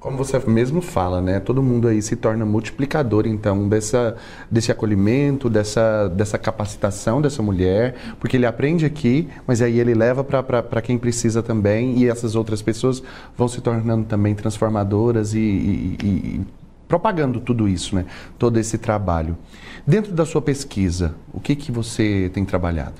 Como 0.00 0.16
você 0.16 0.38
mesmo 0.38 0.80
fala, 0.80 1.20
né? 1.20 1.40
Todo 1.40 1.62
mundo 1.62 1.86
aí 1.86 2.00
se 2.00 2.16
torna 2.16 2.46
multiplicador, 2.46 3.26
então, 3.26 3.68
dessa, 3.68 4.16
desse 4.50 4.72
acolhimento, 4.72 5.50
dessa, 5.50 6.08
dessa 6.08 6.38
capacitação 6.38 7.20
dessa 7.20 7.42
mulher, 7.42 7.96
porque 8.18 8.38
ele 8.38 8.46
aprende 8.46 8.86
aqui, 8.86 9.28
mas 9.46 9.60
aí 9.60 9.78
ele 9.78 9.92
leva 9.92 10.24
para 10.24 10.80
quem 10.80 10.96
precisa 10.96 11.42
também, 11.42 11.98
e 11.98 12.08
essas 12.08 12.34
outras 12.34 12.62
pessoas 12.62 13.02
vão 13.36 13.46
se 13.46 13.60
tornando 13.60 14.06
também 14.06 14.34
transformadoras 14.34 15.34
e, 15.34 15.38
e, 15.38 15.98
e 16.02 16.40
propagando 16.90 17.40
tudo 17.40 17.68
isso, 17.68 17.94
né? 17.94 18.04
Todo 18.36 18.58
esse 18.58 18.76
trabalho. 18.76 19.38
Dentro 19.86 20.12
da 20.12 20.26
sua 20.26 20.42
pesquisa, 20.42 21.14
o 21.32 21.38
que, 21.38 21.54
que 21.54 21.70
você 21.70 22.28
tem 22.34 22.44
trabalhado? 22.44 22.96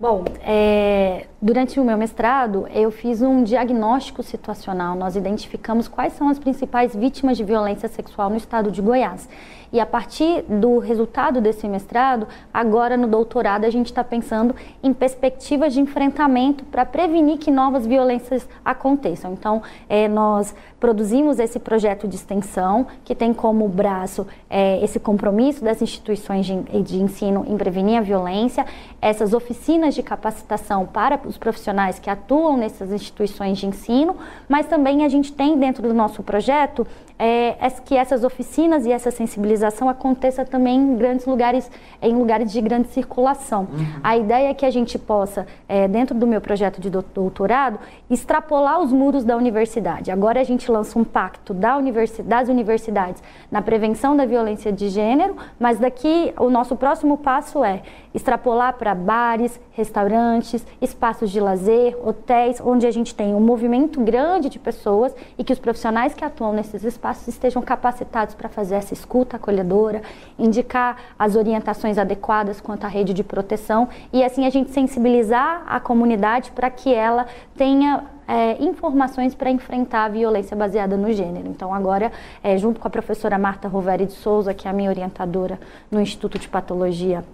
Bom, 0.00 0.24
é, 0.42 1.28
durante 1.40 1.80
o 1.80 1.84
meu 1.84 1.96
mestrado, 1.96 2.66
eu 2.74 2.90
fiz 2.90 3.22
um 3.22 3.42
diagnóstico 3.42 4.22
situacional. 4.22 4.94
Nós 4.94 5.16
identificamos 5.16 5.88
quais 5.88 6.12
são 6.12 6.28
as 6.28 6.38
principais 6.38 6.94
vítimas 6.94 7.36
de 7.36 7.44
violência 7.44 7.88
sexual 7.88 8.28
no 8.28 8.36
estado 8.36 8.70
de 8.70 8.82
Goiás. 8.82 9.28
E 9.72 9.78
a 9.78 9.86
partir 9.86 10.42
do 10.42 10.78
resultado 10.78 11.40
desse 11.40 11.68
mestrado, 11.68 12.26
agora 12.52 12.96
no 12.96 13.06
doutorado, 13.06 13.64
a 13.64 13.70
gente 13.70 13.86
está 13.86 14.02
pensando 14.02 14.54
em 14.82 14.92
perspectivas 14.92 15.72
de 15.72 15.80
enfrentamento 15.80 16.64
para 16.64 16.84
prevenir 16.84 17.38
que 17.38 17.52
novas 17.52 17.86
violências 17.86 18.48
aconteçam. 18.64 19.32
Então, 19.32 19.62
é, 19.88 20.08
nós 20.08 20.54
produzimos 20.80 21.38
esse 21.38 21.60
projeto 21.60 22.08
de 22.08 22.16
extensão, 22.16 22.86
que 23.04 23.14
tem 23.14 23.32
como 23.32 23.68
braço 23.68 24.26
é, 24.48 24.82
esse 24.82 24.98
compromisso 24.98 25.62
das 25.62 25.80
instituições 25.80 26.46
de, 26.46 26.82
de 26.82 26.96
ensino 26.96 27.44
em 27.46 27.56
prevenir 27.56 27.98
a 27.98 28.00
violência, 28.00 28.66
essas 29.00 29.32
oficinas 29.32 29.94
de 29.94 30.02
capacitação 30.02 30.84
para 30.84 31.16
os 31.30 31.38
profissionais 31.38 31.98
que 31.98 32.10
atuam 32.10 32.56
nessas 32.56 32.92
instituições 32.92 33.58
de 33.58 33.66
ensino, 33.66 34.16
mas 34.48 34.66
também 34.66 35.04
a 35.04 35.08
gente 35.08 35.32
tem 35.32 35.58
dentro 35.58 35.82
do 35.82 35.94
nosso 35.94 36.22
projeto 36.22 36.86
é, 37.20 37.56
é 37.60 37.70
que 37.84 37.94
essas 37.94 38.24
oficinas 38.24 38.86
e 38.86 38.92
essa 38.92 39.10
sensibilização 39.10 39.90
aconteça 39.90 40.42
também 40.42 40.78
em 40.78 40.96
grandes 40.96 41.26
lugares, 41.26 41.70
em 42.00 42.14
lugares 42.14 42.50
de 42.50 42.60
grande 42.62 42.88
circulação. 42.88 43.68
Uhum. 43.70 44.00
A 44.02 44.16
ideia 44.16 44.48
é 44.48 44.54
que 44.54 44.64
a 44.64 44.70
gente 44.70 44.98
possa, 44.98 45.46
é, 45.68 45.86
dentro 45.86 46.18
do 46.18 46.26
meu 46.26 46.40
projeto 46.40 46.80
de 46.80 46.88
doutorado, 46.88 47.78
extrapolar 48.08 48.80
os 48.80 48.90
muros 48.90 49.22
da 49.22 49.36
universidade. 49.36 50.10
Agora 50.10 50.40
a 50.40 50.44
gente 50.44 50.70
lança 50.72 50.98
um 50.98 51.04
pacto 51.04 51.52
da 51.52 51.76
universidade, 51.76 52.28
das 52.28 52.48
universidades 52.48 53.22
na 53.50 53.60
prevenção 53.60 54.16
da 54.16 54.24
violência 54.24 54.72
de 54.72 54.88
gênero, 54.88 55.36
mas 55.58 55.78
daqui 55.78 56.32
o 56.38 56.48
nosso 56.48 56.74
próximo 56.74 57.18
passo 57.18 57.62
é 57.62 57.82
extrapolar 58.14 58.74
para 58.74 58.94
bares, 58.94 59.60
restaurantes, 59.72 60.66
espaços 60.80 61.30
de 61.30 61.38
lazer, 61.38 61.96
hotéis, 62.02 62.60
onde 62.64 62.86
a 62.86 62.90
gente 62.90 63.14
tem 63.14 63.34
um 63.34 63.40
movimento 63.40 64.00
grande 64.00 64.48
de 64.48 64.58
pessoas 64.58 65.14
e 65.38 65.44
que 65.44 65.52
os 65.52 65.58
profissionais 65.58 66.14
que 66.14 66.24
atuam 66.24 66.52
nesses 66.52 66.82
espaços 66.82 67.09
estejam 67.28 67.62
capacitados 67.62 68.34
para 68.34 68.48
fazer 68.48 68.76
essa 68.76 68.94
escuta 68.94 69.36
acolhedora, 69.36 70.02
indicar 70.38 70.96
as 71.18 71.36
orientações 71.36 71.98
adequadas 71.98 72.60
quanto 72.60 72.84
à 72.84 72.88
rede 72.88 73.12
de 73.12 73.24
proteção 73.24 73.88
e 74.12 74.22
assim 74.24 74.46
a 74.46 74.50
gente 74.50 74.70
sensibilizar 74.70 75.62
a 75.66 75.80
comunidade 75.80 76.50
para 76.52 76.70
que 76.70 76.92
ela 76.92 77.26
tenha 77.56 78.04
é, 78.26 78.62
informações 78.62 79.34
para 79.34 79.50
enfrentar 79.50 80.04
a 80.04 80.08
violência 80.08 80.56
baseada 80.56 80.96
no 80.96 81.12
gênero. 81.12 81.48
Então, 81.48 81.74
agora, 81.74 82.12
é, 82.42 82.56
junto 82.56 82.78
com 82.78 82.86
a 82.86 82.90
professora 82.90 83.36
Marta 83.36 83.66
Roveri 83.66 84.06
de 84.06 84.12
Souza, 84.12 84.54
que 84.54 84.68
é 84.68 84.70
a 84.70 84.74
minha 84.74 84.88
orientadora 84.88 85.58
no 85.90 86.00
Instituto 86.00 86.38
de 86.38 86.48
Patologia 86.48 87.24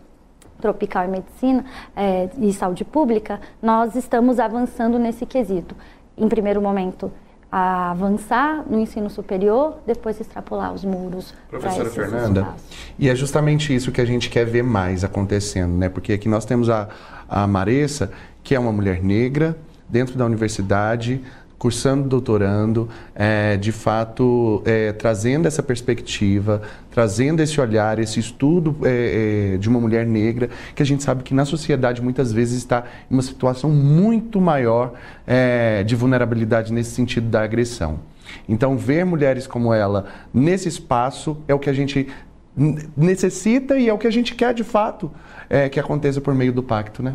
Tropical 0.58 1.04
e 1.04 1.08
Medicina 1.08 1.64
é, 1.94 2.30
e 2.38 2.50
Saúde 2.52 2.84
Pública, 2.84 3.40
nós 3.62 3.94
estamos 3.94 4.40
avançando 4.40 4.98
nesse 4.98 5.26
quesito. 5.26 5.76
Em 6.16 6.28
primeiro 6.28 6.62
momento, 6.62 7.12
a 7.51 7.92
avançar 7.92 8.64
no 8.68 8.78
ensino 8.78 9.09
superior, 9.09 9.78
depois 9.86 10.20
extrapolar 10.20 10.72
os 10.72 10.84
muros. 10.84 11.32
Professora 11.49 11.88
Fernanda, 11.90 12.40
espaços. 12.40 12.62
e 12.99 13.09
é 13.09 13.14
justamente 13.14 13.74
isso 13.74 13.92
que 13.92 14.01
a 14.01 14.05
gente 14.05 14.28
quer 14.28 14.44
ver 14.44 14.62
mais 14.62 15.05
acontecendo, 15.05 15.76
né? 15.76 15.88
Porque 15.88 16.12
aqui 16.12 16.28
nós 16.28 16.44
temos 16.44 16.68
a, 16.68 16.88
a 17.28 17.47
Maressa, 17.47 18.11
que 18.42 18.55
é 18.55 18.59
uma 18.59 18.72
mulher 18.72 19.03
negra 19.03 19.57
dentro 19.88 20.16
da 20.18 20.24
universidade, 20.24 21.22
cursando 21.66 22.08
doutorando, 22.08 22.88
é, 23.12 23.56
de 23.56 23.72
fato 23.72 24.62
é, 24.64 24.92
trazendo 24.92 25.48
essa 25.48 25.64
perspectiva, 25.64 26.62
trazendo 26.92 27.42
esse 27.42 27.60
olhar, 27.60 27.98
esse 27.98 28.20
estudo 28.20 28.76
é, 28.84 29.54
é, 29.54 29.56
de 29.56 29.68
uma 29.68 29.80
mulher 29.80 30.06
negra, 30.06 30.48
que 30.76 30.82
a 30.84 30.86
gente 30.86 31.02
sabe 31.02 31.24
que 31.24 31.34
na 31.34 31.44
sociedade 31.44 32.00
muitas 32.00 32.32
vezes 32.32 32.58
está 32.58 32.84
em 33.10 33.14
uma 33.14 33.22
situação 33.22 33.68
muito 33.68 34.40
maior 34.40 34.92
é, 35.26 35.82
de 35.82 35.96
vulnerabilidade 35.96 36.72
nesse 36.72 36.92
sentido 36.92 37.28
da 37.28 37.42
agressão. 37.42 37.98
Então, 38.48 38.76
ver 38.76 39.04
mulheres 39.04 39.48
como 39.48 39.74
ela 39.74 40.06
nesse 40.32 40.68
espaço 40.68 41.36
é 41.48 41.54
o 41.54 41.58
que 41.58 41.68
a 41.68 41.72
gente 41.72 42.06
necessita 42.96 43.76
e 43.76 43.88
é 43.88 43.92
o 43.92 43.98
que 43.98 44.06
a 44.06 44.12
gente 44.12 44.36
quer 44.36 44.54
de 44.54 44.62
fato 44.62 45.10
é, 45.50 45.68
que 45.68 45.80
aconteça 45.80 46.20
por 46.20 46.32
meio 46.32 46.52
do 46.52 46.62
pacto, 46.62 47.02
né? 47.02 47.14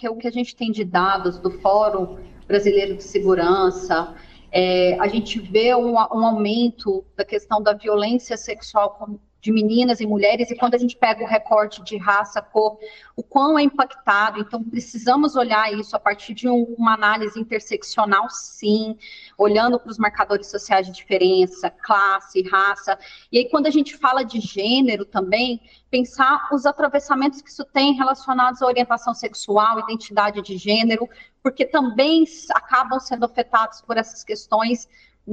Que 0.00 0.06
é 0.06 0.10
o 0.10 0.16
que 0.16 0.26
a 0.26 0.32
gente 0.32 0.56
tem 0.56 0.72
de 0.72 0.82
dados 0.82 1.38
do 1.38 1.50
Fórum 1.50 2.16
Brasileiro 2.48 2.96
de 2.96 3.02
Segurança, 3.02 4.14
é, 4.50 4.98
a 4.98 5.06
gente 5.06 5.38
vê 5.38 5.74
um, 5.74 5.92
um, 5.92 5.98
aumento 5.98 7.04
da 7.14 7.22
questão 7.22 7.62
da 7.62 7.74
violência 7.74 8.34
sexual 8.38 9.20
de 9.40 9.50
meninas 9.50 10.00
e 10.00 10.06
mulheres, 10.06 10.50
e 10.50 10.56
quando 10.56 10.74
a 10.74 10.78
gente 10.78 10.96
pega 10.96 11.24
o 11.24 11.26
recorte 11.26 11.82
de 11.82 11.96
raça, 11.96 12.42
cor, 12.42 12.78
o 13.16 13.22
quão 13.22 13.58
é 13.58 13.62
impactado. 13.62 14.40
Então, 14.40 14.62
precisamos 14.62 15.34
olhar 15.34 15.72
isso 15.72 15.96
a 15.96 15.98
partir 15.98 16.34
de 16.34 16.48
um, 16.48 16.62
uma 16.76 16.94
análise 16.94 17.40
interseccional, 17.40 18.28
sim, 18.28 18.98
olhando 19.38 19.80
para 19.80 19.90
os 19.90 19.98
marcadores 19.98 20.48
sociais 20.48 20.86
de 20.86 20.92
diferença, 20.92 21.70
classe, 21.70 22.42
raça. 22.42 22.98
E 23.32 23.38
aí, 23.38 23.48
quando 23.48 23.66
a 23.66 23.70
gente 23.70 23.96
fala 23.96 24.22
de 24.22 24.40
gênero 24.40 25.06
também, 25.06 25.60
pensar 25.90 26.48
os 26.52 26.66
atravessamentos 26.66 27.40
que 27.40 27.50
isso 27.50 27.64
tem 27.64 27.94
relacionados 27.94 28.60
à 28.60 28.66
orientação 28.66 29.14
sexual, 29.14 29.80
identidade 29.80 30.42
de 30.42 30.56
gênero, 30.56 31.08
porque 31.42 31.64
também 31.64 32.24
acabam 32.50 33.00
sendo 33.00 33.24
afetados 33.24 33.80
por 33.80 33.96
essas 33.96 34.22
questões 34.22 34.86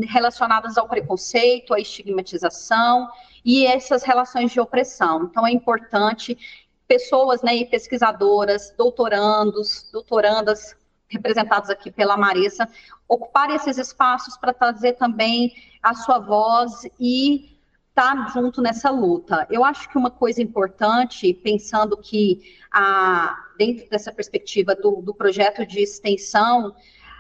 relacionadas 0.06 0.78
ao 0.78 0.88
preconceito, 0.88 1.74
à 1.74 1.80
estigmatização 1.80 3.10
e 3.44 3.66
essas 3.66 4.04
relações 4.04 4.52
de 4.52 4.60
opressão. 4.60 5.24
Então, 5.24 5.46
é 5.48 5.52
importante 5.52 6.38
pessoas, 6.88 7.42
né, 7.42 7.66
pesquisadoras, 7.66 8.74
doutorandos, 8.78 9.90
doutorandas 9.92 10.76
representados 11.10 11.70
aqui 11.70 11.92
pela 11.92 12.18
Marissa, 12.18 12.68
ocuparem 13.08 13.56
esses 13.56 13.78
espaços 13.78 14.38
para 14.38 14.54
trazer 14.54 14.94
também 14.94 15.54
a 15.82 15.94
sua 15.94 16.20
voz 16.20 16.86
e 17.00 17.58
estar 17.90 18.16
tá 18.16 18.32
junto 18.34 18.62
nessa 18.62 18.90
luta. 18.90 19.48
Eu 19.50 19.64
acho 19.64 19.90
que 19.90 19.98
uma 19.98 20.12
coisa 20.12 20.42
importante, 20.42 21.34
pensando 21.34 21.98
que 21.98 22.42
a, 22.72 23.36
dentro 23.58 23.90
dessa 23.90 24.12
perspectiva 24.12 24.76
do, 24.76 25.02
do 25.02 25.14
projeto 25.14 25.66
de 25.66 25.82
extensão, 25.82 26.76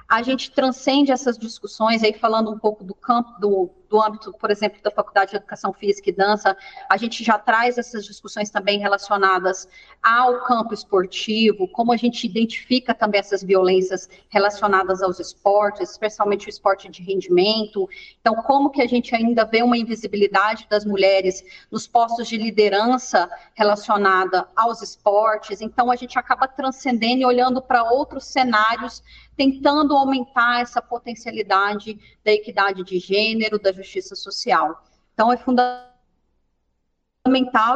a 0.07 0.21
gente 0.23 0.51
transcende 0.51 1.11
essas 1.11 1.37
discussões, 1.37 2.03
aí 2.03 2.13
falando 2.13 2.49
um 2.49 2.57
pouco 2.57 2.83
do 2.83 2.95
campo, 2.95 3.37
do, 3.39 3.69
do 3.89 4.01
âmbito, 4.01 4.33
por 4.33 4.51
exemplo, 4.51 4.81
da 4.81 4.91
Faculdade 4.91 5.31
de 5.31 5.37
Educação 5.37 5.73
Física 5.73 6.09
e 6.09 6.13
Dança, 6.13 6.55
a 6.89 6.97
gente 6.97 7.23
já 7.23 7.37
traz 7.37 7.77
essas 7.77 8.05
discussões 8.05 8.49
também 8.49 8.79
relacionadas 8.79 9.67
ao 10.01 10.41
campo 10.43 10.73
esportivo, 10.73 11.67
como 11.67 11.91
a 11.91 11.97
gente 11.97 12.25
identifica 12.25 12.93
também 12.93 13.19
essas 13.19 13.43
violências 13.43 14.09
relacionadas 14.29 15.01
aos 15.01 15.19
esportes, 15.19 15.91
especialmente 15.91 16.47
o 16.47 16.49
esporte 16.49 16.89
de 16.89 17.01
rendimento. 17.01 17.89
Então, 18.19 18.35
como 18.35 18.69
que 18.69 18.81
a 18.81 18.87
gente 18.87 19.15
ainda 19.15 19.45
vê 19.45 19.63
uma 19.63 19.77
invisibilidade 19.77 20.67
das 20.69 20.85
mulheres 20.85 21.43
nos 21.71 21.87
postos 21.87 22.27
de 22.27 22.37
liderança 22.37 23.29
relacionada 23.53 24.47
aos 24.55 24.81
esportes. 24.81 25.61
Então, 25.61 25.91
a 25.91 25.95
gente 25.95 26.17
acaba 26.17 26.47
transcendendo 26.47 27.21
e 27.21 27.25
olhando 27.25 27.61
para 27.61 27.83
outros 27.83 28.25
cenários, 28.25 29.03
tentando 29.35 29.95
aumentar 29.95 30.61
essa 30.61 30.81
potencialidade 30.81 31.99
da 32.25 32.31
equidade 32.31 32.83
de 32.83 32.99
gênero, 32.99 33.59
da 33.59 33.71
justiça 33.77 34.15
social. 34.15 34.83
Então, 35.13 35.31
é 35.31 35.37
fundamental 35.37 35.87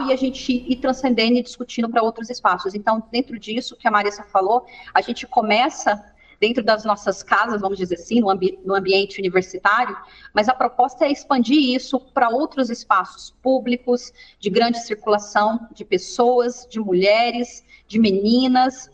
e 0.04 0.14
a 0.14 0.16
gente 0.16 0.52
ir 0.52 0.76
transcendendo 0.78 1.38
e 1.38 1.44
discutindo 1.44 1.90
para 1.90 2.04
outros 2.04 2.30
espaços. 2.30 2.74
Então, 2.76 3.04
dentro 3.12 3.40
disso 3.40 3.76
que 3.76 3.88
a 3.88 3.92
Marissa 3.92 4.24
falou, 4.24 4.66
a 4.94 5.02
gente 5.02 5.26
começa 5.28 6.04
dentro 6.40 6.64
das 6.64 6.84
nossas 6.84 7.22
casas, 7.22 7.62
vamos 7.62 7.78
dizer 7.78 7.96
assim, 7.96 8.20
no, 8.20 8.30
ambi 8.30 8.58
no 8.66 8.74
ambiente 8.74 9.20
universitário, 9.20 9.96
mas 10.34 10.50
a 10.50 10.56
proposta 10.56 11.06
é 11.06 11.12
expandir 11.12 11.76
isso 11.76 12.00
para 12.00 12.30
outros 12.30 12.72
espaços 12.72 13.30
públicos, 13.44 14.12
de 14.40 14.50
grande 14.50 14.80
circulação 14.80 15.68
de 15.72 15.86
pessoas, 15.86 16.68
de 16.68 16.80
mulheres, 16.80 17.64
de 17.88 18.00
meninas, 18.00 18.90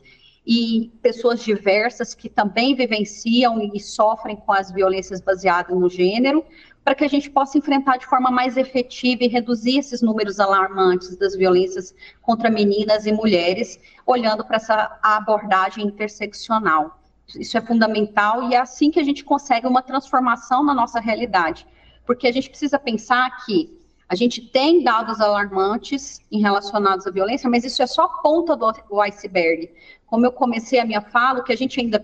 e 0.50 0.94
pessoas 1.02 1.44
diversas 1.44 2.16
que 2.16 2.30
também 2.30 2.74
vivenciam 2.74 3.62
e 3.74 3.80
sofrem 3.82 4.38
com 4.38 4.54
as 4.54 4.72
violências 4.72 5.20
baseadas 5.20 5.78
no 5.78 5.90
gênero, 5.90 6.46
para 6.88 6.96
que 6.96 7.04
a 7.04 7.10
gente 7.10 7.30
possa 7.30 7.58
enfrentar 7.58 7.98
de 7.98 8.06
forma 8.06 8.32
mais 8.32 8.56
efetiva 8.56 9.26
e 9.26 9.28
reduzir 9.28 9.78
esses 9.78 10.02
números 10.02 10.40
alarmantes 10.40 11.18
das 11.18 11.36
violências 11.36 11.94
contra 12.22 12.50
meninas 12.50 13.06
e 13.06 13.12
mulheres, 13.12 13.78
olhando 14.06 14.46
para 14.46 14.56
essa 14.56 14.98
abordagem 15.04 15.86
interseccional. 15.86 16.98
Isso 17.38 17.58
é 17.58 17.62
fundamental 17.62 18.50
e 18.50 18.56
é 18.56 18.58
assim 18.62 18.90
que 18.90 19.02
a 19.02 19.04
gente 19.04 19.26
consegue 19.26 19.68
uma 19.68 19.82
transformação 19.82 20.64
na 20.64 20.74
nossa 20.74 21.02
realidade, 21.02 21.68
porque 22.06 22.26
a 22.26 22.32
gente 22.32 22.50
precisa 22.50 22.80
pensar 22.80 23.44
que 23.46 23.78
a 24.08 24.16
gente 24.16 24.40
tem 24.40 24.82
dados 24.82 25.20
alarmantes 25.20 26.22
em 26.32 26.40
relacionados 26.40 27.06
à 27.06 27.12
violência, 27.12 27.50
mas 27.50 27.66
isso 27.66 27.84
é 27.84 27.88
só 27.88 28.04
a 28.04 28.22
ponta 28.22 28.56
do, 28.56 29.02
iceberg. 29.02 29.70
Como 30.06 30.26
eu 30.26 30.32
comecei 30.32 30.80
a 30.80 30.86
minha 30.86 31.02
fala, 31.02 31.42
o 31.42 31.44
que 31.44 31.52
a 31.52 31.58
gente 31.58 31.82
ainda 31.82 32.02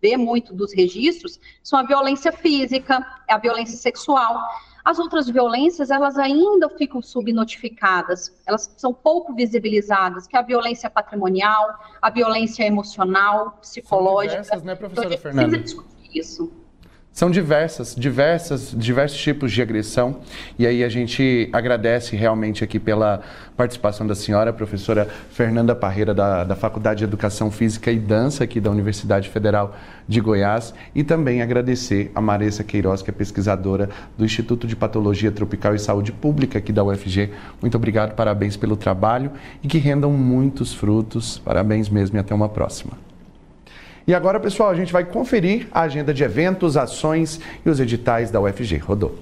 vê 0.00 0.16
muito 0.16 0.54
dos 0.54 0.72
registros 0.74 1.40
são 1.62 1.78
a 1.78 1.82
violência 1.82 2.32
física, 2.32 3.04
a 3.28 3.38
violência 3.38 3.76
sexual. 3.76 4.40
As 4.84 5.00
outras 5.00 5.28
violências, 5.28 5.90
elas 5.90 6.16
ainda 6.16 6.68
ficam 6.70 7.02
subnotificadas, 7.02 8.32
elas 8.46 8.72
são 8.76 8.94
pouco 8.94 9.34
visibilizadas, 9.34 10.28
que 10.28 10.36
é 10.36 10.38
a 10.38 10.42
violência 10.42 10.88
patrimonial, 10.88 11.74
a 12.00 12.08
violência 12.08 12.64
emocional, 12.64 13.58
psicológica. 13.60 14.44
São 14.44 14.58
diversas, 14.58 14.62
né, 14.62 14.74
professora 14.76 15.06
então, 15.08 15.18
Fernanda? 15.18 15.58
Precisa 15.58 15.64
discutir 15.64 16.18
isso. 16.18 16.65
São 17.16 17.30
diversas, 17.30 17.96
diversas, 17.96 18.74
diversos 18.76 19.18
tipos 19.18 19.50
de 19.50 19.62
agressão. 19.62 20.18
E 20.58 20.66
aí 20.66 20.84
a 20.84 20.88
gente 20.90 21.48
agradece 21.50 22.14
realmente 22.14 22.62
aqui 22.62 22.78
pela 22.78 23.22
participação 23.56 24.06
da 24.06 24.14
senhora, 24.14 24.52
professora 24.52 25.08
Fernanda 25.30 25.74
Parreira, 25.74 26.12
da, 26.12 26.44
da 26.44 26.54
Faculdade 26.54 26.98
de 26.98 27.04
Educação 27.04 27.50
Física 27.50 27.90
e 27.90 27.98
Dança 27.98 28.44
aqui 28.44 28.60
da 28.60 28.70
Universidade 28.70 29.30
Federal 29.30 29.74
de 30.06 30.20
Goiás. 30.20 30.74
E 30.94 31.02
também 31.02 31.40
agradecer 31.40 32.12
a 32.14 32.20
Maressa 32.20 32.62
Queiroz, 32.62 33.00
que 33.00 33.08
é 33.08 33.14
pesquisadora 33.14 33.88
do 34.18 34.22
Instituto 34.22 34.66
de 34.66 34.76
Patologia 34.76 35.32
Tropical 35.32 35.74
e 35.74 35.78
Saúde 35.78 36.12
Pública 36.12 36.58
aqui 36.58 36.70
da 36.70 36.84
UFG. 36.84 37.30
Muito 37.62 37.78
obrigado, 37.78 38.14
parabéns 38.14 38.58
pelo 38.58 38.76
trabalho 38.76 39.32
e 39.62 39.68
que 39.68 39.78
rendam 39.78 40.12
muitos 40.12 40.74
frutos. 40.74 41.38
Parabéns 41.38 41.88
mesmo 41.88 42.18
e 42.18 42.20
até 42.20 42.34
uma 42.34 42.50
próxima. 42.50 43.05
E 44.06 44.14
agora, 44.14 44.38
pessoal, 44.38 44.70
a 44.70 44.74
gente 44.74 44.92
vai 44.92 45.04
conferir 45.04 45.66
a 45.72 45.80
agenda 45.80 46.14
de 46.14 46.22
eventos, 46.22 46.76
ações 46.76 47.40
e 47.64 47.68
os 47.68 47.80
editais 47.80 48.30
da 48.30 48.40
UFG. 48.40 48.76
Rodou. 48.76 49.18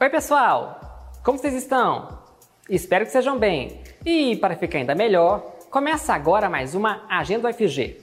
Oi, 0.00 0.08
pessoal! 0.08 0.80
Como 1.22 1.36
vocês 1.36 1.52
estão? 1.52 2.20
Espero 2.70 3.04
que 3.04 3.12
sejam 3.12 3.38
bem. 3.38 3.82
E 4.02 4.36
para 4.36 4.56
ficar 4.56 4.78
ainda 4.78 4.94
melhor, 4.94 5.40
começa 5.70 6.14
agora 6.14 6.48
mais 6.48 6.74
uma 6.74 7.02
Agenda 7.10 7.50
UFG. 7.50 7.98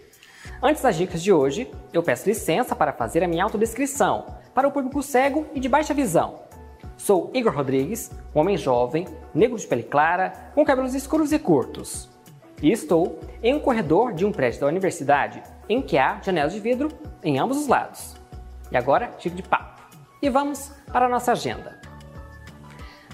Antes 0.61 0.83
das 0.83 0.95
dicas 0.95 1.23
de 1.23 1.33
hoje, 1.33 1.67
eu 1.91 2.03
peço 2.03 2.29
licença 2.29 2.75
para 2.75 2.93
fazer 2.93 3.23
a 3.23 3.27
minha 3.27 3.43
autodescrição 3.43 4.27
para 4.53 4.67
o 4.67 4.71
público 4.71 5.01
cego 5.01 5.47
e 5.55 5.59
de 5.59 5.67
baixa 5.67 5.95
visão. 5.95 6.46
Sou 6.97 7.29
Igor 7.33 7.53
Rodrigues, 7.53 8.11
um 8.33 8.39
homem 8.39 8.57
jovem, 8.57 9.07
negro 9.33 9.57
de 9.57 9.67
pele 9.67 9.83
clara, 9.83 10.51
com 10.55 10.65
cabelos 10.65 10.95
escuros 10.95 11.31
e 11.31 11.37
curtos. 11.37 12.09
E 12.61 12.71
estou 12.71 13.19
em 13.43 13.53
um 13.53 13.59
corredor 13.59 14.13
de 14.13 14.25
um 14.25 14.31
prédio 14.31 14.61
da 14.61 14.67
universidade 14.67 15.43
em 15.69 15.79
que 15.79 15.97
há 15.97 16.19
janelas 16.23 16.53
de 16.53 16.59
vidro 16.59 16.89
em 17.23 17.37
ambos 17.37 17.57
os 17.57 17.67
lados. 17.67 18.15
E 18.71 18.75
agora, 18.75 19.13
chega 19.19 19.35
de 19.35 19.43
papo. 19.43 19.81
E 20.21 20.29
vamos 20.29 20.71
para 20.91 21.05
a 21.05 21.09
nossa 21.09 21.33
agenda. 21.33 21.79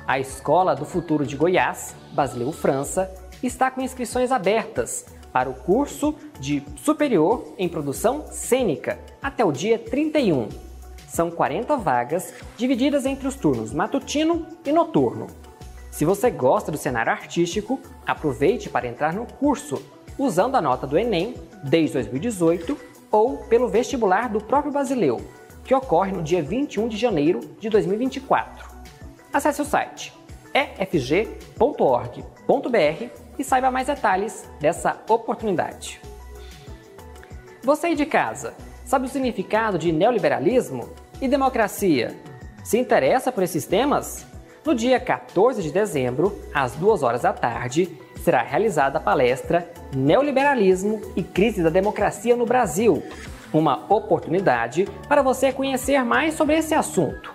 A 0.08 0.18
Escola 0.18 0.76
do 0.76 0.86
Futuro 0.86 1.26
de 1.26 1.36
Goiás, 1.36 1.94
Basileu 2.14 2.52
França, 2.54 3.14
está 3.42 3.70
com 3.70 3.82
inscrições 3.82 4.32
abertas 4.32 5.06
para 5.34 5.50
o 5.50 5.54
curso 5.54 6.16
de 6.40 6.64
superior 6.78 7.54
em 7.58 7.68
produção 7.68 8.26
cênica 8.28 9.00
até 9.22 9.44
o 9.44 9.52
dia 9.52 9.78
31. 9.78 10.73
São 11.14 11.30
40 11.30 11.78
vagas 11.78 12.34
divididas 12.57 13.05
entre 13.05 13.28
os 13.28 13.36
turnos 13.36 13.72
matutino 13.72 14.47
e 14.66 14.72
noturno. 14.72 15.28
Se 15.91 16.03
você 16.03 16.32
gosta 16.32 16.72
do 16.72 16.78
cenário 16.78 17.11
artístico, 17.11 17.80
aproveite 18.03 18.68
para 18.68 18.88
entrar 18.88 19.14
no 19.14 19.28
curso 19.28 19.80
usando 20.18 20.55
a 20.55 20.61
nota 20.61 20.88
do 20.88 20.97
Enem 20.97 21.36
desde 21.64 21.93
2018 21.93 22.76
ou 23.11 23.38
pelo 23.45 23.68
vestibular 23.68 24.28
do 24.28 24.41
próprio 24.41 24.74
Basileu, 24.74 25.22
que 25.64 25.76
ocorre 25.76 26.11
no 26.11 26.24
dia 26.24 26.41
21 26.41 26.88
de 26.88 26.97
janeiro 26.97 27.41
de 27.59 27.70
2024. 27.70 28.68
Acesse 29.32 29.61
o 29.61 29.66
site 29.66 30.11
efg.org.br 30.51 31.30
e 33.38 33.43
saiba 33.43 33.70
mais 33.70 33.86
detalhes 33.86 34.49
dessa 34.59 34.99
oportunidade. 35.07 36.01
Você 37.64 37.86
aí 37.86 37.95
de 37.95 38.07
casa, 38.07 38.55
sabe 38.84 39.05
o 39.05 39.09
significado 39.09 39.78
de 39.78 39.91
neoliberalismo 39.91 41.03
e 41.24 41.28
democracia? 41.30 42.14
Se 42.66 42.78
interessa 42.78 43.32
por 43.32 43.44
esses 43.44 43.66
temas? 43.66 44.28
No 44.66 44.76
dia 44.76 45.00
14 45.00 45.64
de 45.64 45.72
dezembro, 45.72 46.38
às 46.54 46.74
2 46.74 47.02
horas 47.02 47.22
da 47.22 47.32
tarde, 47.32 47.98
será 48.22 48.42
realizada 48.42 48.98
a 48.98 49.02
palestra 49.02 49.72
Neoliberalismo 49.96 51.00
e 51.16 51.24
Crise 51.24 51.64
da 51.64 51.70
Democracia 51.70 52.36
no 52.36 52.46
Brasil. 52.46 53.02
Uma 53.54 53.86
oportunidade 53.88 54.86
para 55.08 55.22
você 55.22 55.54
conhecer 55.54 56.04
mais 56.04 56.34
sobre 56.34 56.58
esse 56.58 56.74
assunto. 56.74 57.34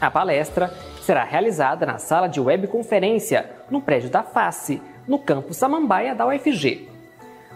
A 0.00 0.08
palestra 0.12 0.72
será 1.02 1.24
realizada 1.24 1.84
na 1.84 1.98
sala 1.98 2.28
de 2.28 2.40
webconferência, 2.40 3.50
no 3.68 3.80
prédio 3.80 4.10
da 4.10 4.22
Face, 4.22 4.80
no 5.08 5.18
campus 5.18 5.56
Samambaia 5.56 6.14
da 6.14 6.24
UFG. 6.24 6.88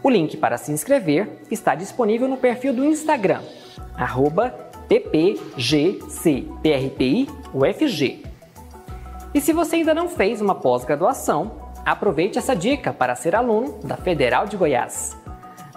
O 0.03 0.11
link 0.11 0.37
para 0.39 0.59
se 0.59 0.73
inscrever 0.73 1.29
está 1.49 1.77
disponível 1.77 2.27
no 2.27 2.37
perfil 2.37 2.73
do 2.73 2.85
Instagram, 2.85 3.43
ppgcprpiufg. 4.89 6.49
E 9.35 9.41
se 9.41 9.53
você 9.53 9.77
ainda 9.77 9.95
não 9.95 10.09
fez 10.09 10.41
uma 10.41 10.55
pós-graduação, 10.55 11.53
aproveite 11.85 12.39
essa 12.39 12.57
dica 12.57 12.93
para 12.93 13.15
ser 13.15 13.37
aluno 13.37 13.79
da 13.85 13.97
Federal 13.97 14.47
de 14.47 14.57
Goiás. 14.57 15.17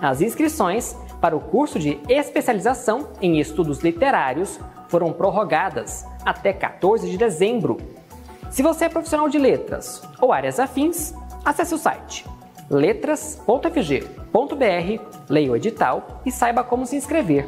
As 0.01 0.21
inscrições 0.21 0.95
para 1.19 1.35
o 1.35 1.39
curso 1.39 1.77
de 1.77 1.99
especialização 2.09 3.09
em 3.21 3.39
estudos 3.39 3.81
literários 3.81 4.59
foram 4.87 5.13
prorrogadas 5.13 6.05
até 6.25 6.51
14 6.51 7.09
de 7.09 7.17
dezembro. 7.17 7.77
Se 8.49 8.63
você 8.63 8.85
é 8.85 8.89
profissional 8.89 9.29
de 9.29 9.37
letras 9.37 10.01
ou 10.19 10.33
áreas 10.33 10.59
afins, 10.59 11.13
acesse 11.45 11.75
o 11.75 11.77
site 11.77 12.25
letras.fg.br, 12.71 15.01
leia 15.29 15.51
o 15.51 15.55
edital 15.55 16.21
e 16.25 16.31
saiba 16.31 16.63
como 16.63 16.85
se 16.85 16.95
inscrever. 16.95 17.47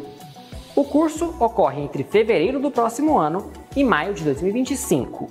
O 0.75 0.83
curso 0.83 1.35
ocorre 1.39 1.81
entre 1.81 2.03
fevereiro 2.03 2.59
do 2.59 2.71
próximo 2.71 3.17
ano 3.17 3.51
e 3.75 3.83
maio 3.83 4.13
de 4.13 4.23
2025. 4.23 5.29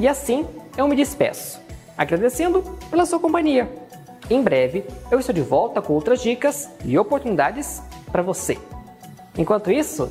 E 0.00 0.08
assim 0.08 0.46
eu 0.76 0.88
me 0.88 0.96
despeço, 0.96 1.60
agradecendo 1.96 2.62
pela 2.90 3.06
sua 3.06 3.20
companhia. 3.20 3.70
Em 4.30 4.42
breve 4.42 4.84
eu 5.10 5.18
estou 5.18 5.34
de 5.34 5.42
volta 5.42 5.82
com 5.82 5.92
outras 5.92 6.22
dicas 6.22 6.70
e 6.84 6.98
oportunidades 6.98 7.82
para 8.10 8.22
você. 8.22 8.58
Enquanto 9.36 9.70
isso, 9.70 10.10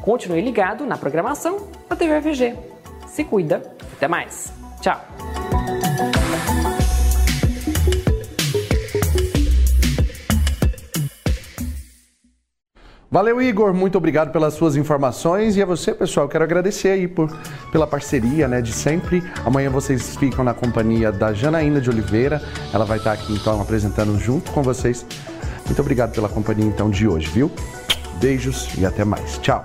Continue 0.00 0.40
ligado 0.40 0.86
na 0.86 0.96
programação 0.96 1.68
da 1.88 1.96
TV 1.96 2.20
FG. 2.20 2.56
Se 3.06 3.24
cuida. 3.24 3.62
Até 3.96 4.08
mais. 4.08 4.52
Tchau. 4.80 5.00
Valeu, 13.10 13.42
Igor. 13.42 13.74
Muito 13.74 13.98
obrigado 13.98 14.30
pelas 14.30 14.54
suas 14.54 14.76
informações. 14.76 15.56
E 15.56 15.62
a 15.62 15.66
você, 15.66 15.92
pessoal, 15.92 16.28
quero 16.28 16.44
agradecer 16.44 16.90
aí 16.90 17.08
por, 17.08 17.28
pela 17.72 17.84
parceria 17.84 18.46
né, 18.46 18.62
de 18.62 18.72
sempre. 18.72 19.20
Amanhã 19.44 19.68
vocês 19.68 20.16
ficam 20.16 20.44
na 20.44 20.54
companhia 20.54 21.10
da 21.10 21.32
Janaína 21.32 21.80
de 21.80 21.90
Oliveira. 21.90 22.40
Ela 22.72 22.84
vai 22.84 22.98
estar 22.98 23.12
aqui, 23.12 23.32
então, 23.32 23.60
apresentando 23.60 24.16
junto 24.16 24.52
com 24.52 24.62
vocês. 24.62 25.04
Muito 25.66 25.80
obrigado 25.80 26.12
pela 26.12 26.28
companhia, 26.28 26.66
então, 26.66 26.88
de 26.88 27.08
hoje, 27.08 27.28
viu? 27.28 27.50
Beijos 28.20 28.68
e 28.78 28.86
até 28.86 29.04
mais. 29.04 29.38
Tchau. 29.38 29.64